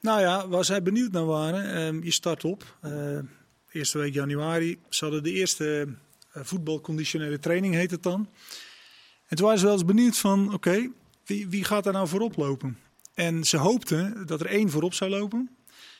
nou 0.00 0.20
ja, 0.20 0.48
waar 0.48 0.64
zij 0.64 0.82
benieuwd 0.82 1.12
naar 1.12 1.26
waren, 1.26 1.74
ehm, 1.74 2.02
je 2.04 2.12
start 2.12 2.44
op. 2.44 2.76
eh, 2.80 3.18
eerste 3.72 3.98
week 3.98 4.14
januari, 4.14 4.78
ze 4.88 5.04
hadden 5.04 5.22
de 5.22 5.32
eerste 5.32 5.88
voetbalconditionele 6.44 7.38
training, 7.38 7.74
heet 7.74 7.90
het 7.90 8.02
dan. 8.02 8.28
En 9.26 9.36
toen 9.36 9.44
waren 9.44 9.60
ze 9.60 9.66
wel 9.66 9.74
eens 9.74 9.84
benieuwd 9.84 10.16
van, 10.16 10.54
oké, 10.54 10.90
wie, 11.24 11.48
wie 11.48 11.64
gaat 11.64 11.84
daar 11.84 11.92
nou 11.92 12.08
voorop 12.08 12.36
lopen? 12.36 12.78
En 13.14 13.44
ze 13.44 13.56
hoopten 13.56 14.26
dat 14.26 14.40
er 14.40 14.46
één 14.46 14.70
voorop 14.70 14.94
zou 14.94 15.10
lopen. 15.10 15.50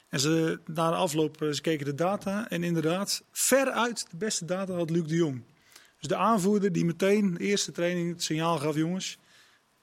En 0.08 0.20
ze, 0.20 0.60
na 0.66 0.90
de 0.90 0.96
afloop, 0.96 1.42
eh, 1.42 1.50
ze 1.50 1.60
keken 1.60 1.86
de 1.86 1.94
data. 1.94 2.48
En 2.48 2.62
inderdaad, 2.62 3.22
veruit 3.32 4.06
de 4.10 4.16
beste 4.16 4.44
data 4.44 4.74
had 4.74 4.90
Luc 4.90 5.06
de 5.06 5.14
Jong. 5.14 5.42
Dus 5.98 6.08
de 6.08 6.16
aanvoerder 6.16 6.72
die 6.72 6.84
meteen 6.84 7.34
de 7.34 7.40
eerste 7.40 7.72
training 7.72 8.12
het 8.12 8.22
signaal 8.22 8.58
gaf, 8.58 8.74
jongens. 8.74 9.18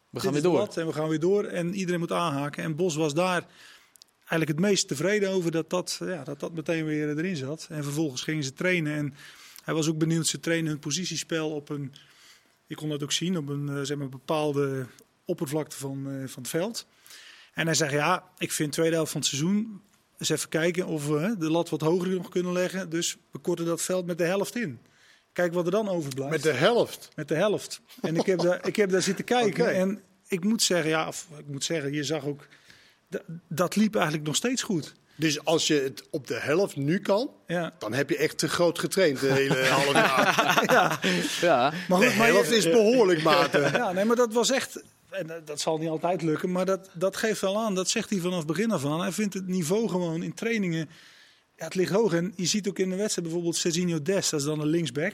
We 0.09 0.19
gaan 0.19 0.33
weer 0.33 0.41
door. 0.41 0.67
en 0.67 0.87
we 0.87 0.93
gaan 0.93 1.09
weer 1.09 1.19
door. 1.19 1.43
En 1.43 1.73
iedereen 1.73 1.99
moet 1.99 2.11
aanhaken. 2.11 2.63
En 2.63 2.75
Bos 2.75 2.95
was 2.95 3.13
daar 3.13 3.45
eigenlijk 4.17 4.47
het 4.47 4.59
meest 4.59 4.87
tevreden 4.87 5.29
over 5.29 5.51
dat 5.51 5.69
dat, 5.69 5.99
ja, 5.99 6.23
dat, 6.23 6.39
dat 6.39 6.53
meteen 6.53 6.85
weer 6.85 7.17
erin 7.17 7.35
zat. 7.35 7.67
En 7.69 7.83
vervolgens 7.83 8.21
gingen 8.21 8.43
ze 8.43 8.53
trainen. 8.53 8.93
En 8.95 9.13
hij 9.65 9.73
was 9.73 9.87
ook 9.87 9.97
benieuwd, 9.97 10.27
ze 10.27 10.39
trainen 10.39 10.69
hun 10.69 10.79
positiespel 10.79 11.51
op 11.51 11.69
een, 11.69 11.93
ik 12.67 12.75
kon 12.75 12.89
dat 12.89 13.03
ook 13.03 13.11
zien, 13.11 13.37
op 13.37 13.49
een 13.49 13.69
eh, 13.69 13.81
zeg 13.81 13.97
maar, 13.97 14.09
bepaalde 14.09 14.85
oppervlakte 15.25 15.77
van, 15.77 16.09
eh, 16.09 16.27
van 16.27 16.41
het 16.41 16.51
veld. 16.51 16.87
En 17.53 17.65
hij 17.65 17.75
zegt, 17.75 17.91
ja, 17.91 18.23
ik 18.37 18.51
vind 18.51 18.69
de 18.69 18.75
tweede 18.75 18.95
helft 18.95 19.11
van 19.11 19.21
het 19.21 19.29
seizoen, 19.29 19.81
eens 20.17 20.29
even 20.29 20.49
kijken 20.49 20.85
of 20.85 21.07
we 21.07 21.35
de 21.37 21.51
lat 21.51 21.69
wat 21.69 21.81
hoger 21.81 22.09
nog 22.09 22.29
kunnen 22.29 22.51
leggen. 22.51 22.89
Dus 22.89 23.17
we 23.31 23.39
korten 23.39 23.65
dat 23.65 23.81
veld 23.81 24.05
met 24.05 24.17
de 24.17 24.23
helft 24.23 24.55
in. 24.55 24.79
Kijk 25.33 25.53
wat 25.53 25.65
er 25.65 25.71
dan 25.71 25.89
overblijft. 25.89 26.31
Met 26.31 26.43
de 26.43 26.51
helft. 26.51 27.09
Met 27.15 27.27
de 27.27 27.35
helft. 27.35 27.81
En 28.01 28.15
ik 28.15 28.25
heb 28.25 28.39
daar, 28.39 28.67
ik 28.67 28.75
heb 28.75 28.89
daar 28.89 29.01
zitten 29.01 29.25
kijken. 29.25 29.75
En 29.75 30.01
ik 30.27 30.43
moet 30.43 30.61
zeggen, 30.61 30.89
ja, 30.89 31.07
of, 31.07 31.27
ik 31.37 31.47
moet 31.47 31.63
zeggen, 31.63 31.93
je 31.93 32.03
zag 32.03 32.25
ook, 32.25 32.47
dat 33.47 33.75
liep 33.75 33.95
eigenlijk 33.95 34.25
nog 34.25 34.35
steeds 34.35 34.63
goed. 34.63 34.95
Dus 35.17 35.43
als 35.45 35.67
je 35.67 35.73
het 35.73 36.03
op 36.09 36.27
de 36.27 36.33
helft 36.39 36.75
nu 36.75 36.99
kan, 36.99 37.29
Ja. 37.47 37.73
dan 37.79 37.93
heb 37.93 38.09
je 38.09 38.17
echt 38.17 38.37
te 38.37 38.47
groot 38.49 38.79
getraind 38.79 39.19
de 39.19 39.27
hele 39.33 39.65
half 39.79 39.93
jaar. 39.93 40.63
ja. 40.71 40.99
Ja, 41.41 41.73
Maar 41.87 41.99
De 41.99 42.05
goed, 42.07 42.17
maar 42.17 42.27
je- 42.27 42.33
helft 42.33 42.51
is 42.51 42.63
behoorlijk, 42.69 43.23
Maarten. 43.23 43.61
Ja, 43.71 43.91
nee, 43.91 44.05
maar 44.05 44.15
dat 44.15 44.33
was 44.33 44.51
echt. 44.51 44.83
En 45.09 45.27
dat- 45.27 45.47
dat 45.47 45.59
zal 45.61 45.77
niet 45.77 45.89
altijd 45.89 46.21
lukken, 46.21 46.51
maar 46.51 46.65
dat, 46.65 46.89
dat 46.93 47.15
geeft 47.17 47.41
wel 47.41 47.57
aan. 47.59 47.75
Dat 47.75 47.89
zegt 47.89 48.09
hij 48.09 48.19
vanaf 48.19 48.37
het 48.37 48.47
begin 48.47 48.71
af 48.71 48.85
aan. 48.85 49.01
Hij 49.01 49.11
vindt 49.11 49.33
het 49.33 49.47
niveau 49.47 49.89
gewoon 49.89 50.23
in 50.23 50.33
trainingen. 50.33 50.89
Ja, 51.57 51.65
het 51.65 51.75
ligt 51.75 51.91
hoog. 51.91 52.13
En 52.13 52.33
je 52.35 52.45
ziet 52.45 52.67
ook 52.67 52.79
in 52.79 52.89
de 52.89 52.95
wedstrijd 52.95 53.27
bijvoorbeeld 53.27 53.55
Serginho 53.55 54.01
Dest, 54.01 54.31
dat 54.31 54.39
is 54.39 54.45
dan 54.45 54.59
een 54.59 54.67
linksback. 54.67 55.13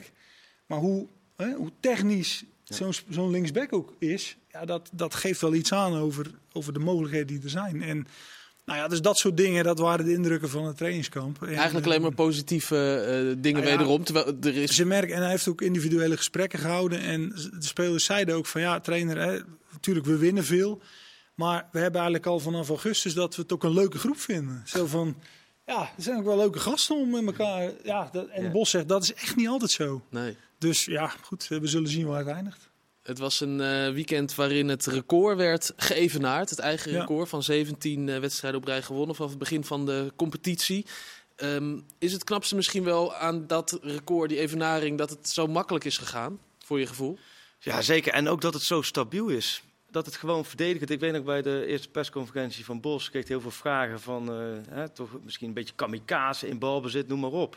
Maar 0.66 0.78
hoe, 0.78 1.06
hè, 1.36 1.52
hoe 1.54 1.70
technisch 1.80 2.44
zo'n 2.64 2.92
zo'n 3.10 3.30
linksback 3.30 3.72
ook 3.72 3.94
is, 3.98 4.36
ja, 4.50 4.64
dat, 4.64 4.90
dat 4.92 5.14
geeft 5.14 5.40
wel 5.40 5.54
iets 5.54 5.72
aan 5.72 5.96
over, 5.96 6.30
over 6.52 6.72
de 6.72 6.78
mogelijkheden 6.78 7.26
die 7.26 7.40
er 7.42 7.50
zijn. 7.50 7.82
En 7.82 8.06
nou 8.64 8.78
ja, 8.78 8.88
dus 8.88 9.00
dat 9.00 9.18
soort 9.18 9.36
dingen, 9.36 9.64
dat 9.64 9.78
waren 9.78 10.04
de 10.04 10.12
indrukken 10.12 10.48
van 10.48 10.64
het 10.64 10.76
trainingskamp. 10.76 11.42
En, 11.42 11.48
eigenlijk 11.48 11.78
eh, 11.78 11.84
alleen 11.84 12.02
maar 12.02 12.14
positieve 12.14 12.76
eh, 12.76 13.42
dingen 13.42 13.60
Nou 13.60 13.72
ja. 13.72 13.76
wederom. 13.76 14.04
Terwijl 14.04 14.36
er 14.40 14.56
is 14.56 14.74
ze 14.74 14.84
merken, 14.84 15.14
en 15.14 15.20
hij 15.20 15.30
heeft 15.30 15.48
ook 15.48 15.60
individuele 15.60 16.16
gesprekken 16.16 16.58
gehouden. 16.58 17.00
En 17.00 17.28
de 17.28 17.56
spelers 17.58 18.04
zeiden 18.04 18.34
ook 18.34 18.46
van 18.46 18.60
ja, 18.60 18.80
trainer, 18.80 19.18
hè, 19.18 19.40
natuurlijk 19.72 20.06
we 20.06 20.16
winnen 20.16 20.44
veel. 20.44 20.82
Maar 21.34 21.68
we 21.72 21.78
hebben 21.78 22.00
eigenlijk 22.00 22.30
al 22.30 22.38
vanaf 22.38 22.68
augustus 22.68 23.14
dat 23.14 23.36
we 23.36 23.42
het 23.42 23.52
ook 23.52 23.64
een 23.64 23.74
leuke 23.74 23.98
groep 23.98 24.18
vinden. 24.18 24.62
Zo 24.64 24.86
van, 24.86 25.16
ja, 25.66 25.80
er 25.80 26.02
zijn 26.02 26.18
ook 26.18 26.24
wel 26.24 26.36
leuke 26.36 26.58
gasten 26.58 26.96
om 26.96 27.10
met 27.10 27.26
elkaar. 27.26 27.72
Ja, 27.84 28.08
dat, 28.12 28.28
en 28.28 28.42
Ja. 28.42 28.50
Bos 28.50 28.70
zegt, 28.70 28.88
dat 28.88 29.02
is 29.02 29.14
echt 29.14 29.36
niet 29.36 29.48
altijd 29.48 29.70
zo. 29.70 30.02
Nee. 30.08 30.36
Dus 30.58 30.84
ja, 30.84 31.12
goed, 31.22 31.48
we 31.48 31.66
zullen 31.66 31.88
zien 31.88 32.06
waar 32.06 32.18
het 32.18 32.28
eindigt. 32.28 32.70
Het 33.02 33.18
was 33.18 33.40
een 33.40 33.60
eh, 33.60 33.92
weekend 33.92 34.34
waarin 34.34 34.68
het 34.68 34.86
record 34.86 35.36
werd 35.36 35.72
geëvenaard. 35.76 36.50
Het 36.50 36.58
eigen 36.58 36.92
Ja. 36.92 37.00
record 37.00 37.28
van 37.28 37.42
17 37.42 38.08
eh, 38.08 38.18
wedstrijden 38.18 38.60
op 38.60 38.66
rij 38.66 38.82
gewonnen 38.82 39.14
vanaf 39.14 39.30
het 39.30 39.38
begin 39.38 39.64
van 39.64 39.86
de 39.86 40.12
competitie. 40.16 40.86
Ehm, 41.36 41.78
is 41.98 42.12
het 42.12 42.24
knapste 42.24 42.54
misschien 42.54 42.84
wel 42.84 43.14
aan 43.14 43.46
dat 43.46 43.78
record, 43.82 44.28
die 44.28 44.38
evenaring, 44.38 44.98
dat 44.98 45.10
het 45.10 45.28
zo 45.28 45.46
makkelijk 45.46 45.84
is 45.84 45.98
gegaan, 45.98 46.38
voor 46.64 46.78
je 46.80 46.86
gevoel? 46.86 47.18
Ja, 47.58 47.82
zeker. 47.82 48.12
En 48.12 48.28
ook 48.28 48.40
dat 48.40 48.54
het 48.54 48.62
zo 48.62 48.82
stabiel 48.82 49.28
is. 49.28 49.62
Dat 49.90 50.06
het 50.06 50.16
gewoon 50.16 50.44
verdedigend. 50.44 50.90
Ik 50.90 51.00
weet 51.00 51.12
nog 51.12 51.24
bij 51.24 51.42
de 51.42 51.64
eerste 51.66 51.88
persconferentie 51.88 52.64
van 52.64 52.80
Bos 52.80 53.10
kreeg 53.10 53.22
ik 53.22 53.28
heel 53.28 53.40
veel 53.40 53.50
vragen 53.50 54.00
van 54.00 54.32
eh, 54.32 54.74
hè, 54.74 54.88
toch 54.88 55.10
misschien 55.24 55.48
een 55.48 55.54
beetje 55.54 55.74
kamikaze 55.74 56.48
in 56.48 56.58
balbezit, 56.58 57.08
noem 57.08 57.20
maar 57.20 57.30
op. 57.30 57.56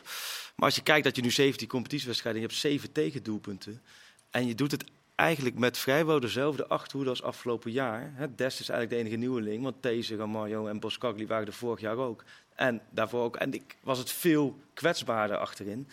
Maar 0.56 0.66
als 0.66 0.74
je 0.74 0.82
kijkt 0.82 1.04
dat 1.04 1.16
je 1.16 1.22
nu 1.22 1.30
17 1.30 1.68
competitiewedstrijden, 1.68 2.40
je 2.42 2.46
hebt 2.46 2.60
7 2.60 2.92
tegendoelpunten. 2.92 3.82
En 4.30 4.46
je 4.46 4.54
doet 4.54 4.70
het 4.70 4.84
eigenlijk 5.16 5.58
met 5.58 5.78
vrijwel 5.78 6.20
dezelfde 6.20 6.66
achterhoede 6.66 7.10
als 7.10 7.22
afgelopen 7.22 7.70
jaar. 7.70 8.12
Hè, 8.14 8.34
Dest 8.34 8.60
is 8.60 8.68
eigenlijk 8.68 8.90
de 8.90 9.08
enige 9.08 9.26
nieuweling, 9.26 9.62
want 9.62 9.82
These, 9.82 10.16
Ramaljo 10.16 10.66
en 10.66 10.80
Boskagli 10.80 11.26
waren 11.26 11.46
er 11.46 11.52
vorig 11.52 11.80
jaar 11.80 11.96
ook. 11.96 12.24
En 12.54 12.82
daarvoor 12.90 13.22
ook. 13.22 13.36
En 13.36 13.54
ik 13.54 13.76
was 13.82 13.98
het 13.98 14.12
veel 14.12 14.58
kwetsbaarder 14.74 15.36
achterin. 15.36 15.88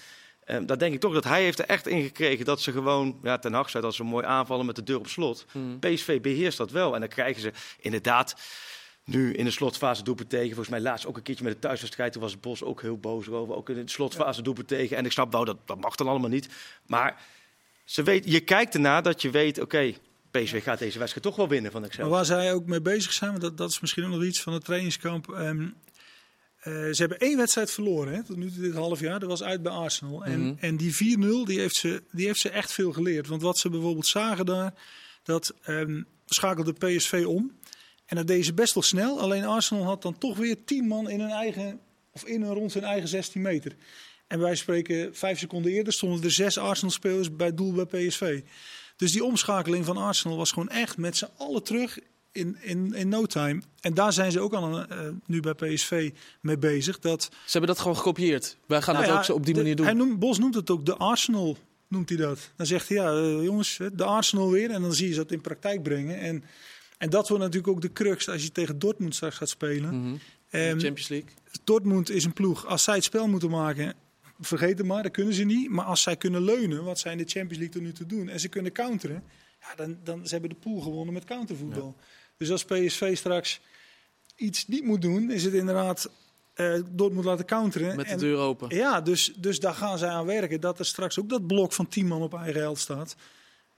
Um, 0.48 0.66
daar 0.66 0.78
denk 0.78 0.94
ik 0.94 1.00
toch 1.00 1.14
dat 1.14 1.24
hij 1.24 1.44
heeft 1.44 1.60
er 1.60 1.66
echt 1.66 1.88
in 1.88 2.04
gekregen 2.04 2.46
dat 2.46 2.62
ze 2.62 2.72
gewoon, 2.72 3.20
ja, 3.24 3.38
ten 3.38 3.54
Hag 3.54 3.70
zei 3.70 3.84
dat 3.84 3.94
ze 3.94 4.04
mooi 4.04 4.26
aanvallen 4.26 4.66
met 4.66 4.76
de 4.76 4.84
deur 4.84 4.98
op 4.98 5.08
slot. 5.08 5.46
Hmm. 5.52 5.80
PSV 5.80 6.22
beheerst 6.22 6.58
dat 6.58 6.72
wel. 6.72 6.94
En 6.94 7.00
dan 7.00 7.10
krijgen 7.10 7.42
ze 7.42 7.52
inderdaad 7.80 8.36
nu 9.04 9.34
in 9.34 9.46
de 9.46 9.52
slotfase 9.52 10.04
doelpunt 10.04 10.30
tegen. 10.30 10.48
Volgens 10.48 10.70
mij 10.70 10.82
laatst 10.82 11.06
ook 11.06 11.18
een 11.18 11.24
keertje 11.24 11.44
met 11.44 11.54
de 11.54 11.60
thuiswedstrijd. 11.60 12.12
Toen 12.12 12.22
was 12.22 12.40
Bos 12.40 12.64
ook 12.64 12.82
heel 12.82 12.98
boos 12.98 13.30
over. 13.30 13.56
Ook 13.56 13.70
in 13.70 13.86
de 13.86 13.92
slotfase 13.92 14.42
doelpunt 14.42 14.68
tegen. 14.68 14.98
En 14.98 15.06
ik 15.06 15.12
snap 15.12 15.32
wel, 15.32 15.46
dat, 15.46 15.58
dat 15.66 15.80
mag 15.80 15.96
dan 15.96 16.08
allemaal 16.08 16.30
niet. 16.30 16.50
Maar 16.86 17.22
ze 17.84 18.04
weet, 18.04 18.32
je 18.32 18.40
kijkt 18.40 18.74
ernaar 18.74 19.04
dat 19.04 19.22
je 19.22 19.30
weet, 19.30 19.60
oké, 19.60 19.94
PSV 20.32 20.64
gaat 20.64 20.80
deze 20.80 20.98
wedstrijd 21.00 21.26
toch 21.26 21.36
wel 21.36 21.48
winnen 21.48 21.72
van 21.72 21.82
Maar 21.82 21.90
Excelsior. 21.90 22.16
waar 22.18 22.26
zij 22.26 22.54
ook 22.54 22.66
mee 22.66 22.82
bezig 22.82 23.14
zijn, 23.14 23.30
want 23.30 23.42
dat, 23.42 23.58
dat 23.58 23.70
is 23.70 23.80
misschien 23.80 24.04
ook 24.04 24.12
nog 24.12 24.24
iets 24.24 24.42
van 24.42 24.54
het 24.54 24.66
trainingskamp. 24.66 25.30
ehm, 25.32 25.68
eh, 26.60 26.74
ze 26.74 26.96
hebben 26.96 27.20
één 27.20 27.38
wedstrijd 27.38 27.72
verloren 27.72 28.14
hè, 28.14 28.24
tot 28.24 28.38
nu 28.38 28.52
toe 28.52 28.62
dit 28.62 28.74
half 28.74 29.00
jaar. 29.00 29.20
Dat 29.20 29.30
was 29.30 29.44
uit 29.44 29.62
bij 29.64 29.72
Arsenal. 29.72 30.24
En, 30.26 30.40
Mhm. 30.48 30.54
en 30.60 30.78
die 30.78 30.96
4-0 30.96 31.46
die 31.46 31.60
heeft, 31.60 31.76
ze, 31.76 32.04
die 32.12 32.26
heeft 32.26 32.40
ze 32.40 32.50
echt 32.50 32.72
veel 32.74 32.92
geleerd. 32.94 33.28
Want 33.28 33.42
wat 33.42 33.58
ze 33.58 33.70
bijvoorbeeld 33.70 34.08
zagen 34.08 34.46
daar, 34.46 34.74
dat 35.24 35.54
ehm, 35.64 36.02
schakelde 36.26 36.74
PSV 36.74 37.24
om. 37.28 37.52
En 38.06 38.16
dat 38.16 38.28
deden 38.28 38.46
ze 38.46 38.54
best 38.54 38.74
wel 38.74 38.84
snel. 38.84 39.20
Alleen 39.20 39.46
Arsenal 39.46 39.84
had 39.84 40.02
dan 40.02 40.18
toch 40.18 40.38
weer 40.38 40.58
10 40.66 40.88
man 40.88 41.10
in 41.10 41.20
hun 41.20 41.30
eigen, 41.30 41.80
of 42.12 42.26
in 42.26 42.44
en 42.44 42.54
rond 42.54 42.74
hun 42.74 42.84
eigen 42.84 43.08
16 43.10 43.42
meter. 43.42 43.72
En 44.28 44.40
wij 44.40 44.56
spreken 44.56 45.16
vijf 45.16 45.40
seconden 45.40 45.72
eerder 45.72 45.94
stonden 45.94 46.24
er 46.24 46.32
zes 46.32 46.58
Arsenal-spelers 46.58 47.36
bij 47.36 47.54
doel 47.54 47.72
bij 47.86 47.86
PSV. 48.08 48.42
Dus 48.96 49.12
die 49.12 49.24
omschakeling 49.24 49.86
van 49.86 49.98
Arsenal 49.98 50.38
was 50.38 50.52
gewoon 50.52 50.70
echt 50.70 50.98
met 50.98 51.18
z'n 51.18 51.28
allen 51.38 51.64
terug 51.64 52.00
in, 52.32 52.58
in, 52.62 52.94
in 52.94 53.10
no 53.10 53.26
time. 53.26 53.62
En 53.82 53.94
daar 53.94 54.14
zijn 54.14 54.32
ze 54.32 54.40
ook 54.40 54.54
al 54.54 54.80
eh, 54.88 55.00
nu 55.26 55.40
bij 55.40 55.54
PSV 55.54 56.12
mee 56.42 56.58
bezig. 56.58 57.00
Dat, 57.00 57.24
Ze 57.24 57.52
hebben 57.52 57.70
dat 57.70 57.80
gewoon 57.80 57.98
gekopieerd. 57.98 58.58
Wij 58.68 58.82
gaan 58.82 58.94
nou 58.94 59.06
dat 59.06 59.14
ja, 59.14 59.20
ook 59.20 59.26
zo 59.26 59.34
op 59.34 59.46
die 59.46 59.54
de- 59.54 59.60
manier 59.60 59.76
doen. 59.76 59.86
Hij 59.86 59.96
noemt, 59.96 60.20
Bos 60.20 60.40
noemt 60.40 60.56
het 60.56 60.70
ook 60.70 60.86
de 60.86 60.96
Arsenal, 60.96 61.58
noemt 61.88 62.10
hij 62.10 62.18
dat. 62.18 62.52
Dan 62.56 62.66
zegt 62.66 62.88
hij, 62.90 62.98
ja 62.98 63.12
eh, 63.12 63.44
jongens, 63.44 63.80
de 63.94 64.04
Arsenal 64.04 64.52
weer. 64.52 64.70
En 64.70 64.82
dan 64.82 64.94
zie 64.94 65.08
je 65.08 65.14
ze 65.14 65.20
dat 65.20 65.32
in 65.32 65.42
praktijk 65.42 65.84
brengen. 65.84 66.20
En, 66.20 66.44
en 66.98 67.10
dat 67.10 67.28
wordt 67.28 67.44
natuurlijk 67.44 67.74
ook 67.74 67.82
de 67.82 67.94
crux 67.94 68.30
als 68.30 68.44
je 68.44 68.52
tegen 68.52 68.80
Dortmund 68.80 69.16
straks 69.16 69.36
gaat 69.36 69.50
spelen. 69.50 70.00
Mhm. 70.00 70.16
Ehm, 70.50 70.70
Champions 70.70 71.08
League. 71.08 71.30
Dortmund 71.64 72.10
is 72.10 72.24
een 72.26 72.34
ploeg, 72.34 72.66
als 72.66 72.84
zij 72.84 72.96
het 72.96 73.04
spel 73.04 73.28
moeten 73.28 73.50
maken, 73.50 73.94
vergeet 74.46 74.78
het 74.78 74.88
maar, 74.88 75.04
dat 75.04 75.12
kunnen 75.12 75.34
ze 75.34 75.44
niet. 75.44 75.70
Maar 75.70 75.86
als 75.86 76.02
zij 76.02 76.16
kunnen 76.16 76.42
leunen, 76.44 76.84
wat 76.84 77.00
zij 77.00 77.12
in 77.12 77.18
de 77.18 77.24
Champions 77.28 77.58
League 77.58 77.70
tot 77.74 77.82
nu 77.82 77.92
toe 77.92 78.06
doen, 78.06 78.30
en 78.30 78.40
ze 78.40 78.48
kunnen 78.48 78.72
counteren, 78.72 79.24
ja, 79.62 79.76
dan, 79.76 79.98
dan 80.04 80.26
ze 80.26 80.32
hebben 80.32 80.50
de 80.50 80.56
pool 80.56 80.82
gewonnen 80.82 81.14
met 81.14 81.24
countervoetbal. 81.24 81.96
Dus 82.38 82.52
als 82.52 82.66
PSV 82.66 83.18
straks 83.18 83.62
iets 84.36 84.68
niet 84.68 84.84
moet 84.84 85.02
doen, 85.02 85.32
is 85.32 85.44
het 85.44 85.54
inderdaad 85.54 86.10
eh 86.54 86.80
Dortmund 86.90 87.26
laten 87.26 87.46
counteren. 87.46 87.96
Met 87.96 88.06
de 88.06 88.12
En- 88.12 88.18
deur 88.20 88.38
open. 88.38 88.76
Ja, 88.76 89.02
dus, 89.02 89.34
dus 89.36 89.60
daar 89.60 89.74
gaan 89.74 89.98
zij 89.98 90.10
aan 90.10 90.26
werken, 90.26 90.62
dat 90.62 90.80
er 90.80 90.86
straks 90.86 91.20
ook 91.20 91.30
dat 91.30 91.48
blok 91.48 91.74
van 91.74 91.88
10 91.88 92.08
man 92.08 92.22
op 92.22 92.34
eigen 92.34 92.62
held 92.62 92.80
staat. 92.80 93.16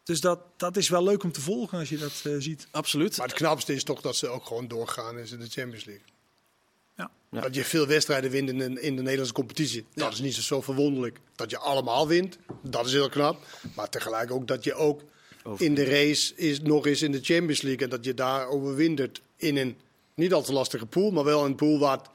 Dus 0.04 0.22
dat, 0.22 0.40
dat 0.58 0.78
is 0.78 0.90
wel 0.90 1.04
leuk 1.04 1.24
om 1.24 1.32
te 1.32 1.42
volgen 1.42 1.80
als 1.80 1.90
je 1.90 1.98
dat 1.98 2.22
eh, 2.24 2.34
ziet. 2.38 2.68
Absoluut. 2.72 3.18
Maar 3.18 3.28
het 3.28 3.36
knapste 3.36 3.74
is 3.74 3.84
toch 3.84 4.02
dat 4.02 4.16
ze 4.16 4.28
ook 4.28 4.46
gewoon 4.46 4.68
doorgaan 4.68 5.18
in 5.18 5.40
de 5.40 5.50
Champions 5.50 5.86
League. 5.86 6.06
Ja. 6.98 7.12
Dat 7.42 7.56
je 7.56 7.64
veel 7.64 7.88
wedstrijden 7.88 8.32
wint 8.32 8.50
in 8.50 8.58
de, 8.58 8.82
in 8.82 8.96
de 8.96 9.02
Nederlandse 9.02 9.34
competitie. 9.34 9.86
Dat 9.94 10.14
is 10.14 10.20
niet 10.20 10.36
zo, 10.36 10.42
zo 10.42 10.62
verwonderlijk. 10.62 11.20
Dat 11.36 11.50
je 11.50 11.58
allemaal 11.58 12.08
wint, 12.08 12.38
dat 12.62 12.86
is 12.86 12.92
heel 12.92 13.10
knap. 13.10 13.38
Maar 13.76 13.90
tegelijk 13.90 14.32
ook 14.32 14.48
dat 14.48 14.64
je 14.64 14.74
ook 14.74 15.02
Over- 15.44 15.66
in 15.66 15.76
de 15.76 15.84
race 15.86 16.36
is, 16.36 16.62
nog 16.62 16.86
eens 16.86 17.02
in 17.02 17.12
de 17.12 17.20
Champions 17.22 17.62
League. 17.62 17.84
En 17.84 17.90
dat 17.90 18.06
je 18.06 18.14
daar 18.14 18.48
overwintert 18.48 19.22
in 19.36 19.58
een 19.58 19.78
niet 20.16 20.34
al 20.34 20.44
te 20.44 20.54
lastige 20.54 20.86
pool. 20.86 21.12
Maar 21.12 21.24
wel 21.24 21.46
een 21.46 21.56
pool 21.56 21.80
waar 21.80 21.98
het 21.98 22.10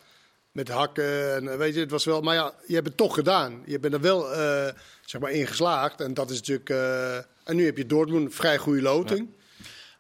met 0.53 0.69
hakken. 0.69 1.35
En, 1.35 1.49
eh, 1.49 1.57
weet 1.57 1.75
je, 1.75 1.81
het 1.81 1.91
was 1.91 2.05
wel, 2.05 2.21
maar 2.21 2.35
ja, 2.35 2.55
je 2.67 2.75
hebt 2.75 2.87
het 2.87 2.97
toch 2.97 3.15
gedaan. 3.15 3.63
Je 3.67 3.79
bent 3.79 3.95
er 3.95 4.01
wel 4.01 4.33
eh, 4.33 4.69
zeg 5.05 5.21
maar 5.21 5.31
in 5.31 5.47
geslaagd. 5.47 6.01
En 6.01 6.15
dat 6.15 6.31
is 6.31 6.37
natuurlijk. 6.37 6.71
eh, 6.71 7.17
en 7.17 7.57
nu 7.57 7.65
heb 7.65 7.77
je 7.77 7.87
Dortmund 7.87 8.35
vrij 8.35 8.59
goede 8.59 8.83
loting. 8.83 9.29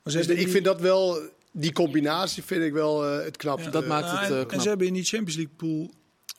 Dus 0.02 0.14
ik 0.26 0.48
vind 0.48 0.64
dat 0.64 0.80
wel, 0.80 1.20
die 1.52 1.72
combinatie 1.72 2.42
vind 2.42 2.62
ik 2.64 2.72
wel 2.72 3.06
eh, 3.06 3.24
het 3.24 3.36
knapste. 3.36 3.64
Ja. 3.66 3.70
Dat 3.72 3.86
maakt 3.86 4.04
het, 4.10 4.12
Nou, 4.20 4.24
eh, 4.24 4.30
en, 4.34 4.40
en 4.40 4.46
knap. 4.46 4.60
ze 4.60 4.68
hebben 4.68 4.86
in 4.86 4.94
die 4.94 5.04
Champions 5.04 5.36
League 5.36 5.54
pool. 5.56 5.90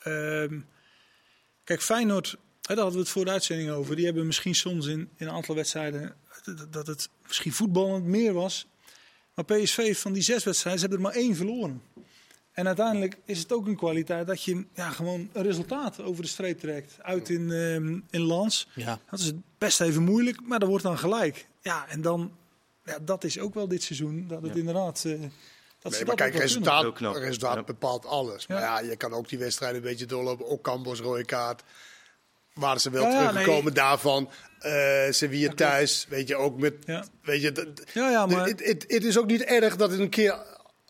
ehm, 0.02 0.58
kijk, 1.64 1.82
Feyenoord, 1.82 2.28
hè, 2.30 2.36
daar 2.74 2.76
hadden 2.76 2.92
we 2.94 2.98
het 3.00 3.08
voor 3.08 3.24
de 3.24 3.30
uitzending 3.30 3.70
over. 3.70 3.96
Die 3.96 4.04
hebben 4.04 4.26
misschien 4.26 4.54
soms 4.54 4.86
in, 4.86 5.00
in 5.16 5.26
een 5.26 5.30
aantal 5.32 5.54
wedstrijden. 5.54 6.14
dat- 6.70 6.86
het 6.86 7.08
misschien 7.26 7.52
voetballend 7.52 8.04
meer 8.04 8.32
was. 8.32 8.66
Maar 9.34 9.44
PSV 9.44 9.96
van 9.98 10.12
die 10.12 10.22
zes 10.22 10.44
wedstrijden, 10.44 10.80
ze 10.82 10.86
hebben 10.88 11.06
er 11.06 11.12
maar 11.12 11.22
één 11.22 11.36
verloren. 11.36 11.82
En 12.52 12.66
uiteindelijk 12.66 13.16
is 13.24 13.38
het 13.38 13.52
ook 13.52 13.66
een 13.66 13.76
kwaliteit 13.76 14.26
dat 14.26 14.42
je 14.42 14.64
ja, 14.74 14.90
gewoon 14.90 15.30
een 15.32 15.42
resultaat 15.42 16.00
over 16.00 16.22
de 16.22 16.28
streep 16.28 16.58
trekt. 16.58 16.96
Uit 17.02 17.28
in, 17.28 17.50
ehm, 17.52 17.98
in 18.10 18.20
Lans. 18.20 18.68
Ja. 18.74 19.00
Dat 19.10 19.20
is 19.20 19.32
best 19.58 19.80
even 19.80 20.02
moeilijk, 20.02 20.40
maar 20.46 20.58
dat 20.58 20.68
wordt 20.68 20.84
dan 20.84 20.98
gelijk. 20.98 21.46
Ja, 21.60 21.88
en 21.88 22.00
dan, 22.00 22.32
ja, 22.84 22.98
dat 23.02 23.24
is 23.24 23.38
ook 23.38 23.54
wel 23.54 23.68
dit 23.68 23.82
seizoen. 23.82 24.24
Dat 24.28 24.42
het 24.42 24.52
Ja. 24.52 24.58
inderdaad. 24.58 25.04
eh, 25.06 25.12
dat 25.78 25.92
ze 25.92 25.98
Nee, 25.98 26.06
maar 26.06 26.16
kijk, 26.16 26.34
resultaat, 26.34 26.98
resultaat 26.98 27.54
Ja. 27.54 27.62
bepaalt 27.62 28.06
alles. 28.06 28.46
Maar 28.46 28.60
Ja. 28.60 28.80
ja, 28.80 28.88
je 28.88 28.96
kan 28.96 29.12
ook 29.12 29.28
die 29.28 29.38
wedstrijden 29.38 29.76
een 29.76 29.88
beetje 29.88 30.06
doorlopen. 30.06 30.46
Ook 30.48 30.62
Campos, 30.62 31.00
rode 31.00 31.24
kaart. 31.24 31.62
Waren 32.54 32.80
ze 32.80 32.90
wel 32.90 33.10
teruggekomen 33.10 33.64
nee. 33.64 33.72
daarvan. 33.72 34.30
Eh 34.58 35.06
Sevilla 35.10 35.52
thuis, 35.54 36.06
weet 36.08 36.28
je, 36.28 36.36
ook 36.36 36.58
met... 36.58 36.74
Ja. 36.86 37.04
Weet 37.22 37.42
je, 37.42 37.52
dat- 37.52 37.66
Ja, 37.94 38.10
ja, 38.10 38.26
maar 38.26 38.46
het, 38.46 38.66
het, 38.66 38.84
het 38.88 39.04
is 39.04 39.18
ook 39.18 39.26
niet 39.26 39.42
erg 39.42 39.76
dat 39.76 39.90
het 39.90 40.00
een 40.00 40.08
keer 40.10 40.36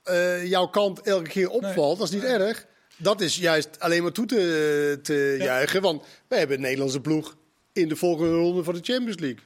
eh, 0.02 0.46
jouw 0.46 0.66
kant 0.66 1.00
elke 1.00 1.28
keer 1.28 1.48
opvalt. 1.48 1.98
Dat 1.98 2.06
is 2.08 2.14
niet 2.14 2.24
erg. 2.24 2.66
Dat 2.96 3.20
is 3.20 3.36
juist 3.36 3.68
alleen 3.80 4.02
maar 4.02 4.12
toe 4.12 4.26
te, 4.26 4.98
te 5.02 5.34
Ja. 5.38 5.44
juichen. 5.44 5.82
Want 5.82 6.04
wij 6.28 6.38
hebben 6.38 6.56
een 6.56 6.62
Nederlandse 6.62 7.00
ploeg 7.00 7.36
in 7.72 7.88
de 7.88 7.96
volgende 7.96 8.34
ronde 8.34 8.64
van 8.64 8.74
de 8.74 8.80
Champions 8.82 9.18
League. 9.18 9.40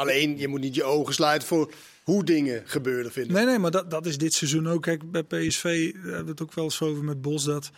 Alleen, 0.00 0.38
je 0.38 0.48
moet 0.48 0.60
niet 0.60 0.74
je 0.74 0.84
ogen 0.84 1.14
sluiten 1.14 1.48
voor 1.48 1.72
hoe 2.02 2.24
dingen 2.24 2.62
gebeuren, 2.66 3.12
vind 3.12 3.26
ik. 3.26 3.32
Nee, 3.32 3.44
nee, 3.44 3.58
maar 3.58 3.70
dat, 3.70 3.90
dat 3.90 4.06
is 4.06 4.18
dit 4.18 4.32
seizoen 4.32 4.68
ook. 4.68 4.82
Kijk, 4.82 5.10
bij 5.10 5.22
PSV 5.22 5.92
hebben 5.92 6.24
we 6.24 6.30
het 6.30 6.42
ook 6.42 6.54
wel 6.54 6.64
eens 6.64 6.80
over 6.80 7.04
met 7.04 7.22
Bos. 7.22 7.44
Dat 7.44 7.70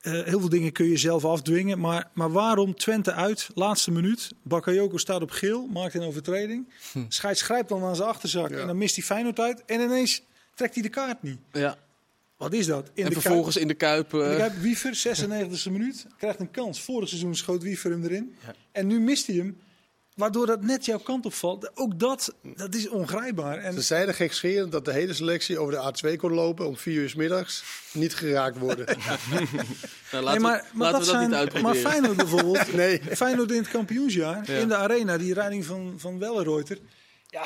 eh, 0.00 0.12
heel 0.12 0.40
veel 0.40 0.48
dingen 0.48 0.72
kun 0.72 0.86
je 0.88 0.96
zelf 0.96 1.24
afdwingen. 1.24 1.78
Maar, 1.78 2.10
maar 2.14 2.30
waarom 2.32 2.74
Twente 2.74 3.12
uit, 3.12 3.48
laatste 3.54 3.90
minuut. 3.90 4.30
Bakayoko 4.42 4.96
staat 4.96 5.22
op 5.22 5.30
geel, 5.30 5.66
maakt 5.66 5.94
een 5.94 6.02
overtreding. 6.02 6.68
Scheids 7.08 7.42
grijpt 7.42 7.68
dan 7.68 7.82
aan 7.84 7.96
zijn 7.96 8.08
achterzak 8.08 8.50
Ja. 8.50 8.56
en 8.56 8.66
dan 8.66 8.78
mist 8.78 8.94
hij 8.96 9.04
Feyenoord 9.04 9.40
uit. 9.40 9.62
En 9.64 9.80
ineens 9.80 10.22
trekt 10.54 10.74
hij 10.74 10.82
de 10.82 10.88
kaart 10.88 11.22
niet. 11.22 11.38
ja. 11.52 11.78
Wat 12.36 12.52
is 12.52 12.66
dat? 12.66 12.90
In 12.94 13.04
En 13.04 13.10
de 13.12 13.20
vervolgens 13.20 13.56
in 13.56 13.68
de 13.68 13.74
Kuip... 13.74 14.08
Kuip, 14.10 14.22
in 14.22 14.28
de 14.28 14.34
eh, 14.34 14.46
Kuip 14.48 14.62
Wiever, 14.62 14.94
96e 15.68 15.70
minuut, 15.72 16.06
krijgt 16.18 16.40
een 16.40 16.50
kans. 16.50 16.80
Vorig 16.80 17.08
seizoen 17.08 17.36
schoot 17.36 17.62
Wiever 17.62 17.90
hem 17.90 18.04
erin. 18.04 18.34
Ja. 18.46 18.54
En 18.72 18.86
nu 18.86 19.00
mist 19.00 19.26
hij 19.26 19.36
hem. 19.36 19.58
Waardoor 20.14 20.46
dat 20.46 20.62
net 20.62 20.84
jouw 20.84 20.98
kant 20.98 21.26
op 21.26 21.34
valt. 21.34 21.70
Ook 21.74 21.98
dat, 21.98 22.34
dat 22.42 22.74
is 22.74 22.88
ongrijpbaar. 22.88 23.58
En 23.58 23.72
Ze 23.72 23.80
zeiden 23.80 24.14
gekscherend 24.14 24.72
dat 24.72 24.84
de 24.84 24.92
hele 24.92 25.14
selectie 25.14 25.58
over 25.58 25.72
de 25.72 26.12
A2 26.12 26.16
kon 26.16 26.32
lopen 26.32 26.66
om 26.66 26.76
vier 26.76 27.00
uur 27.02 27.08
's 27.08 27.14
middags. 27.14 27.64
Niet 27.92 28.14
geraakt 28.14 28.58
worden. 28.58 28.86
nou, 30.12 30.24
laten 30.24 30.24
nee, 30.24 30.38
maar, 30.40 30.66
we, 30.72 30.76
maar 30.78 30.92
laten 30.92 30.92
dat 30.92 31.06
we 31.06 31.12
dat 31.12 31.20
niet 31.20 31.28
zijn, 31.28 31.30
maar 31.30 31.38
uitproberen. 31.38 31.76
Feyenoord 31.76 32.16
bijvoorbeeld, 32.16 32.72
Nee. 32.82 33.00
Feyenoord 33.16 33.50
in 33.50 33.56
het 33.56 33.68
kampioensjaar, 33.68 34.50
Ja. 34.50 34.58
in 34.58 34.68
de 34.68 34.76
arena, 34.76 35.16
die 35.18 35.34
rijding 35.34 35.64
van, 35.64 35.94
van 35.96 36.18
Wellenreuter. 36.18 36.78
Ja, 37.28 37.44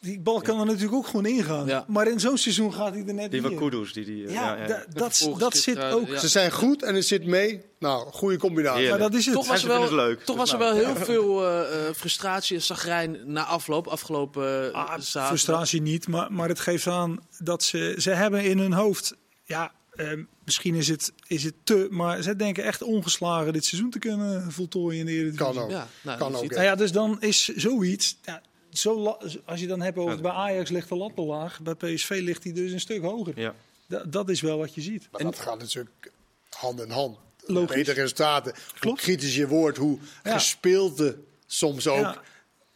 die 0.00 0.20
bal 0.20 0.40
kan 0.40 0.60
er 0.60 0.66
natuurlijk 0.66 0.94
ook 0.94 1.06
gewoon 1.06 1.26
ingaan. 1.26 1.66
Ja. 1.66 1.84
Maar 1.88 2.08
in 2.08 2.20
zo'n 2.20 2.38
seizoen 2.38 2.74
gaat 2.74 2.92
hij 2.94 3.04
er 3.06 3.14
net 3.14 3.30
Die 3.30 3.40
niet 3.40 3.50
van. 3.58 3.68
Kudus. 3.70 3.92
Die, 3.92 4.04
die, 4.04 4.26
eh, 4.26 4.32
Ja, 4.32 4.54
ja, 4.56 4.60
ja. 4.62 4.66
da- 4.66 4.84
dat, 4.92 5.30
dat 5.38 5.52
zit 5.54 5.62
zit 5.62 5.76
er- 5.76 5.92
ook. 5.92 6.06
ja. 6.08 6.18
Ze 6.18 6.28
zijn 6.28 6.52
goed 6.52 6.82
en 6.82 6.94
het 6.94 7.06
zit 7.06 7.24
mee. 7.26 7.60
Nou, 7.78 8.12
goede 8.12 8.36
combinatie. 8.38 8.88
Maar 8.88 8.98
dat 8.98 9.14
is 9.14 9.24
het. 9.26 9.34
Toch 9.34 9.48
was, 9.48 9.62
er 9.62 9.68
wel, 9.68 9.94
leuk. 9.94 10.20
toch 10.24 10.36
was 10.36 10.52
er 10.52 10.58
wel 10.58 10.74
heel 10.74 10.96
veel 11.10 11.46
eh, 11.46 11.86
eh, 11.88 11.94
frustratie 11.94 12.56
en 12.56 12.62
zagrijn 12.62 13.18
na 13.24 13.44
afloop. 13.44 13.86
Afgelopen 13.86 14.68
uh, 14.68 14.72
Ah, 14.74 14.88
zaterdag. 14.90 15.26
frustratie 15.26 15.82
niet, 15.82 16.08
maar, 16.08 16.32
maar 16.32 16.48
het 16.48 16.60
geeft 16.60 16.86
aan 16.86 17.18
dat 17.38 17.62
ze, 17.62 17.94
ze 17.98 18.10
hebben 18.10 18.44
in 18.44 18.58
hun 18.58 18.72
hoofd, 18.72 19.14
ja, 19.44 19.72
eh, 19.90 20.08
misschien 20.44 20.74
is 20.74 20.88
het, 20.88 21.12
is 21.26 21.44
het 21.44 21.54
te, 21.64 21.86
maar 21.90 22.22
ze 22.22 22.36
denken 22.36 22.64
echt 22.64 22.82
ongeslagen 22.82 23.52
dit 23.52 23.64
seizoen 23.64 23.90
te 23.90 23.98
kunnen 23.98 24.52
voltooien 24.52 25.00
in 25.00 25.06
de 25.06 25.12
Eredivisie. 25.12 25.44
Kan 25.54 25.58
ook. 25.62 25.70
Ja, 25.70 25.88
nou, 26.02 26.18
Kan 26.18 26.34
ook, 26.36 26.42
ja. 26.42 26.48
Nou 26.48 26.62
ja, 26.62 26.74
dus 26.74 26.92
dan 26.92 27.16
is 27.20 27.44
zoiets. 27.48 28.18
Ja, 28.24 28.42
zo 28.72 29.16
als 29.44 29.60
je 29.60 29.66
dan 29.66 29.80
hebt 29.80 29.98
over 29.98 30.20
bij 30.20 30.30
Ajax 30.30 30.70
ligt 30.70 30.88
de 30.88 30.96
lat 30.96 31.14
te 31.14 31.22
laag, 31.22 31.60
bij 31.60 31.74
PSV 31.74 32.20
ligt 32.22 32.44
hij 32.44 32.52
dus 32.52 32.72
een 32.72 32.80
stuk 32.80 33.02
hoger. 33.02 33.40
Ja. 33.40 33.54
Da- 33.86 34.04
dat 34.04 34.28
is 34.28 34.40
wel 34.40 34.58
wat 34.58 34.74
je 34.74 34.80
ziet. 34.80 35.08
Maar 35.12 35.22
dat 35.22 35.38
gaat 35.38 35.58
natuurlijk 35.58 36.10
hand 36.50 36.80
in 36.80 36.90
hand. 36.90 37.18
Logisch. 37.46 37.76
Betere 37.76 38.00
resultaten. 38.00 38.52
Hoe 38.54 38.78
Klopt. 38.80 39.00
kritisch 39.00 39.34
je 39.36 39.46
wordt, 39.48 39.76
hoe 39.76 39.98
Ja. 40.22 40.32
gespeelde 40.32 41.18
soms 41.46 41.86
ook. 41.88 41.98
Ja, 41.98 42.22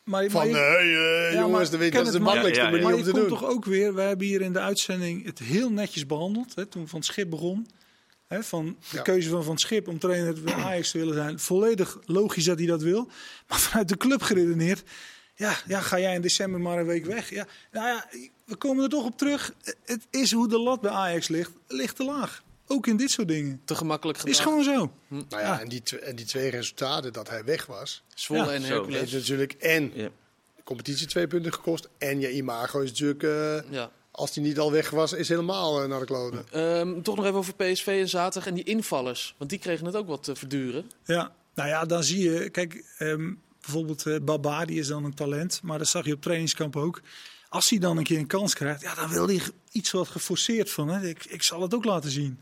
maar, 0.05 0.31
Van, 0.31 0.51
maar, 0.51 0.61
hey, 0.61 0.87
Ja, 0.87 1.27
eh, 1.27 1.33
jongens, 1.33 1.51
maar 1.71 1.81
dat, 1.81 1.81
is 1.81 1.91
de 1.91 1.99
het 1.99 2.13
maar- 2.13 2.21
makkelijkste 2.21 2.65
Ja, 2.65 2.71
ja, 2.71 2.77
ja. 2.77 2.83
manier 2.83 2.83
maar 2.83 2.93
om 2.93 2.99
je 2.99 3.05
te 3.05 3.11
komt 3.11 3.29
doen. 3.29 3.39
toch 3.39 3.49
ook 3.49 3.65
weer, 3.65 3.95
we 3.95 4.01
hebben 4.01 4.27
hier 4.27 4.41
in 4.41 4.53
de 4.53 4.61
uitzending 4.61 5.25
het 5.25 5.39
heel 5.39 5.71
netjes 5.71 6.07
behandeld. 6.07 6.55
Hè, 6.55 6.67
toen 6.67 6.89
Van 6.89 6.99
het 6.99 7.09
Schip 7.09 7.31
begon. 7.31 7.69
Hè, 8.27 8.43
van 8.43 8.77
de 8.91 8.97
Ja. 8.97 9.03
keuze 9.03 9.29
van 9.29 9.43
Van 9.45 9.53
het 9.53 9.61
Schip 9.61 9.89
om 9.89 9.99
trainer 9.99 10.43
bij 10.43 10.55
Ajax 10.55 10.91
te 10.91 10.99
willen 10.99 11.15
zijn. 11.15 11.39
Volledig 11.39 11.99
logisch 12.07 12.45
dat 12.45 12.59
hij 12.59 12.67
dat 12.67 12.83
wil. 12.83 13.09
Maar 13.49 13.59
vanuit 13.61 13.89
de 13.89 13.97
club 13.97 14.23
geredeneerd. 14.23 14.83
Ja, 15.37 15.57
ja, 15.67 15.81
ga 15.81 15.99
jij 15.99 16.15
in 16.15 16.21
december 16.21 16.61
maar 16.61 16.79
een 16.79 16.87
week 16.87 17.05
weg. 17.05 17.31
Ja, 17.31 17.47
nou 17.73 17.87
ja, 17.87 18.07
we 18.45 18.57
komen 18.57 18.85
er 18.85 18.91
toch 18.91 19.05
op 19.05 19.19
terug. 19.19 19.53
Het 19.85 20.07
is 20.11 20.33
hoe 20.33 20.49
de 20.49 20.59
lat 20.59 20.81
bij 20.81 20.91
Ajax 20.91 21.29
ligt. 21.29 21.51
Ligt 21.69 21.97
te 21.97 22.05
laag. 22.05 22.43
Ook 22.67 22.87
in 22.87 22.97
dit 22.97 23.11
soort 23.11 23.29
dingen. 23.29 23.61
Te 23.65 23.75
gemakkelijk 23.75 24.19
gedaan. 24.19 24.33
Is 24.35 24.41
gewoon 24.41 24.65
zo. 24.65 24.93
Nou 25.09 25.25
ja, 25.43 25.61
en, 25.61 25.69
die, 25.69 25.99
en 26.01 26.17
die 26.17 26.27
twee 26.27 26.51
resultaten 26.51 27.13
dat 27.13 27.29
hij 27.29 27.45
weg 27.45 27.67
was. 27.67 28.03
Zwolle 28.15 28.45
Ja, 28.45 28.51
en. 28.53 28.63
Hercules. 28.63 28.99
Heeft 29.01 29.13
natuurlijk 29.13 29.53
en 29.53 29.91
Ja. 29.95 30.09
de 30.57 30.63
competitie 30.65 31.07
twee 31.07 31.27
punten 31.27 31.53
gekost. 31.53 31.89
En 31.99 32.21
je 32.21 32.33
imago 32.33 32.81
is 32.81 32.91
natuurlijk, 32.91 33.23
eh, 33.23 33.71
Ja. 33.73 33.91
als 34.11 34.33
die 34.33 34.43
niet 34.43 34.59
al 34.59 34.73
weg 34.73 34.91
was, 34.91 35.13
is 35.13 35.29
helemaal 35.29 35.83
eh, 35.83 35.89
naar 35.89 36.01
de 36.01 36.07
kloten. 36.07 36.45
Ehm, 36.51 37.03
toch 37.03 37.17
nog 37.17 37.25
even 37.25 37.39
over 37.39 37.55
PSV 37.55 37.87
en 37.87 38.09
zaterdag 38.09 38.49
en 38.49 38.55
die 38.55 38.65
invallers. 38.65 39.35
Want 39.39 39.51
die 39.51 39.59
kregen 39.59 39.87
het 39.87 39.97
ook 39.97 40.07
wat 40.09 40.23
te 40.23 40.35
verduren. 40.37 40.91
Ja, 41.05 41.35
nou 41.55 41.69
ja, 41.69 41.85
dan 41.85 42.05
zie 42.05 42.31
je, 42.31 42.51
kijk, 42.51 42.85
ehm, 42.99 43.33
bijvoorbeeld 43.65 44.07
eh, 44.07 44.17
Baba, 44.23 44.65
die 44.65 44.79
is 44.79 44.87
dan 44.87 45.05
een 45.05 45.15
talent, 45.15 45.61
maar 45.63 45.79
dat 45.79 45.89
zag 45.89 46.05
je 46.05 46.13
op 46.13 46.21
trainingskamp 46.21 46.77
ook. 46.77 47.01
Als 47.49 47.71
hij 47.71 47.79
dan 47.79 47.97
een 47.97 48.05
keer 48.05 48.19
een 48.19 48.27
kans 48.27 48.55
krijgt, 48.55 48.81
ja, 48.81 48.95
dan 48.95 49.09
wil 49.09 49.27
hij 49.27 49.41
iets 49.71 49.91
wat 49.91 50.09
geforceerd 50.09 50.71
van. 50.71 50.89
Hè. 50.89 51.09
Ik, 51.09 51.25
ik 51.25 51.43
zal 51.43 51.63
het 51.63 51.75
ook 51.75 51.85
laten 51.85 52.11
zien. 52.11 52.41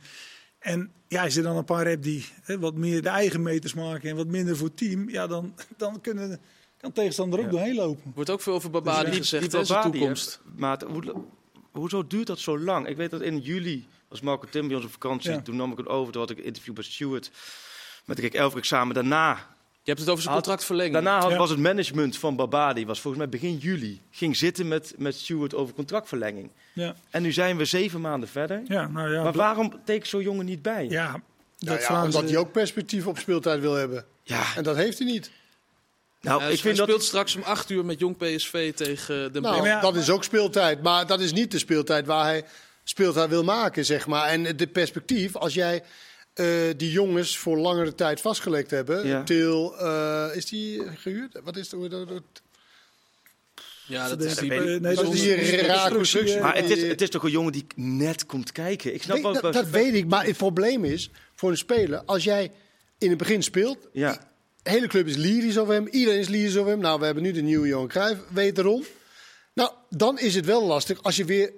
En 0.59 0.93
ja, 1.09 1.23
als 1.25 1.35
je 1.35 1.43
dan 1.43 1.57
een 1.57 1.65
paar 1.65 1.87
hebt 1.87 2.03
die 2.03 2.25
hè, 2.43 2.59
wat 2.59 2.75
meer 2.75 3.03
de 3.03 3.09
eigen 3.09 3.43
meters 3.43 3.75
maken 3.75 4.11
en 4.11 4.17
wat 4.17 4.27
minder 4.27 4.57
voor 4.57 4.67
het 4.67 4.77
team, 4.77 5.09
ja, 5.09 5.27
dan, 5.27 5.55
dan 5.77 6.01
kunnen, 6.01 6.41
kan 6.77 6.93
tegenstander 6.93 7.41
ook 7.41 7.51
doorheen 7.51 7.75
lopen. 7.75 8.13
Wordt 8.15 8.31
ook 8.31 8.41
veel 8.41 8.55
over 8.55 8.71
Babadi 8.71 9.11
Die- 9.11 9.19
gezegd, 9.21 9.51
die 9.51 9.61
Babadi, 9.61 9.91
toekomst. 9.99 10.41
hoe, 10.87 11.25
hoezo 11.71 12.07
duurt 12.07 12.27
dat 12.27 12.39
zo 12.39 12.59
lang? 12.59 12.87
Ik 12.87 12.97
weet 12.97 13.11
dat 13.11 13.21
in 13.21 13.39
juli 13.39 13.87
was 14.09 14.21
Marco 14.21 14.47
Tim 14.51 14.67
bij 14.67 14.77
ons 14.77 14.85
op 14.85 14.93
vakantie. 14.93 15.31
Ja. 15.31 15.41
Toen 15.43 15.57
nam 15.57 15.73
ik 15.73 15.79
het 15.79 15.87
over. 15.87 16.13
Toen 16.13 16.21
had 16.21 16.31
ik 16.31 16.39
een 16.39 16.45
interview 16.45 16.75
bij 16.75 16.85
Stewart. 16.85 17.31
Met 18.05 18.23
ik 18.23 18.35
elf 18.35 18.57
examen. 18.57 18.95
Daarna, 18.95 19.57
Je 19.85 19.91
hebt 19.91 20.01
het 20.01 20.09
over 20.09 20.23
zijn 20.23 20.35
contractverlenging. 20.35 20.93
daarna 20.95 21.21
had- 21.21 21.31
Ja. 21.31 21.37
was 21.37 21.51
het 21.51 21.59
management 21.59 22.19
van 22.19 22.37
Babadi. 22.37 22.87
Was 22.87 23.01
volgens 23.01 23.23
mij 23.23 23.33
begin 23.33 23.57
juli. 23.57 24.01
Ging 24.11 24.37
zitten 24.37 24.69
met, 24.69 24.95
met 24.97 25.15
Stewart 25.15 25.55
over 25.55 25.75
contractverlenging. 25.75 26.51
Ja, 26.73 26.95
En 27.11 27.23
nu 27.23 27.33
zijn 27.33 27.57
we 27.57 27.65
zeven 27.65 28.01
maanden 28.01 28.29
verder. 28.29 28.63
ja 28.65 28.89
nou 28.89 29.13
ja. 29.13 29.23
maar 29.23 29.33
waarom 29.33 29.81
tekent 29.85 30.09
zo'n 30.09 30.23
jongen 30.23 30.45
niet 30.45 30.63
bij? 30.63 30.87
Ja, 30.89 31.21
dat 31.59 31.83
ja, 31.83 32.05
omdat 32.05 32.29
hij 32.29 32.37
ook 32.39 32.53
perspectief 32.53 33.07
op 33.07 33.19
speeltijd 33.19 33.61
wil 33.61 33.75
hebben. 33.75 34.05
Ja, 34.23 34.45
En 34.57 34.63
dat 34.63 34.77
heeft 34.77 34.99
hij 34.99 35.07
niet. 35.07 35.31
nou, 36.21 36.41
ik 36.41 36.47
hij 36.49 36.57
vind 36.57 36.77
dat... 36.77 36.87
speelt 36.89 37.03
straks 37.03 37.37
om 37.37 37.43
8 37.43 37.71
uur 37.71 37.85
met 37.85 37.99
Jong 37.99 38.17
PSV 38.17 38.73
tegen 38.75 39.33
de 39.33 39.41
Nou, 39.41 39.67
ja, 39.67 39.81
dat 39.81 39.97
is 39.97 40.11
ook 40.11 40.25
speeltijd. 40.25 40.83
Maar 40.83 41.07
dat 41.07 41.21
is 41.21 41.33
niet 41.33 41.51
de 41.51 41.59
speeltijd 41.59 42.07
waar 42.07 42.25
hij 42.25 42.45
speeltijd 42.85 43.29
wil 43.29 43.45
maken, 43.45 43.85
zeg 43.85 44.07
maar. 44.07 44.29
En 44.29 44.57
de 44.57 44.67
perspectief, 44.67 45.37
als 45.37 45.55
jij 45.55 45.83
eh, 46.35 46.47
die 46.77 46.91
jongens 46.91 47.39
voor 47.39 47.59
langere 47.59 47.95
tijd 47.95 48.21
vastgelegd 48.21 48.71
hebben. 48.71 49.07
Ja. 49.07 49.23
Til, 49.23 49.79
eh, 49.79 50.31
is 50.35 50.47
die 50.47 50.83
gehuurd? 50.97 51.41
Wat 51.45 51.57
is 51.57 51.69
de, 51.69 52.23
Ja, 53.87 54.09
dat 54.09 54.23
is 54.23 54.35
die... 54.35 54.55
eh, 54.55 54.81
nee, 54.81 54.95
dat 54.95 55.15
is 55.15 55.21
die 55.21 55.57
rare 55.57 55.95
constructie. 55.95 56.41
Maar 56.41 56.57
het 56.57 56.71
is, 56.71 56.83
het 56.83 57.01
is 57.01 57.11
toch 57.11 57.23
een 57.23 57.31
jongen 57.31 57.53
die 57.53 57.67
net 57.75 58.27
komt 58.27 58.53
kijken. 58.53 58.95
Ik 58.95 59.03
snap 59.03 59.23
Nee, 59.23 59.33
dat, 59.41 59.53
dat 59.53 59.69
weet 59.69 59.95
ik, 59.95 60.07
maar 60.07 60.25
het 60.27 60.37
probleem 60.37 60.85
is 60.85 61.11
voor 61.35 61.51
een 61.51 61.57
speler, 61.57 62.03
als 62.05 62.25
jij 62.25 62.53
in 62.99 63.09
het 63.09 63.19
begin 63.19 63.43
speelt, 63.43 63.89
Ja. 63.93 64.31
de 64.63 64.71
hele 64.71 64.87
club 64.87 65.07
is 65.07 65.17
lyrisch 65.17 65.59
over 65.59 65.75
hem, 65.75 65.87
iedereen 65.91 66.21
is 66.21 66.29
lyrisch 66.29 66.57
over 66.57 66.71
hem. 66.71 66.81
Nou, 66.81 66.99
we 66.99 67.05
hebben 67.05 67.23
nu 67.23 67.33
de 67.33 67.43
nieuwe 67.43 67.67
Johan 67.67 67.89
Cruijff, 67.89 68.21
wederom. 68.29 68.85
Nou, 69.55 69.71
dan 69.89 70.19
is 70.19 70.35
het 70.35 70.45
wel 70.47 70.65
lastig 70.67 71.03
als 71.03 71.17
je 71.17 71.25
weer 71.25 71.53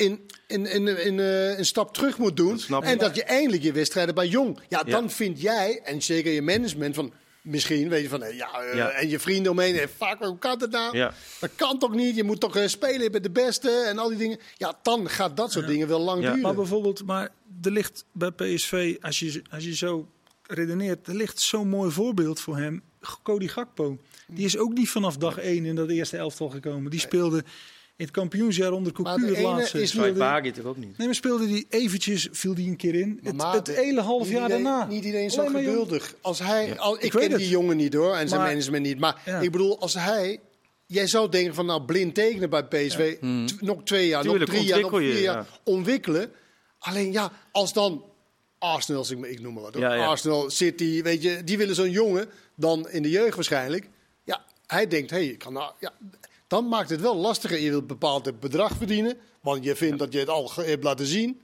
in, 0.00 0.20
in, 0.46 0.66
in, 0.66 1.04
in, 1.04 1.20
eh, 1.20 1.58
een 1.58 1.64
stap 1.64 1.94
terug 1.94 2.18
moet 2.18 2.36
doen. 2.36 2.60
Dat 2.68 2.82
en 2.82 2.98
dat 2.98 3.14
je 3.16 3.24
eindelijk 3.24 3.62
je 3.62 3.72
wedstrijden 3.72 4.14
bij 4.14 4.26
Jong. 4.26 4.58
Ja, 4.68 4.82
Ja. 4.86 4.92
dan 4.92 5.10
vind 5.10 5.40
jij, 5.40 5.80
en 5.84 6.02
zeker 6.02 6.32
je 6.32 6.42
management, 6.42 6.94
van 6.94 7.12
Misschien, 7.42 7.88
weet 7.88 8.02
je 8.02 8.08
van, 8.08 8.22
eh, 8.22 8.36
ja, 8.36 8.60
eh, 8.62 8.76
Ja. 8.76 8.90
en 8.90 9.08
je 9.08 9.18
vrienden 9.18 9.52
omheen, 9.52 9.74
eh, 9.78 9.86
fuck, 9.96 10.16
hoe 10.18 10.38
kan 10.38 10.60
het 10.60 10.70
nou? 10.70 10.96
Ja. 10.96 11.14
Dat 11.40 11.50
kan 11.56 11.78
toch 11.78 11.94
niet? 11.94 12.16
Je 12.16 12.24
moet 12.24 12.40
toch 12.40 12.56
eh, 12.56 12.66
spelen 12.66 13.10
met 13.10 13.22
de 13.22 13.30
beste 13.30 13.70
en 13.70 13.98
al 13.98 14.08
die 14.08 14.18
dingen. 14.18 14.38
Ja, 14.56 14.78
dan 14.82 15.08
gaat 15.08 15.36
dat 15.36 15.52
soort 15.52 15.66
dingen 15.66 15.88
wel 15.88 16.00
lang 16.00 16.20
Ja. 16.22 16.26
duren. 16.26 16.40
Maar 16.42 16.54
bijvoorbeeld, 16.54 17.04
maar 17.06 17.28
er 17.62 17.70
ligt 17.70 18.04
bij 18.12 18.30
PSV, 18.30 18.96
als 19.00 19.18
je, 19.18 19.42
als 19.50 19.64
je 19.64 19.74
zo 19.76 20.08
redeneert, 20.46 21.06
er 21.06 21.14
ligt 21.14 21.40
zo'n 21.40 21.68
mooi 21.68 21.90
voorbeeld 21.90 22.40
voor 22.40 22.56
hem. 22.56 22.82
Cody 23.22 23.48
Gakpo. 23.48 23.98
Die 24.26 24.44
is 24.44 24.58
ook 24.58 24.72
niet 24.72 24.88
vanaf 24.88 25.16
dag 25.16 25.38
één 25.38 25.64
in 25.64 25.74
dat 25.74 25.88
eerste 25.88 26.16
elftal 26.16 26.48
gekomen. 26.48 26.90
Die 26.90 27.00
speelde 27.00 27.44
in 28.00 28.06
het 28.06 28.14
kampioensjaar 28.14 28.72
onder 28.72 28.92
Cocu 28.92 29.26
het 29.26 29.40
laatste. 29.42 29.82
is 29.82 29.94
Bagi 30.16 30.50
toch 30.52 30.64
ook 30.64 30.76
niet? 30.76 30.98
nee, 30.98 31.06
maar 31.06 31.16
speelde 31.16 31.46
die 31.46 31.66
eventjes, 31.68 32.28
viel 32.32 32.54
die 32.54 32.68
een 32.68 32.76
keer 32.76 32.94
in. 32.94 33.20
Maar 33.34 33.54
Het, 33.54 33.66
het 33.66 33.76
hele 33.76 34.00
half 34.00 34.22
niet 34.22 34.30
jaar 34.32 34.42
iedereen- 34.42 34.64
daarna. 34.64 34.86
Niet 34.86 35.04
iedereen 35.04 35.26
is 35.26 35.34
zo 35.34 35.46
geduldig. 35.46 36.14
Als 36.20 36.38
hij, 36.38 36.78
al, 36.78 36.94
ik, 36.96 37.02
ik 37.02 37.10
ken 37.10 37.20
die 37.28 37.30
het. 37.38 37.48
jongen 37.48 37.76
niet 37.76 37.94
hoor, 37.94 38.14
en 38.16 38.28
zijn 38.28 38.40
Maar- 38.40 38.48
management 38.50 38.82
niet. 38.84 38.98
Maar 38.98 39.22
Ja. 39.24 39.40
ik 39.40 39.50
bedoel, 39.50 39.80
als 39.80 39.94
hij... 39.94 40.40
Jij 40.86 41.06
zou 41.06 41.28
denken 41.28 41.54
van 41.54 41.66
nou 41.66 41.82
blind 41.82 42.14
tekenen 42.14 42.50
bij 42.50 42.64
PSV. 42.64 43.16
t- 43.18 43.60
Nog 43.60 43.82
twee 43.84 44.08
jaar, 44.08 44.22
Tuurlijk, 44.22 44.44
nog 44.46 44.54
drie 44.56 44.68
jaar, 44.68 44.80
nog 44.80 44.96
vier 44.96 45.20
jaar. 45.20 45.46
Ontwikkelen. 45.64 46.30
Alleen 46.78 47.12
ja, 47.12 47.32
als 47.52 47.72
dan 47.72 48.04
Arsenal, 48.58 49.04
ik, 49.10 49.24
ik 49.24 49.40
noem 49.40 49.54
maar 49.54 49.62
wat. 49.62 49.74
hoor. 49.74 49.82
Ja, 49.82 49.94
ja. 49.94 50.06
Arsenal, 50.06 50.50
City, 50.50 51.02
weet 51.02 51.22
je, 51.22 51.44
die 51.44 51.58
willen 51.58 51.74
zo'n 51.74 51.90
jongen 51.90 52.28
dan 52.56 52.88
in 52.90 53.02
de 53.02 53.10
jeugd 53.10 53.34
waarschijnlijk. 53.34 53.88
Ja, 54.24 54.44
hij 54.66 54.86
denkt, 54.86 55.10
hé, 55.10 55.16
hey, 55.16 55.26
ik 55.26 55.38
kan 55.38 55.52
nou, 55.52 55.72
ja, 55.80 55.92
dan 56.50 56.68
maakt 56.68 56.90
het 56.90 57.00
wel 57.00 57.16
lastiger. 57.16 57.58
Je 57.58 57.68
wilt 57.70 57.80
een 57.82 57.86
bepaald 57.86 58.40
bedrag 58.40 58.76
verdienen, 58.76 59.16
want 59.42 59.64
je 59.64 59.76
vindt 59.76 59.98
dat 59.98 60.12
je 60.12 60.18
het 60.18 60.28
al 60.28 60.52
hebt 60.54 60.84
laten 60.84 61.06
zien. 61.06 61.40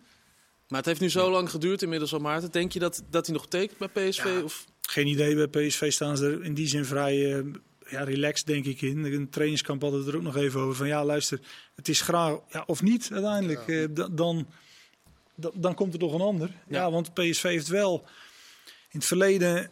Maar 0.68 0.78
het 0.78 0.86
heeft 0.86 1.00
nu 1.00 1.11
zo 1.11 1.30
lang 1.30 1.50
geduurd 1.50 1.82
inmiddels 1.82 2.12
al, 2.12 2.18
Maarten. 2.18 2.50
Denk 2.52 2.72
je 2.72 2.78
dat, 2.78 3.02
dat 3.11 3.26
hij 3.26 3.34
nog 3.34 3.46
tekent 3.48 3.92
bij 3.92 4.09
PSV? 4.09 4.40
Of? 4.44 4.64
Geen 4.80 5.07
idee, 5.07 5.46
bij 5.46 5.66
PSV 5.66 5.92
staan 5.92 6.16
ze 6.16 6.26
er 6.26 6.44
in 6.44 6.54
die 6.54 6.66
zin 6.68 6.84
vrij 6.84 7.34
eh, 7.38 7.44
ja, 7.90 8.02
relaxed, 8.04 8.46
denk 8.46 8.64
ik, 8.66 8.82
in. 8.82 9.04
Een 9.04 9.30
trainingskamp 9.30 9.82
hadden 9.82 10.04
we 10.04 10.11
er 10.11 10.16
ook 10.16 10.22
nog 10.22 10.36
even 10.36 10.61
over. 10.61 10.74
Van 10.76 10.86
ja, 10.86 11.04
luister, 11.04 11.40
het 11.74 11.88
is 11.88 12.00
graag, 12.00 12.38
ja, 12.50 12.62
of 12.66 12.82
niet 12.82 13.09
uiteindelijk. 13.12 13.68
eh, 13.68 13.84
da- 13.90 14.09
dan, 14.09 14.46
da- 15.34 15.50
dan 15.54 15.74
komt 15.74 15.92
er 15.94 16.00
nog 16.00 16.12
een 16.14 16.20
ander. 16.20 16.48
Ja. 16.48 16.80
Ja. 16.80 16.90
want 16.90 17.14
PSV 17.14 17.42
heeft 17.42 17.68
wel 17.68 18.04
in 18.90 18.98
het 18.98 19.04
verleden... 19.04 19.70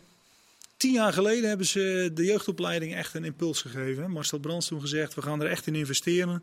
Tien 0.85 0.93
jaar 0.93 1.12
geleden 1.12 1.49
hebben 1.49 1.66
ze 1.66 2.11
de 2.14 2.24
jeugdopleiding 2.24 2.95
echt 2.95 3.14
een 3.14 3.24
impuls 3.24 3.61
gegeven. 3.61 4.11
Marcel 4.11 4.39
Brands 4.39 4.66
toen 4.66 4.80
gezegd, 4.80 5.14
we 5.14 5.22
gaan 5.22 5.43
er 5.43 5.51
echt 5.51 5.66
in 5.66 5.74
investeren. 5.74 6.43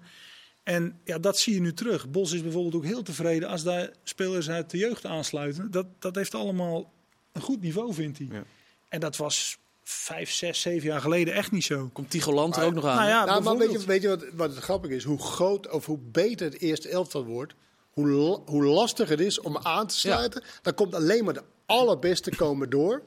En 0.63 0.99
ja, 1.03 1.17
dat 1.19 1.39
zie 1.39 1.53
je 1.53 1.59
nu 1.61 1.73
terug. 1.73 2.09
Bos 2.09 2.31
is 2.31 2.41
bijvoorbeeld 2.41 2.75
ook 2.75 2.85
heel 2.85 3.01
tevreden 3.01 3.49
als 3.49 3.63
daar 3.63 3.89
spelers 4.03 4.49
uit 4.49 4.69
de 4.69 4.77
jeugd 4.77 5.05
aansluiten. 5.05 5.71
Dat, 5.71 5.85
dat 5.99 6.15
heeft 6.15 6.35
allemaal 6.35 6.91
een 7.31 7.41
goed 7.41 7.61
niveau, 7.61 7.93
vindt 7.93 8.17
hij. 8.17 8.27
Ja. 8.31 8.43
En 8.89 8.99
dat 8.99 9.17
was 9.17 9.57
vijf, 9.83 10.31
zes, 10.31 10.61
zeven 10.61 10.87
jaar 10.87 11.01
geleden 11.01 11.33
echt 11.33 11.51
niet 11.51 11.63
zo. 11.63 11.89
Komt 11.93 12.09
Tigoland 12.09 12.55
er 12.55 12.63
ook 12.63 12.73
nog 12.73 12.85
aan? 12.85 12.95
Nou 12.95 13.09
ja, 13.09 13.25
nou, 13.25 13.43
maar 13.43 13.57
weet 13.57 13.71
je, 13.71 13.85
weet 13.85 14.01
je 14.01 14.07
wat, 14.07 14.25
wat 14.33 14.49
het 14.49 14.63
grappig 14.63 14.91
is? 14.91 15.03
Hoe 15.03 15.21
groot 15.21 15.69
of 15.69 15.85
hoe 15.85 15.99
beter 16.01 16.45
het 16.45 16.59
eerste 16.59 16.89
elftal 16.89 17.25
wordt, 17.25 17.53
hoe, 17.89 18.41
hoe 18.45 18.63
lastig 18.63 19.09
het 19.09 19.19
is 19.19 19.39
om 19.39 19.57
aan 19.57 19.87
te 19.87 19.97
sluiten. 19.97 20.43
Dan 20.61 20.73
komt 20.73 20.95
alleen 20.95 21.23
maar 21.23 21.33
de 21.33 21.43
allerbeste 21.65 22.35
komen 22.35 22.69
door. 22.69 23.03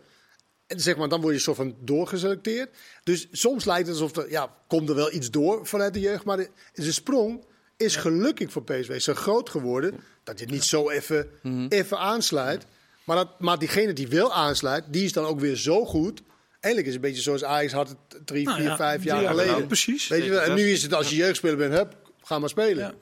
En 0.67 0.81
zeg 0.81 0.97
maar, 0.97 1.09
dan 1.09 1.21
word 1.21 1.35
je 1.35 1.41
soort 1.41 1.57
van 1.57 1.77
doorgeselecteerd. 1.81 2.77
Dus 3.05 3.29
soms 3.33 3.65
lijkt 3.65 3.89
het 3.89 4.01
alsof 4.01 4.17
er, 4.17 4.31
ja, 4.31 4.55
komt 4.69 4.89
er 4.89 4.95
wel 4.95 5.13
iets 5.13 5.31
door 5.31 5.67
vanuit 5.67 5.95
de 5.95 6.01
jeugd. 6.01 6.25
Maar 6.25 6.37
de, 6.37 6.49
de 6.73 6.93
sprong 6.93 7.45
is 7.77 7.97
gelukkig 7.97 8.53
voor 8.53 8.65
PSV 8.65 9.01
zo 9.01 9.15
groot 9.15 9.51
geworden 9.51 9.95
dat 10.25 10.39
je 10.39 10.45
het 10.45 10.55
niet 10.55 10.65
zo 10.65 10.91
even, 10.91 11.29
even 11.69 11.99
aansluit. 11.99 12.67
Maar, 13.05 13.17
dat, 13.17 13.41
maar 13.41 13.59
diegene 13.59 13.93
die 13.93 14.09
wel 14.09 14.33
aansluit, 14.33 14.85
die 14.91 15.05
is 15.05 15.13
dan 15.13 15.25
ook 15.25 15.41
weer 15.41 15.57
zo 15.57 15.85
goed. 15.85 16.23
Eigenlijk 16.61 16.87
is 16.87 16.95
het 16.95 17.05
een 17.05 17.11
beetje 17.11 17.23
zoals 17.23 17.45
Ajax 17.45 17.73
had 17.73 17.89
het 17.89 18.27
drie, 18.27 18.45
Nou 18.45 18.57
vier, 18.57 18.67
ja, 18.67 18.77
vijf 18.77 19.05
jaar 19.05 19.17
jaar 19.21 19.27
geleden. 19.31 19.47
geleden, 19.49 19.67
precies. 19.67 20.09
Weet 20.09 20.25
je 20.25 20.31
wel? 20.31 20.41
En 20.41 20.55
nu 20.55 20.71
is 20.71 20.83
het 20.83 20.95
als 20.95 21.11
je 21.11 21.17
jeugdspeler 21.17 21.57
bent, 21.57 21.73
hup, 21.75 21.97
ga 22.23 22.39
maar 22.39 22.49
spelen. 22.49 22.85
Ja. 22.85 22.95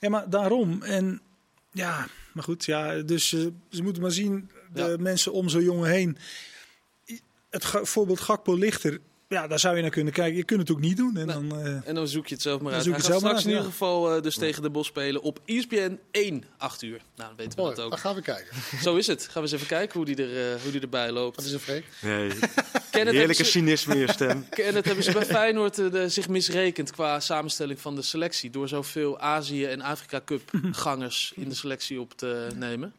Ja, 0.00 0.08
maar 0.08 0.30
daarom. 0.30 0.82
En 0.82 1.20
ja, 1.72 2.06
maar 2.32 2.44
goed, 2.44 2.64
ja, 2.64 3.00
dus 3.02 3.32
eh, 3.32 3.40
ze 3.70 3.82
moeten 3.82 4.02
maar 4.02 4.10
zien, 4.10 4.50
de 4.72 4.80
Ja. 4.82 4.96
mensen 4.98 5.32
om 5.32 5.48
zo'n 5.48 5.62
jongen 5.64 5.90
heen. 5.90 6.18
Het 7.52 7.64
voorbeeld 7.88 8.20
Gakpo 8.20 8.54
Lichter, 8.54 8.98
ja, 9.28 9.46
daar 9.46 9.58
zou 9.58 9.76
je 9.76 9.82
naar 9.82 9.90
kunnen 9.90 10.12
kijken. 10.12 10.36
Je 10.36 10.44
kunt 10.44 10.60
het 10.60 10.70
ook 10.70 10.80
niet 10.80 10.96
doen. 10.96 11.16
En 11.16 11.26
dan, 11.26 11.58
eh, 11.58 11.88
En 11.88 11.94
dan 11.94 12.08
zoek 12.08 12.26
je 12.26 12.34
het 12.34 12.42
zelf 12.42 12.56
maar 12.60 12.64
Dan 12.64 12.74
uit. 12.74 12.84
zoek 12.84 12.96
het 12.96 13.04
zelf 13.04 13.18
straks 13.18 13.42
in 13.44 13.48
ieder 13.50 13.64
geval 13.64 14.14
eh, 14.16 14.22
dus 14.22 14.34
tegen 14.36 14.62
de 14.62 14.70
Bos 14.70 14.86
spelen 14.86 15.22
op 15.22 15.40
ESPN 15.44 15.98
1, 16.10 16.44
8 16.58 16.82
uur. 16.82 16.90
Nou, 17.16 17.28
dan 17.28 17.36
weten 17.36 17.56
we 17.56 17.62
Mooi, 17.62 17.74
dat 17.74 17.84
ook. 17.84 17.90
dan 17.90 17.98
gaan 18.00 18.14
we 18.14 18.22
kijken. 18.22 18.56
Zo 18.82 18.96
is 18.96 19.06
het. 19.06 19.22
Gaan 19.22 19.32
we 19.34 19.40
eens 19.40 19.52
even 19.52 19.66
kijken 19.66 19.96
hoe 19.96 20.04
die, 20.14 20.16
er, 20.26 20.52
eh, 20.54 20.62
hoe 20.62 20.72
die 20.72 20.80
erbij 20.80 21.10
loopt. 21.12 21.36
Dat 21.36 21.44
is 21.44 21.52
een 21.52 21.58
freak. 21.60 21.84
Nee. 22.00 22.30
Heerlijke 22.90 23.34
ze- 23.44 23.50
cynisme 23.50 23.94
in 23.94 24.00
je 24.00 24.12
stem. 24.12 24.48
Kenneth 24.48 24.84
hebben 24.84 25.04
ze 25.04 25.12
bij 25.12 25.24
Feyenoord 25.24 25.74
de- 25.74 26.08
zich 26.08 26.28
misrekend 26.28 26.90
qua 26.90 27.20
samenstelling 27.20 27.80
van 27.80 27.94
de 27.94 28.02
selectie. 28.02 28.50
Door 28.50 28.68
zoveel 28.68 29.18
Azië- 29.20 29.64
en 29.64 29.80
Afrika 29.80 30.20
Cup 30.24 30.50
gangers 30.72 31.32
in 31.36 31.48
de 31.48 31.54
selectie 31.54 32.00
op 32.00 32.12
te 32.16 32.46
nemen. 32.54 32.92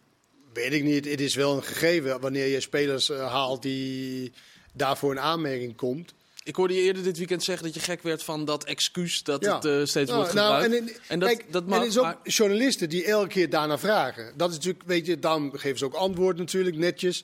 Weet 0.54 0.74
ik 0.74 0.84
niet. 0.84 1.06
Het 1.06 1.22
is 1.22 1.36
wel 1.36 1.56
een 1.56 1.64
gegeven 1.64 2.20
wanneer 2.20 2.48
je 2.48 2.60
spelers 2.62 3.10
eh, 3.10 3.32
haalt 3.32 3.62
die 3.62 4.32
daarvoor 4.74 5.12
in 5.12 5.20
aanmerking 5.20 5.76
komt. 5.76 6.14
Ik 6.44 6.56
hoorde 6.56 6.74
je 6.74 6.82
eerder 6.82 7.04
dit 7.04 7.18
weekend 7.18 7.44
zeggen 7.44 7.66
dat 7.66 7.74
je 7.74 7.80
gek 7.80 8.02
werd 8.04 8.24
van 8.24 8.46
dat 8.46 8.64
excuus 8.64 9.24
dat 9.24 9.44
Ja. 9.44 9.56
het 9.56 9.66
eh, 9.66 9.72
steeds 9.86 10.10
Nou, 10.10 10.22
wordt 10.22 10.34
nou, 10.34 10.62
gebruikt. 10.64 10.90
en, 10.90 11.02
En 11.08 11.20
dat- 11.20 11.30
kijk, 11.30 11.52
dat 11.52 11.64
en 11.64 11.70
mag, 11.70 11.80
het 11.80 11.88
is 11.88 11.98
ook 11.98 12.04
maar- 12.04 12.18
journalisten 12.24 12.90
die 12.90 13.06
elke 13.06 13.28
keer 13.28 13.50
daarna 13.50 13.78
vragen. 13.78 14.34
Dat 14.38 14.50
is 14.50 14.56
natuurlijk, 14.56 14.84
weet 14.88 15.06
je, 15.06 15.20
dan 15.20 15.52
geven 15.56 15.78
ze 15.78 15.86
ook 15.86 15.94
antwoord 15.94 16.38
natuurlijk, 16.38 16.76
netjes. 16.76 17.24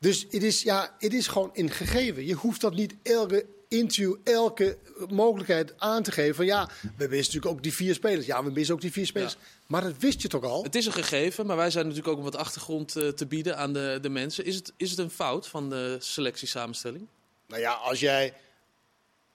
Dus 0.00 0.26
het 0.30 0.42
is, 0.42 0.62
ja, 0.62 0.94
het 0.98 1.14
is 1.14 1.26
gewoon 1.26 1.50
een 1.54 1.70
gegeven. 1.70 2.26
Je 2.26 2.34
hoeft 2.34 2.60
dat 2.60 2.74
niet 2.74 2.94
elke 3.02 3.46
interview, 3.68 4.14
elke 4.24 4.78
mogelijkheid 5.08 5.74
aan 5.76 6.02
te 6.02 6.12
geven. 6.12 6.34
Van 6.34 6.46
ja, 6.46 6.68
we 6.96 7.08
wisten 7.08 7.16
natuurlijk 7.34 7.46
ook 7.46 7.62
die 7.62 7.72
vier 7.74 7.94
spelers. 7.94 8.26
Ja, 8.26 8.44
we 8.44 8.50
missen 8.50 8.74
ook 8.74 8.80
die 8.80 8.92
vier 8.92 9.06
spelers. 9.06 9.32
Ja. 9.32 9.38
Maar 9.66 9.82
dat 9.82 9.94
wist 9.98 10.22
je 10.22 10.28
toch 10.28 10.44
al? 10.44 10.62
Het 10.62 10.74
is 10.74 10.86
een 10.86 10.92
gegeven, 10.92 11.46
maar 11.46 11.56
wij 11.56 11.70
zijn 11.70 11.84
natuurlijk 11.86 12.12
ook 12.12 12.18
om 12.18 12.24
wat 12.24 12.36
achtergrond 12.36 12.96
eh, 12.96 13.08
te 13.08 13.26
bieden 13.26 13.56
aan 13.56 13.72
de, 13.72 13.98
de 14.02 14.08
mensen. 14.08 14.44
Is 14.44 14.54
het, 14.54 14.72
is 14.76 14.90
het 14.90 14.98
een 14.98 15.10
fout 15.10 15.48
van 15.48 15.70
de 15.70 15.96
selectiesamenstelling? 16.00 17.06
Nou 17.48 17.60
ja, 17.60 17.72
als 17.72 18.00
jij, 18.00 18.34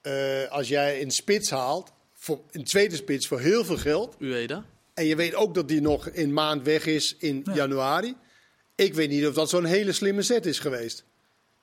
eh, 0.00 0.50
als 0.50 0.68
jij 0.68 1.02
een 1.02 1.10
spits 1.10 1.50
haalt, 1.50 1.92
voor, 2.14 2.40
een 2.50 2.64
tweede 2.64 2.96
spits 2.96 3.26
voor 3.26 3.40
heel 3.40 3.64
veel 3.64 3.76
geld. 3.76 4.16
Ueda? 4.18 4.64
En 4.94 5.04
je 5.04 5.16
weet 5.16 5.34
ook 5.34 5.54
dat 5.54 5.68
die 5.68 5.80
nog 5.80 6.08
een 6.12 6.32
maand 6.32 6.62
weg 6.64 6.86
is 6.86 7.16
in 7.18 7.40
Ja. 7.44 7.54
januari. 7.54 8.16
Ik 8.74 8.94
weet 8.94 9.08
niet 9.10 9.26
of 9.26 9.34
dat 9.34 9.48
zo'n 9.48 9.64
hele 9.64 9.92
slimme 9.92 10.22
zet 10.22 10.46
is 10.46 10.58
geweest. 10.58 11.04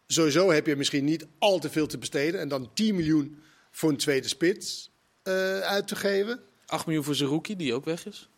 Sowieso 0.08 0.52
heb 0.52 0.66
je 0.66 0.76
misschien 0.76 1.06
niet 1.06 1.26
al 1.40 1.60
te 1.60 1.70
veel 1.70 1.88
te 1.88 1.98
besteden. 1.98 2.40
En 2.40 2.48
dan 2.48 2.70
10 2.74 2.96
miljoen 2.96 3.42
voor 3.72 3.90
een 3.90 3.98
tweede 3.98 4.28
spits 4.28 4.90
eh, 5.24 5.60
uit 5.60 5.88
te 5.88 5.96
geven. 5.96 6.40
8 6.66 6.86
miljoen 6.86 7.04
voor 7.04 7.16
Zerouki, 7.16 7.56
die 7.56 7.74
ook 7.74 7.86
weg 7.86 8.06
is. 8.06 8.30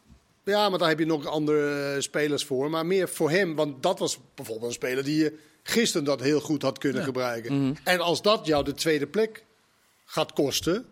Ja, 0.43 0.69
maar 0.69 0.79
daar 0.79 0.89
heb 0.89 0.99
je 0.99 1.05
nog 1.05 1.25
andere 1.25 1.93
eh, 1.93 2.01
spelers 2.01 2.45
voor. 2.45 2.69
Maar 2.69 2.85
meer 2.85 3.09
voor 3.09 3.29
hem, 3.29 3.55
want 3.55 3.83
dat 3.83 3.99
was 3.99 4.19
bijvoorbeeld 4.35 4.67
een 4.67 4.73
speler 4.73 5.03
die 5.03 5.17
je 5.23 5.37
gisteren 5.63 6.05
dat 6.05 6.21
heel 6.21 6.39
goed 6.39 6.61
had 6.61 6.77
kunnen 6.77 7.03
gebruiken. 7.03 7.77
En 7.83 7.99
als 7.99 8.21
dat 8.21 8.45
jou 8.45 8.63
de 8.63 8.73
tweede 8.73 9.07
plek 9.07 9.45
gaat 10.05 10.33
kosten, 10.33 10.85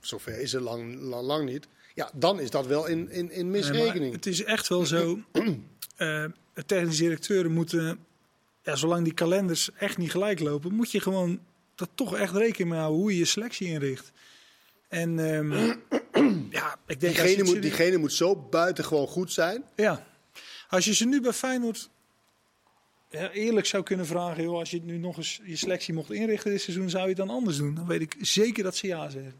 zover 0.00 0.40
is 0.40 0.52
het 0.52 0.62
lang, 0.62 1.00
lang, 1.00 1.26
lang 1.26 1.44
niet. 1.50 1.66
Ja, 1.94 2.10
dan 2.14 2.40
is 2.40 2.50
dat 2.50 2.66
wel 2.66 2.86
in, 2.86 3.10
in, 3.10 3.30
in 3.30 3.50
Nee, 3.50 3.62
misrekening. 3.62 4.12
het 4.14 4.26
is 4.26 4.44
echt 4.44 4.68
wel 4.68 4.86
zo. 4.86 5.18
de 5.32 6.40
technische 6.66 7.02
directeuren 7.02 7.52
moeten, 7.52 7.98
ja, 8.62 8.76
zolang 8.76 9.04
die 9.04 9.14
kalenders 9.14 9.70
echt 9.78 9.98
niet 9.98 10.10
gelijk 10.10 10.40
lopen, 10.40 10.74
moet 10.74 10.90
je 10.90 11.00
gewoon 11.00 11.40
dat 11.74 11.88
toch 11.94 12.16
echt 12.16 12.34
rekening 12.34 12.70
mee 12.70 12.78
houden 12.78 13.00
hoe 13.00 13.12
je 13.12 13.18
je 13.18 13.24
selectie 13.24 13.68
inricht. 13.68 14.12
En 14.88 15.18
ehm, 15.18 15.74
ja, 16.64 16.78
ik 16.86 17.00
denk 17.00 17.14
Diegene 17.14 17.44
moet, 17.44 17.62
diegene 17.62 17.96
moet 17.96 18.12
zo 18.12 18.36
buitengewoon 18.36 19.06
goed 19.06 19.32
zijn. 19.32 19.64
Ja, 19.76 20.06
als 20.68 20.84
je 20.84 20.94
ze 20.94 21.06
nu 21.06 21.20
bij 21.20 21.32
Feyenoord 21.32 21.90
eerlijk 23.32 23.66
zou 23.66 23.82
kunnen 23.82 24.06
vragen, 24.06 24.42
joh, 24.42 24.58
als 24.58 24.70
je 24.70 24.76
het 24.76 24.86
nu 24.86 24.98
nog 24.98 25.16
eens 25.16 25.40
je 25.44 25.56
selectie 25.56 25.94
mocht 25.94 26.10
inrichten 26.10 26.50
dit 26.50 26.60
seizoen, 26.60 26.90
zou 26.90 27.02
je 27.02 27.08
het 27.08 27.16
dan 27.16 27.30
anders 27.30 27.56
doen? 27.56 27.74
Dan 27.74 27.86
weet 27.86 28.00
ik 28.00 28.16
zeker 28.20 28.62
dat 28.62 28.76
ze 28.76 28.86
ja 28.86 29.08
zeggen. 29.08 29.34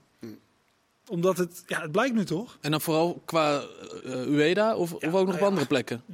Omdat 1.07 1.37
het, 1.37 1.63
ja, 1.67 1.81
het 1.81 1.93
blijkt 1.93 2.15
nu 2.15 2.25
toch? 2.25 2.59
En 2.61 2.71
dan 2.71 2.81
vooral 2.81 3.23
qua 3.25 3.63
eh, 4.05 4.13
Ueda 4.13 4.77
of, 4.77 4.93
of 4.93 5.03
ook 5.03 5.13
nog 5.13 5.13
nou 5.13 5.33
op 5.33 5.41
ja. 5.41 5.47
andere 5.47 5.67
plekken? 5.67 6.05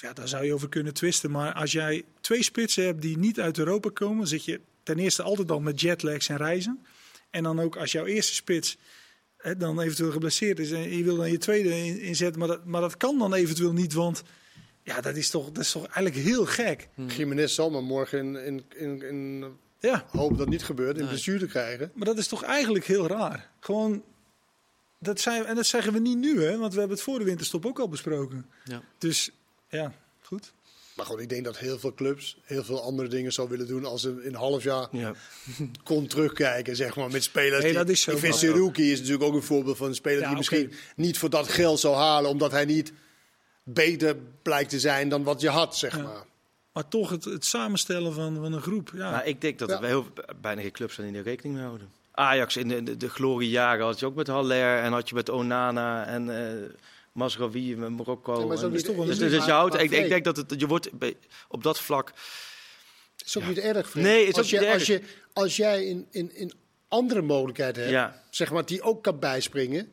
Ja, 0.00 0.12
daar 0.12 0.28
zou 0.28 0.44
je 0.44 0.54
over 0.54 0.68
kunnen 0.68 0.94
twisten. 0.94 1.30
Maar 1.30 1.52
als 1.52 1.72
jij 1.72 2.04
twee 2.20 2.42
spitsen 2.42 2.84
hebt 2.84 3.02
die 3.02 3.18
niet 3.18 3.40
uit 3.40 3.58
Europa 3.58 3.90
komen, 3.92 4.26
zit 4.26 4.44
je 4.44 4.60
ten 4.82 4.98
eerste 4.98 5.22
altijd 5.22 5.50
al 5.50 5.60
met 5.60 5.80
jetlags 5.80 6.28
en 6.28 6.36
reizen. 6.36 6.86
En 7.30 7.42
dan 7.42 7.60
ook 7.60 7.76
als 7.76 7.92
jouw 7.92 8.04
eerste 8.04 8.34
spits 8.34 8.76
hè, 9.42 9.56
dan 9.56 9.80
eventueel 9.80 10.10
geblesseerd 10.10 10.58
is 10.58 10.70
en 10.70 10.96
je 10.96 11.04
wil 11.04 11.16
dan 11.16 11.30
je 11.30 11.38
tweede 11.38 11.68
in- 11.84 12.00
inzetten, 12.00 12.38
maar 12.38 12.48
dat, 12.48 12.64
maar 12.64 12.80
dat 12.80 12.96
kan 12.96 13.18
dan 13.18 13.34
eventueel 13.34 13.72
niet, 13.72 13.92
want 13.92 14.22
ja, 14.82 15.00
dat 15.00 15.16
is 15.16 15.30
toch, 15.30 15.46
dat 15.52 15.62
is 15.64 15.72
toch 15.72 15.86
eigenlijk 15.86 16.14
heel 16.26 16.46
gek. 16.46 16.88
Jiménez 17.06 17.54
zal 17.54 17.70
maar 17.70 17.82
morgen 17.82 18.18
in, 18.18 18.36
in, 18.46 18.64
in, 18.76 19.02
in 19.02 19.44
Ja, 19.78 20.06
hoop 20.10 20.30
dat 20.30 20.38
het 20.38 20.48
niet 20.48 20.64
gebeurt, 20.64 20.94
in 20.96 21.00
Nee. 21.00 21.08
blessure 21.08 21.46
krijgen. 21.46 21.90
maar 21.94 22.06
dat 22.06 22.18
is 22.18 22.28
toch 22.28 22.42
eigenlijk 22.42 22.84
heel 22.84 23.06
raar. 23.06 23.50
Gewoon, 23.60 24.02
dat 24.98 25.20
zijn, 25.20 25.44
en 25.44 25.54
dat 25.54 25.66
zeggen 25.66 25.92
we 25.92 25.98
niet 25.98 26.18
nu, 26.18 26.42
hè, 26.42 26.58
want 26.58 26.72
we 26.72 26.78
hebben 26.78 26.96
het 26.96 27.06
voor 27.06 27.18
de 27.18 27.24
winterstop 27.24 27.66
ook 27.66 27.78
al 27.78 27.88
besproken. 27.88 28.46
Ja. 28.64 28.82
Dus 28.98 29.30
ja, 29.68 29.92
goed. 30.22 30.52
Maar 30.96 31.06
goed, 31.06 31.20
ik 31.20 31.28
denk 31.28 31.44
dat 31.44 31.58
heel 31.58 31.78
veel 31.78 31.94
clubs 31.94 32.36
heel 32.42 32.64
veel 32.64 32.82
andere 32.82 33.08
dingen 33.08 33.32
zou 33.32 33.48
willen 33.48 33.66
doen 33.66 33.84
als 33.84 34.00
ze 34.02 34.08
in 34.08 34.28
een 34.28 34.34
half 34.34 34.62
jaar 34.62 34.88
Ja. 34.90 35.12
kon 35.84 36.06
terugkijken, 36.06 36.76
zeg 36.76 36.96
maar, 36.96 37.10
met 37.10 37.22
spelers. 37.24 37.62
Nee, 37.62 37.70
die, 37.70 37.78
dat 37.78 37.88
is 37.88 38.00
zo. 38.00 38.10
Ik 38.10 38.18
vind 38.18 38.34
Seruki 38.34 38.92
is 38.92 38.98
natuurlijk 38.98 39.24
ook 39.24 39.34
een 39.34 39.42
voorbeeld 39.42 39.76
van 39.76 39.88
een 39.88 39.94
speler 39.94 40.20
Ja, 40.20 40.28
die 40.28 40.36
misschien 40.36 40.72
niet 40.96 41.18
voor 41.18 41.30
dat 41.30 41.48
geld 41.48 41.80
zou 41.80 41.94
halen, 41.96 42.30
omdat 42.30 42.50
hij 42.50 42.64
niet 42.64 42.92
beter 43.62 44.16
blijkt 44.42 44.70
te 44.70 44.80
zijn 44.80 45.08
dan 45.08 45.22
wat 45.22 45.40
je 45.40 45.48
had, 45.48 45.76
zeg 45.76 45.96
Ja. 45.96 46.02
maar. 46.02 46.24
Maar 46.72 46.88
toch 46.88 47.10
het, 47.10 47.24
het 47.24 47.44
samenstellen 47.44 48.12
van, 48.14 48.34
van 48.34 48.52
een 48.52 48.62
groep. 48.62 48.90
Ja. 48.94 49.10
Maar 49.10 49.26
ik 49.26 49.40
denk 49.40 49.58
dat 49.58 49.70
er 49.70 49.80
bij 49.80 49.88
heel 49.88 50.06
bijna 50.40 50.60
geen 50.60 50.70
clubs 50.72 50.94
zijn 50.94 51.06
die 51.08 51.16
er 51.16 51.22
rekening 51.24 51.54
mee 51.54 51.64
houden. 51.64 51.88
Ajax 52.12 52.56
in 52.56 52.68
de, 52.68 52.82
de, 52.82 52.96
de 52.96 53.08
gloriejaren 53.08 53.84
had 53.84 53.98
je 53.98 54.06
ook 54.06 54.14
met 54.14 54.26
Haller 54.26 54.78
en 54.78 54.92
had 54.92 55.08
je 55.08 55.14
met 55.14 55.28
Onana 55.30 56.06
en 56.06 56.46
eh 56.46 56.70
Masraoui 57.12 57.76
met 57.76 57.90
Marokko. 57.90 58.40
Ja, 58.40 58.46
maar 58.46 58.56
zo 58.56 58.66
En- 58.66 58.72
niet- 58.72 58.86
dus, 58.86 58.96
is 58.96 59.06
dus, 59.06 59.18
niet- 59.18 59.30
dus 59.30 59.38
maar- 59.38 59.46
je 59.46 59.52
houdt, 59.52 59.80
ik, 59.80 59.90
denk 59.90 60.24
dat 60.24 60.36
het, 60.36 60.54
je 60.60 60.66
wordt 60.66 60.90
op 61.48 61.62
dat 61.62 61.80
vlak. 61.80 62.12
is 63.24 63.36
ook 63.38 63.46
niet 63.46 63.58
erg, 63.58 63.90
Fred. 63.90 64.04
Nee, 64.04 64.24
is 64.26 64.34
als, 64.34 64.50
je, 64.50 64.56
niet 64.58 64.64
erg. 64.66 64.74
als, 64.74 64.86
je, 64.86 65.00
als 65.32 65.56
jij 65.56 65.84
in, 65.84 66.06
in, 66.10 66.34
in 66.34 66.52
andere 66.88 67.22
mogelijkheden 67.22 67.82
hebt, 67.82 67.94
Ja. 67.94 68.22
zeg 68.30 68.50
maar, 68.50 68.66
die 68.66 68.82
ook 68.82 69.02
kan 69.02 69.18
bijspringen, 69.18 69.92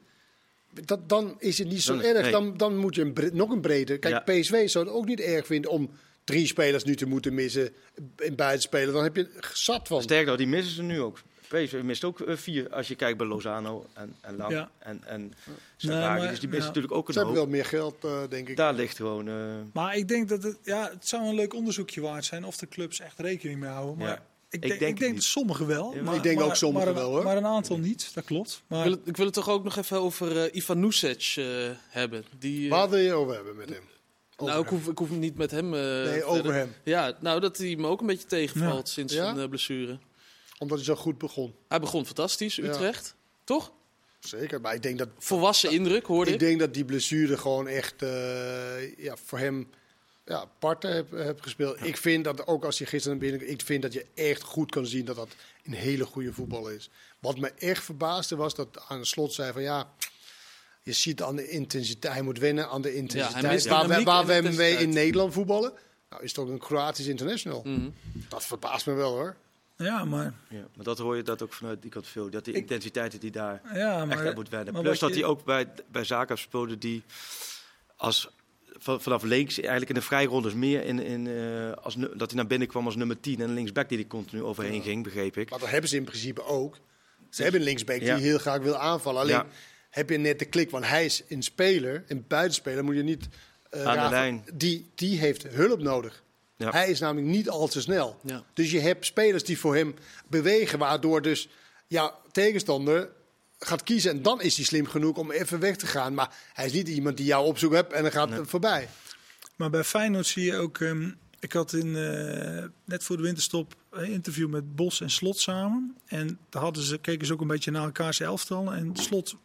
dat, 0.86 1.10
dan 1.10 1.36
is 1.40 1.58
het 1.58 1.68
niet 1.68 1.82
zo 1.82 1.96
Dan- 1.96 2.04
erg. 2.04 2.22
nee. 2.22 2.32
Dan, 2.32 2.58
dan 2.58 2.78
moet 2.78 2.96
je 2.96 3.02
een 3.02 3.30
nog 3.34 3.50
een 3.50 3.62
brede. 3.62 3.98
Kijk. 3.98 4.24
PSV 4.26 4.70
zou 4.70 4.86
het 4.86 4.94
ook 4.94 5.06
niet 5.06 5.20
erg 5.20 5.46
vinden 5.46 5.72
om 5.72 5.90
drie 6.24 6.48
spelers 6.48 6.84
nu 6.84 6.96
te 6.96 7.06
moeten 7.06 7.34
missen 7.34 7.74
in 8.18 8.36
beide 8.36 8.62
spelen. 8.62 8.94
Dan 8.94 9.04
heb 9.04 9.16
je 9.16 9.30
er 9.36 9.52
zat 9.54 9.88
van. 9.88 10.02
Sterker 10.02 10.28
nog, 10.28 10.38
die 10.38 10.48
missen 10.48 10.74
ze 10.76 10.82
nu 10.82 11.02
ook. 11.02 11.22
PSV 11.50 11.82
mist 11.84 12.04
ook 12.04 12.20
eh, 12.20 12.36
vier 12.36 12.74
als 12.74 12.88
je 12.88 12.96
kijkt 12.96 13.18
bij 13.18 13.28
Lozano 13.28 13.86
en, 13.94 14.16
en 14.22 14.36
Ja. 14.50 14.70
en, 14.80 15.04
en 15.06 15.22
Nee, 15.22 15.34
Sarragi. 15.78 16.20
maar- 16.20 16.30
dus 16.30 16.40
die 16.40 16.52
ja. 16.52 16.58
natuurlijk 16.58 16.94
ook 16.94 17.08
een 17.08 17.14
Ze 17.14 17.20
hebben 17.20 17.38
wel 17.38 17.48
meer 17.48 17.66
geld, 17.66 18.04
eh, 18.04 18.20
denk 18.30 18.50
ik. 18.50 18.58
Daar 18.58 18.74
ligt 18.74 18.96
gewoon... 18.96 19.28
eh, 19.28 19.34
Maar 19.74 19.96
ik 19.96 20.08
denk 20.08 20.30
dat 20.30 20.44
het, 20.44 20.58
ja, 20.64 20.90
het 20.94 21.08
zou 21.08 21.28
een 21.28 21.36
leuk 21.36 21.54
onderzoekje 21.54 22.02
waard 22.02 22.26
zijn 22.26 22.44
of 22.46 22.58
de 22.58 22.68
clubs 22.68 23.00
echt 23.00 23.20
rekening 23.20 23.60
mee 23.60 23.70
houden. 23.70 23.98
Maar 23.98 24.08
Ja. 24.08 24.26
ik, 24.50 24.64
Ik 24.66 24.80
denk, 24.80 24.82
ik 24.82 25.00
denk 25.00 25.22
sommigen 25.22 25.68
wel. 25.68 25.96
Ja, 25.96 26.02
maar, 26.02 26.16
ik 26.16 26.24
denk 26.24 26.38
maar- 26.38 26.46
ook 26.48 26.56
sommigen 26.56 26.88
maar, 26.94 27.02
wel, 27.04 27.12
hoor. 27.12 27.24
Maar 27.24 27.38
een 27.38 27.46
aantal 27.46 27.78
niet, 27.78 28.12
dat 28.14 28.24
klopt. 28.26 28.52
Ik 28.52 28.62
Maar 28.68 28.84
wil, 28.84 28.92
het, 28.92 29.02
ik 29.08 29.18
wil 29.18 29.26
het 29.26 29.34
toch 29.36 29.50
ook 29.50 29.64
nog 29.64 29.76
even 29.78 30.00
over 30.00 30.44
eh, 30.44 30.56
Ivan 30.56 30.80
Nusic 30.80 31.34
eh, 31.38 31.46
hebben. 31.90 32.24
Die, 32.40 32.70
Waar 32.70 32.90
wil 32.90 33.00
je 33.00 33.14
over 33.14 33.36
hebben 33.36 33.56
met 33.56 33.70
hem? 33.70 33.84
Over 34.36 34.54
nou, 34.54 34.66
ik 34.66 34.70
hoef, 34.70 34.88
ik 34.88 34.98
hoef 34.98 35.10
niet 35.10 35.38
met 35.38 35.52
hem. 35.52 35.74
eh, 35.74 35.80
Nee, 35.82 36.24
over 36.24 36.36
verder. 36.36 36.54
hem. 36.54 36.74
Ja, 36.84 37.14
nou 37.20 37.40
dat 37.40 37.58
hij 37.58 37.76
me 37.76 37.88
ook 37.88 38.02
een 38.02 38.08
beetje 38.08 38.28
tegenvalt 38.28 38.88
Ja. 38.88 38.94
sinds 38.94 39.14
Ja? 39.14 39.36
zijn 39.36 39.50
blessure. 39.50 39.98
Omdat 40.60 40.78
hij 40.78 40.86
zo 40.86 40.96
goed 40.96 41.18
begon. 41.18 41.56
Hij 41.68 41.80
begon 41.80 42.06
fantastisch, 42.06 42.56
Ja. 42.56 42.64
Utrecht. 42.64 43.16
Toch? 43.44 43.72
Zeker. 44.20 44.62
Maar 44.62 44.74
ik 44.74 44.84
denk 44.84 44.98
dat, 44.98 45.10
Volwassen 45.18 45.72
indruk, 45.72 46.06
hoorde 46.06 46.32
ik 46.32 46.42
ik. 46.42 46.48
denk 46.48 46.60
dat 46.60 46.74
die 46.74 46.86
blessure 46.86 47.38
gewoon 47.38 47.68
echt 47.68 48.02
eh, 48.02 48.98
ja, 48.98 49.18
voor 49.26 49.40
hem 49.40 49.70
ja, 50.26 50.46
parten 50.60 50.96
heb, 50.96 51.12
heb 51.12 51.42
gespeeld. 51.42 51.86
Ik 51.86 51.98
vind 51.98 52.24
dat 52.24 52.48
ook 52.48 52.66
als 52.66 52.78
je 52.78 52.86
gisteren 52.86 53.18
naar 53.18 53.30
binnen... 53.30 53.50
Ik 53.50 53.62
vind 53.62 53.82
dat 53.82 53.94
je 53.94 54.06
echt 54.14 54.42
goed 54.42 54.72
kan 54.72 54.86
zien 54.86 55.06
dat 55.06 55.16
dat 55.16 55.30
een 55.66 55.74
hele 55.74 56.06
goede 56.06 56.34
voetballer 56.34 56.74
is. 56.74 56.90
Wat 57.20 57.38
me 57.38 57.52
echt 57.58 57.84
verbaasde 57.84 58.36
was 58.36 58.56
dat 58.56 58.68
aan 58.88 59.00
de 59.00 59.06
slot 59.06 59.34
zei 59.34 59.52
van 59.52 59.62
ja... 59.62 59.94
Je 60.84 60.94
ziet 60.94 61.22
aan 61.22 61.36
de 61.36 61.50
intensiteit, 61.50 62.14
hij 62.14 62.22
moet 62.22 62.40
wennen 62.40 62.70
aan 62.70 62.82
de 62.82 62.96
intensiteit. 62.96 63.46
mist 63.46 63.68
waar 63.68 63.88
we, 63.88 64.04
waar 64.04 64.26
we 64.26 64.50
mee 64.56 64.78
in 64.78 64.90
Nederland 64.90 65.34
voetballen, 65.34 65.74
nou 66.10 66.24
is 66.24 66.34
toch 66.34 66.48
een 66.48 66.60
Kroatisch 66.60 67.06
international. 67.08 67.62
Mhm. 67.66 67.90
Dat 68.30 68.46
verbaast 68.46 68.86
me 68.86 68.94
wel 68.94 69.12
hoor. 69.12 69.36
Ja, 69.84 70.06
maar, 70.06 70.34
ja. 70.50 70.68
Maar 70.76 70.86
dat 70.86 70.98
hoor 70.98 71.16
je 71.16 71.24
dat 71.24 71.42
ook 71.44 71.54
vanuit 71.54 71.82
die 71.82 71.92
kant 71.92 72.08
veel. 72.08 72.30
Dat 72.30 72.46
die 72.46 72.54
Ik- 72.54 72.60
intensiteit 72.62 73.22
die 73.22 73.32
daar 73.32 73.62
ja, 73.74 73.98
echt 74.00 74.06
maar, 74.08 74.28
aan 74.28 74.34
moet 74.34 74.50
wennen. 74.50 74.74
maar 74.74 74.82
Plus 74.82 75.00
dat 75.00 75.10
je- 75.10 75.16
hij 75.20 75.26
ook 75.26 75.44
bij, 75.44 75.68
bij 75.92 76.04
zaken 76.04 76.38
speelde 76.38 76.78
die 76.78 77.04
als, 77.96 78.30
van- 78.78 79.02
vanaf 79.02 79.24
links 79.24 79.60
eigenlijk 79.60 79.90
in 79.90 79.96
de 79.96 80.02
vrijrondes 80.02 80.54
meer 80.54 80.84
in, 80.84 81.00
in, 81.00 81.28
eh, 81.28 81.72
als, 81.84 81.96
dat 81.96 82.30
hij 82.30 82.36
naar 82.36 82.48
binnen 82.48 82.68
kwam 82.68 82.86
als 82.86 82.96
nummer 82.96 83.20
10 83.20 83.42
en 83.42 83.54
linksback 83.54 83.90
die 83.90 83.98
er 83.98 84.08
continu 84.08 84.44
overheen 84.44 84.82
ging, 84.82 85.04
begreep 85.04 85.38
ik. 85.38 85.50
Maar 85.50 85.60
dat 85.60 85.70
hebben 85.70 85.90
ze 85.90 85.96
in 85.96 86.04
principe 86.04 86.44
ook. 86.46 86.78
Ze 87.30 87.42
hebben 87.44 87.60
een 87.60 87.66
linksback 87.68 88.02
Ja. 88.02 88.16
die 88.16 88.24
heel 88.26 88.38
graag 88.38 88.62
wil 88.62 88.76
aanvallen. 88.78 89.22
Alleen 89.22 89.34
Ja. 89.36 89.46
heb 89.90 90.10
je 90.10 90.18
net 90.18 90.40
de 90.40 90.46
klik, 90.46 90.70
want 90.70 90.86
hij 90.88 91.06
is 91.06 91.24
een 91.28 91.44
speler, 91.44 92.04
een 92.08 92.26
buitenspeler, 92.28 92.84
moet 92.84 92.96
je 92.96 93.04
niet 93.04 93.28
eh, 93.70 93.84
Aan 93.86 94.04
de 94.04 94.10
lijn. 94.10 94.46
Die, 94.54 94.90
die 94.96 95.18
heeft 95.20 95.44
hulp 95.48 95.82
nodig. 95.82 96.24
Ja. 96.60 96.70
Hij 96.70 96.90
is 96.90 97.00
namelijk 97.00 97.28
niet 97.28 97.50
al 97.50 97.68
te 97.68 97.82
snel. 97.82 98.20
Ja. 98.24 98.44
Dus 98.54 98.72
je 98.72 98.80
hebt 98.80 99.06
spelers 99.06 99.44
die 99.44 99.60
voor 99.60 99.76
hem 99.76 99.96
bewegen, 100.28 100.80
waardoor 100.80 101.22
dus 101.22 101.50
ja, 101.88 102.16
tegenstander 102.32 103.10
gaat 103.60 103.84
kiezen. 103.84 104.12
En 104.12 104.22
dan 104.22 104.42
is 104.42 104.56
hij 104.56 104.66
slim 104.66 104.88
genoeg 104.88 105.18
om 105.18 105.32
even 105.32 105.60
weg 105.60 105.76
te 105.76 105.88
gaan. 105.88 106.14
Maar 106.14 106.36
hij 106.54 106.66
is 106.66 106.72
niet 106.72 106.88
iemand 106.88 107.18
die 107.18 107.26
jou 107.26 107.46
op 107.46 107.58
zoek 107.58 107.74
hebt 107.74 107.94
en 107.94 108.02
dan 108.02 108.12
gaat 108.12 108.30
het 108.30 108.50
voorbij. 108.50 108.90
Maar 109.56 109.70
bij 109.70 109.84
Feyenoord 109.84 110.28
zie 110.28 110.44
je 110.44 110.56
ook... 110.56 110.80
ehm, 110.80 111.12
ik 111.40 111.54
had 111.54 111.74
in, 111.74 111.96
eh, 111.96 112.66
net 112.86 113.04
voor 113.04 113.18
de 113.18 113.24
winterstop 113.24 113.76
een 113.90 114.12
interview 114.12 114.50
met 114.50 114.76
Bos 114.76 115.02
en 115.02 115.10
Slot 115.10 115.40
samen. 115.40 115.98
En 116.06 116.40
daar 116.50 116.62
hadden 116.62 116.84
ze, 116.84 116.98
keken 116.98 117.28
ze 117.28 117.34
ook 117.34 117.42
een 117.42 117.48
beetje 117.48 117.72
naar 117.72 117.84
elkaars 117.84 118.20
elftal. 118.20 118.74
En 118.74 118.96
Slot 118.96 119.36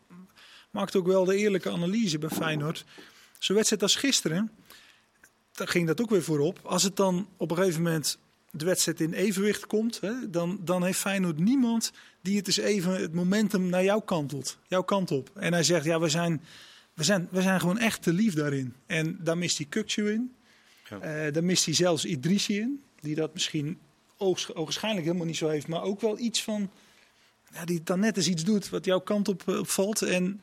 maakte 0.71 0.99
ook 0.99 1.07
wel 1.07 1.25
de 1.25 1.37
eerlijke 1.37 1.71
analyse 1.71 2.19
bij 2.19 2.29
Feyenoord. 2.29 2.85
Zo'n 3.39 3.57
wedstrijd 3.57 3.83
als 3.83 3.97
gisteren, 3.97 4.51
daar 5.55 5.69
ging 5.69 5.87
dat 5.87 6.01
ook 6.01 6.11
weer 6.11 6.23
voorop. 6.23 6.61
Als 6.63 6.83
het 6.83 6.97
dan 6.97 7.29
op 7.37 7.51
een 7.51 7.57
gegeven 7.57 7.83
moment 7.83 8.19
de 8.51 8.65
wedstrijd 8.65 9.01
in 9.01 9.13
evenwicht 9.13 9.67
komt... 9.67 10.01
Hè, 10.01 10.31
dan, 10.31 10.61
dan 10.65 10.85
heeft 10.85 10.99
Feyenoord 10.99 11.39
niemand 11.39 11.93
die 12.21 12.37
het 12.37 12.47
eens 12.47 12.57
even 12.57 13.01
het 13.01 13.15
momentum 13.15 13.69
naar 13.69 13.85
jouw 13.85 14.01
kantelt. 14.01 14.59
Jouw 14.67 14.83
kant 14.83 15.11
op. 15.11 15.31
En 15.35 15.53
hij 15.53 15.63
zegt, 15.63 15.85
ja, 15.85 16.01
we 16.01 16.09
zijn... 16.09 16.43
We 16.95 17.05
zijn, 17.05 17.29
we 17.31 17.43
zijn 17.43 17.61
gewoon 17.61 17.79
echt 17.79 18.03
te 18.03 18.13
lief 18.13 18.35
daarin. 18.35 18.75
En 18.87 19.19
daar 19.21 19.39
mist 19.39 19.57
hij 19.57 19.67
Kukcu 19.67 20.11
in. 20.11 20.35
Ja. 20.91 21.01
Eh, 21.01 21.33
daar 21.33 21.45
mist 21.45 21.65
hij 21.65 21.75
zelfs 21.75 22.05
Idrissi 22.05 22.61
in. 22.61 22.83
Die 23.01 23.15
dat 23.15 23.33
misschien 23.33 23.79
ogenschijnlijk 24.17 25.07
helemaal 25.07 25.27
niet 25.27 25.37
zo 25.37 25.49
heeft. 25.49 25.69
Maar 25.69 25.83
ook 25.83 26.01
wel 26.01 26.19
iets 26.19 26.43
van... 26.43 26.71
Ja, 27.53 27.65
die 27.65 27.83
dan 27.83 28.01
net 28.01 28.17
eens 28.17 28.29
iets 28.29 28.45
doet 28.45 28.69
wat 28.69 28.85
jouw 28.85 29.01
kant 29.01 29.29
op, 29.29 29.49
eh, 29.49 29.59
op 29.59 29.69
valt. 29.69 30.03
En, 30.03 30.41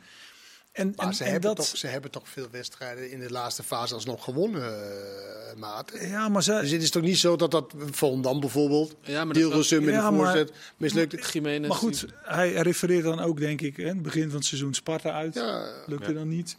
en, 0.72 0.94
Maar 0.96 1.06
en, 1.08 1.14
ze, 1.14 1.24
en 1.24 1.32
hebben 1.32 1.56
dat... 1.56 1.66
toch, 1.70 1.78
ze 1.78 1.88
hebben 1.88 2.12
toch 2.12 2.30
veel 2.30 2.48
wedstrijden 2.52 3.12
in 3.12 3.20
de 3.20 3.32
laatste 3.32 3.64
fase 3.64 3.94
alsnog 3.94 4.24
gewonnen, 4.24 4.62
uh, 4.62 5.60
Maat. 5.60 5.92
Ja, 6.02 6.30
maar 6.30 6.44
ze, 6.44 6.58
Dus 6.62 6.72
het 6.72 6.82
is 6.82 6.92
toch 6.92 7.04
niet 7.04 7.18
zo 7.18 7.36
dat 7.36 7.52
dat 7.52 7.74
Volendam 7.92 8.40
bijvoorbeeld, 8.40 8.96
Ja, 9.02 9.18
maar 9.18 9.28
met 9.28 9.38
Ja, 9.38 9.44
een 9.44 9.90
maar- 9.90 10.14
voorzet, 10.14 10.52
mislukt. 10.78 11.42
Maar 11.62 11.72
goed, 11.72 12.06
hij 12.24 12.54
refereert 12.54 13.04
dan 13.04 13.20
ook, 13.20 13.40
denk 13.40 13.62
ik, 13.62 13.78
hè, 13.78 13.88
het 13.88 14.02
begin 14.02 14.28
van 14.30 14.36
het 14.36 14.46
seizoen 14.46 14.74
Sparta 14.74 15.12
uit. 15.12 15.34
Ja, 15.34 15.66
Lukte 15.88 16.08
Ja. 16.12 16.14
dan 16.18 16.28
niet. 16.28 16.56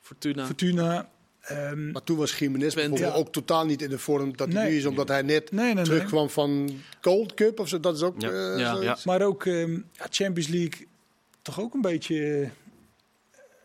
Fortuna. 0.00 0.46
Fortuna. 0.46 1.08
ehm, 1.40 1.90
maar 1.90 2.02
toen 2.02 2.16
was 2.16 2.38
Jiménez 2.38 2.76
ook 3.14 3.32
totaal 3.32 3.64
niet 3.66 3.82
in 3.82 3.90
de 3.90 3.98
vorm 3.98 4.36
dat 4.36 4.52
hij 4.52 4.62
Nee. 4.62 4.72
nu 4.72 4.78
is, 4.78 4.84
omdat 4.86 5.08
hij 5.08 5.22
net 5.22 5.52
nee, 5.52 5.64
nee, 5.64 5.74
nee. 5.74 5.84
terugkwam 5.84 6.30
van 6.30 6.80
Gold 7.00 7.34
Cup 7.34 7.60
of 7.60 7.68
zo. 7.68 7.80
Dat 7.80 7.96
is 7.96 8.02
ook 8.02 8.20
Ja. 8.20 8.30
eh, 8.30 8.82
Ja. 8.82 8.96
Maar 9.04 9.22
ook 9.22 9.46
ehm, 9.46 9.72
ja, 9.72 10.06
Champions 10.10 10.48
League 10.48 10.86
toch 11.42 11.60
ook 11.60 11.74
een 11.74 11.80
beetje... 11.80 12.50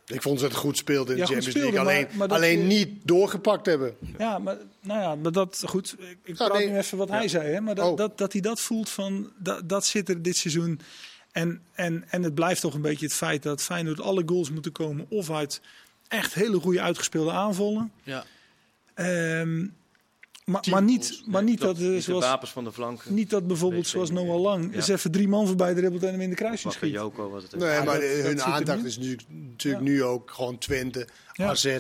Ik 0.05 0.21
vond 0.21 0.39
ze 0.39 0.45
het 0.45 0.53
goed 0.55 0.77
speelden 0.77 1.13
in 1.15 1.21
Ja, 1.21 1.25
de 1.27 1.33
Champions 1.33 1.55
League. 1.57 1.79
Alleen, 1.79 2.01
maar- 2.07 2.17
maar 2.17 2.27
dat 2.27 2.37
alleen 2.37 2.59
je- 2.59 2.65
niet 2.65 2.89
doorgepakt 3.03 3.65
hebben. 3.65 3.95
Ja, 4.17 4.39
maar, 4.39 4.57
nou 4.81 5.01
ja, 5.01 5.15
maar 5.15 5.31
dat 5.31 5.61
goed. 5.65 5.95
Ik, 5.99 6.17
ik 6.23 6.37
Ja, 6.37 6.45
praat 6.47 6.57
nee. 6.57 6.69
nu 6.69 6.77
even 6.77 6.97
wat 6.97 7.09
hij 7.09 7.27
zei, 7.27 7.53
hè, 7.53 7.61
maar 7.61 7.75
dat, 7.75 7.91
Oh. 7.91 7.97
dat, 7.97 8.17
dat 8.17 8.31
hij 8.31 8.41
dat 8.41 8.59
voelt 8.61 8.89
van 8.89 9.31
dat, 9.37 9.69
dat 9.69 9.85
zit 9.85 10.09
er 10.09 10.21
dit 10.21 10.37
seizoen. 10.37 10.79
En, 11.31 11.61
en, 11.73 12.03
en 12.09 12.23
het 12.23 12.33
blijft 12.33 12.61
toch 12.61 12.73
een 12.73 12.81
beetje 12.81 13.05
het 13.05 13.15
feit 13.15 13.43
dat 13.43 13.61
Feyenoord 13.61 14.01
alle 14.01 14.23
goals 14.25 14.49
moeten 14.51 14.71
komen 14.71 15.05
of 15.09 15.31
uit 15.31 15.61
echt 16.07 16.33
hele 16.33 16.59
goede 16.59 16.81
uitgespeelde 16.81 17.31
aanvallen. 17.31 17.91
Ja. 18.03 18.23
Ehm, 18.93 19.65
maar, 20.45 20.63
maar 20.69 20.83
niet, 20.83 21.21
maar 21.25 21.43
niet 21.43 21.59
dat, 21.59 21.75
eh, 21.77 21.81
Niet 21.81 21.93
de 21.95 22.01
zoals, 22.01 22.23
wapens 22.25 22.51
van 22.51 22.63
de 22.63 22.71
flanken. 22.71 23.13
niet 23.13 23.29
dat 23.29 23.47
bijvoorbeeld 23.47 23.87
zoals 23.87 24.11
Noah. 24.11 24.41
Lang 24.41 24.69
Ja. 24.69 24.75
eens 24.75 24.87
even 24.87 25.11
drie 25.11 25.27
man 25.27 25.47
voorbij 25.47 25.73
dribbelt 25.73 26.03
en 26.03 26.11
hem 26.11 26.21
in 26.21 26.29
de 26.29 26.35
kruising 26.35 26.73
schiet. 26.73 26.91
Joko 26.91 27.29
was 27.29 27.43
het. 27.43 27.55
Nee, 27.55 27.69
Ja, 27.69 27.83
maar 27.83 27.99
dat- 27.99 28.09
hun 28.09 28.35
dat 28.35 28.45
aandacht 28.45 28.83
is 28.85 28.95
natuurlijk, 28.97 29.23
natuurlijk 29.29 29.83
Ja. 29.85 29.89
nu 29.91 30.03
ook 30.03 30.31
gewoon 30.31 30.57
Twente, 30.57 31.07
Ja. 31.33 31.47
AZ. 31.49 31.77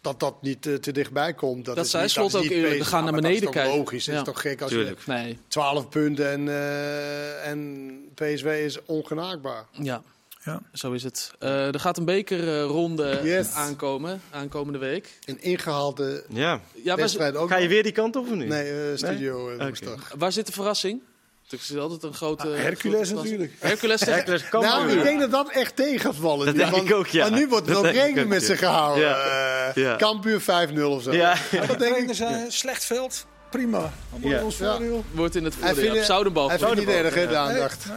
Dat 0.00 0.20
dat 0.20 0.42
niet 0.42 0.66
eh, 0.66 0.74
te 0.74 0.92
dichtbij 0.92 1.34
komt. 1.34 1.64
Dat, 1.64 1.76
Dat 1.76 1.84
is 1.84 1.90
zei 1.90 2.02
niet, 2.02 2.12
Slot 2.12 2.28
is 2.28 2.34
ook 2.34 2.44
eerlijk. 2.44 2.78
We 2.78 2.84
gaan 2.84 3.04
naar 3.04 3.12
beneden 3.12 3.30
dat 3.40 3.48
is 3.48 3.54
toch 3.54 3.62
kijken. 3.62 3.78
logisch. 3.78 4.06
Het 4.06 4.16
is 4.16 4.22
toch 4.22 4.40
gek 4.40 4.60
als 4.62 4.70
Tuurlijk. 4.70 5.00
je 5.04 5.12
Nee. 5.12 5.38
12 5.48 5.88
punten 5.88 6.30
en, 6.30 6.48
eh, 6.48 7.48
en 7.50 7.90
PSV 8.14 8.62
is 8.64 8.78
ongenaakbaar. 8.84 9.66
Ja. 9.72 10.02
Ja. 10.44 10.60
Zo 10.72 10.92
is 10.92 11.02
het. 11.02 11.30
Eh, 11.38 11.74
er 11.74 11.80
gaat 11.80 11.96
een 11.98 12.04
bekerronde 12.04 13.20
Yes. 13.22 13.52
aankomen, 13.52 14.20
aankomende 14.30 14.78
week. 14.78 15.18
Een 15.24 15.42
ingehaalde 15.42 16.24
Ja. 16.28 16.60
Wedstrijd 16.84 17.36
ook. 17.36 17.48
Ga 17.48 17.56
je 17.56 17.68
weer 17.68 17.82
die 17.82 17.92
kant 17.92 18.16
op 18.16 18.28
of 18.28 18.34
niet? 18.34 18.48
Nee, 18.48 18.70
eh, 18.90 18.96
studio 18.96 19.50
eh, 19.50 19.64
woensdag. 19.64 20.12
waar 20.18 20.32
zit 20.32 20.46
de 20.46 20.52
verrassing? 20.52 21.00
Het 21.48 21.60
is 21.60 21.76
altijd 21.76 22.02
een 22.02 22.14
grote... 22.14 22.46
Ah, 22.48 22.54
Hercules 22.56 23.08
grote 23.08 23.22
natuurlijk. 23.22 23.52
Hercules. 23.58 24.00
Hercules 24.00 24.48
kan 24.48 24.62
Nou, 24.62 24.90
ik 24.90 25.02
denk 25.02 25.20
dat 25.20 25.30
dat 25.30 25.50
echt 25.50 25.76
tegen 25.76 26.00
gaat 26.00 26.14
vallen. 26.16 26.46
Dat 26.46 26.54
nu, 26.54 26.60
denk 26.60 26.72
want- 26.72 26.88
ik 26.88 26.94
ook, 26.94 27.06
ja. 27.06 27.28
Maar 27.28 27.38
nu 27.38 27.48
wordt 27.48 27.68
er 27.68 27.76
ook 27.76 27.84
rekening 27.84 28.28
met 28.28 28.42
ze 28.44 28.56
gehouden. 28.56 29.04
Ja. 29.08 29.70
Eh, 29.74 29.74
Ja. 29.82 29.96
Kampuur 29.96 30.40
5-0 30.40 30.90
of 30.90 31.02
zo. 31.02 31.12
Ja. 31.12 31.34
Dat 31.50 31.50
denk 31.50 31.70
ik. 31.70 31.76
Trainers, 31.78 32.20
eh, 32.20 32.36
slecht 32.48 32.84
veld. 32.84 33.26
Prima. 33.50 33.92
Allemaal 34.12 34.30
Ja. 34.30 34.38
in 34.38 34.44
ons 34.44 34.56
voordeel. 34.56 35.04
Wordt 35.12 35.36
in 35.36 35.44
het 35.44 35.54
Hij 35.54 35.62
voordeel. 35.68 35.84
vindt 35.84 35.98
Op 35.98 36.04
Zoudenbal. 36.04 36.48
Hij 36.48 36.58
vindt 36.58 36.74
het 36.74 36.86
niet 36.86 36.96
erg, 36.96 37.14
hè, 37.14 37.26
de 37.26 37.36
aandacht. 37.36 37.86
Nee, 37.88 37.96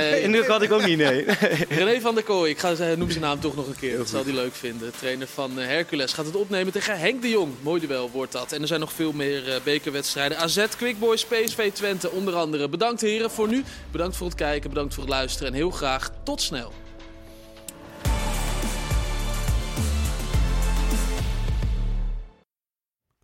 nee. 0.00 0.10
Nee, 0.10 0.22
Indruk 0.22 0.46
had 0.46 0.62
ik 0.62 0.72
ook 0.72 0.86
niet, 0.86 0.98
nee. 0.98 1.24
René 1.78 2.00
van 2.00 2.14
der 2.14 2.24
Kooi, 2.24 2.50
ik 2.50 2.58
ga 2.58 2.68
noem 2.96 3.10
zijn 3.10 3.20
naam 3.20 3.40
toch 3.40 3.56
nog 3.56 3.66
een 3.66 3.76
keer. 3.76 3.96
Dat 3.96 4.08
zal 4.08 4.24
hij 4.24 4.32
leuk 4.32 4.54
vinden. 4.54 4.92
Trainer 4.98 5.26
van 5.26 5.60
eh, 5.60 5.66
Hercules 5.66 6.12
gaat 6.12 6.26
het 6.26 6.36
opnemen 6.36 6.72
tegen 6.72 6.98
Henk 6.98 7.22
de 7.22 7.30
Jong. 7.30 7.52
Mooi 7.62 7.86
duel 7.86 8.10
wordt 8.10 8.32
dat. 8.32 8.52
En 8.52 8.60
er 8.60 8.66
zijn 8.66 8.80
nog 8.80 8.92
veel 8.92 9.12
meer 9.12 9.48
eh, 9.52 9.60
bekerwedstrijden. 9.64 10.38
AZ, 10.38 10.64
Quick 10.76 10.98
Boys, 10.98 11.24
PSV 11.24 11.72
Twente 11.72 12.10
onder 12.10 12.34
andere. 12.34 12.68
Bedankt 12.68 13.00
heren 13.00 13.30
voor 13.30 13.48
nu. 13.48 13.64
Bedankt 13.90 14.16
voor 14.16 14.26
het 14.26 14.36
kijken, 14.36 14.70
bedankt 14.70 14.94
voor 14.94 15.02
het 15.02 15.12
luisteren. 15.12 15.48
En 15.48 15.54
heel 15.54 15.70
graag 15.70 16.10
tot 16.22 16.40
snel. 16.42 16.72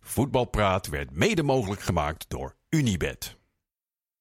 Voetbalpraat 0.09 0.87
werd 0.87 1.11
mede 1.11 1.43
mogelijk 1.43 1.81
gemaakt 1.81 2.29
door 2.29 2.55
Unibed. 2.69 3.38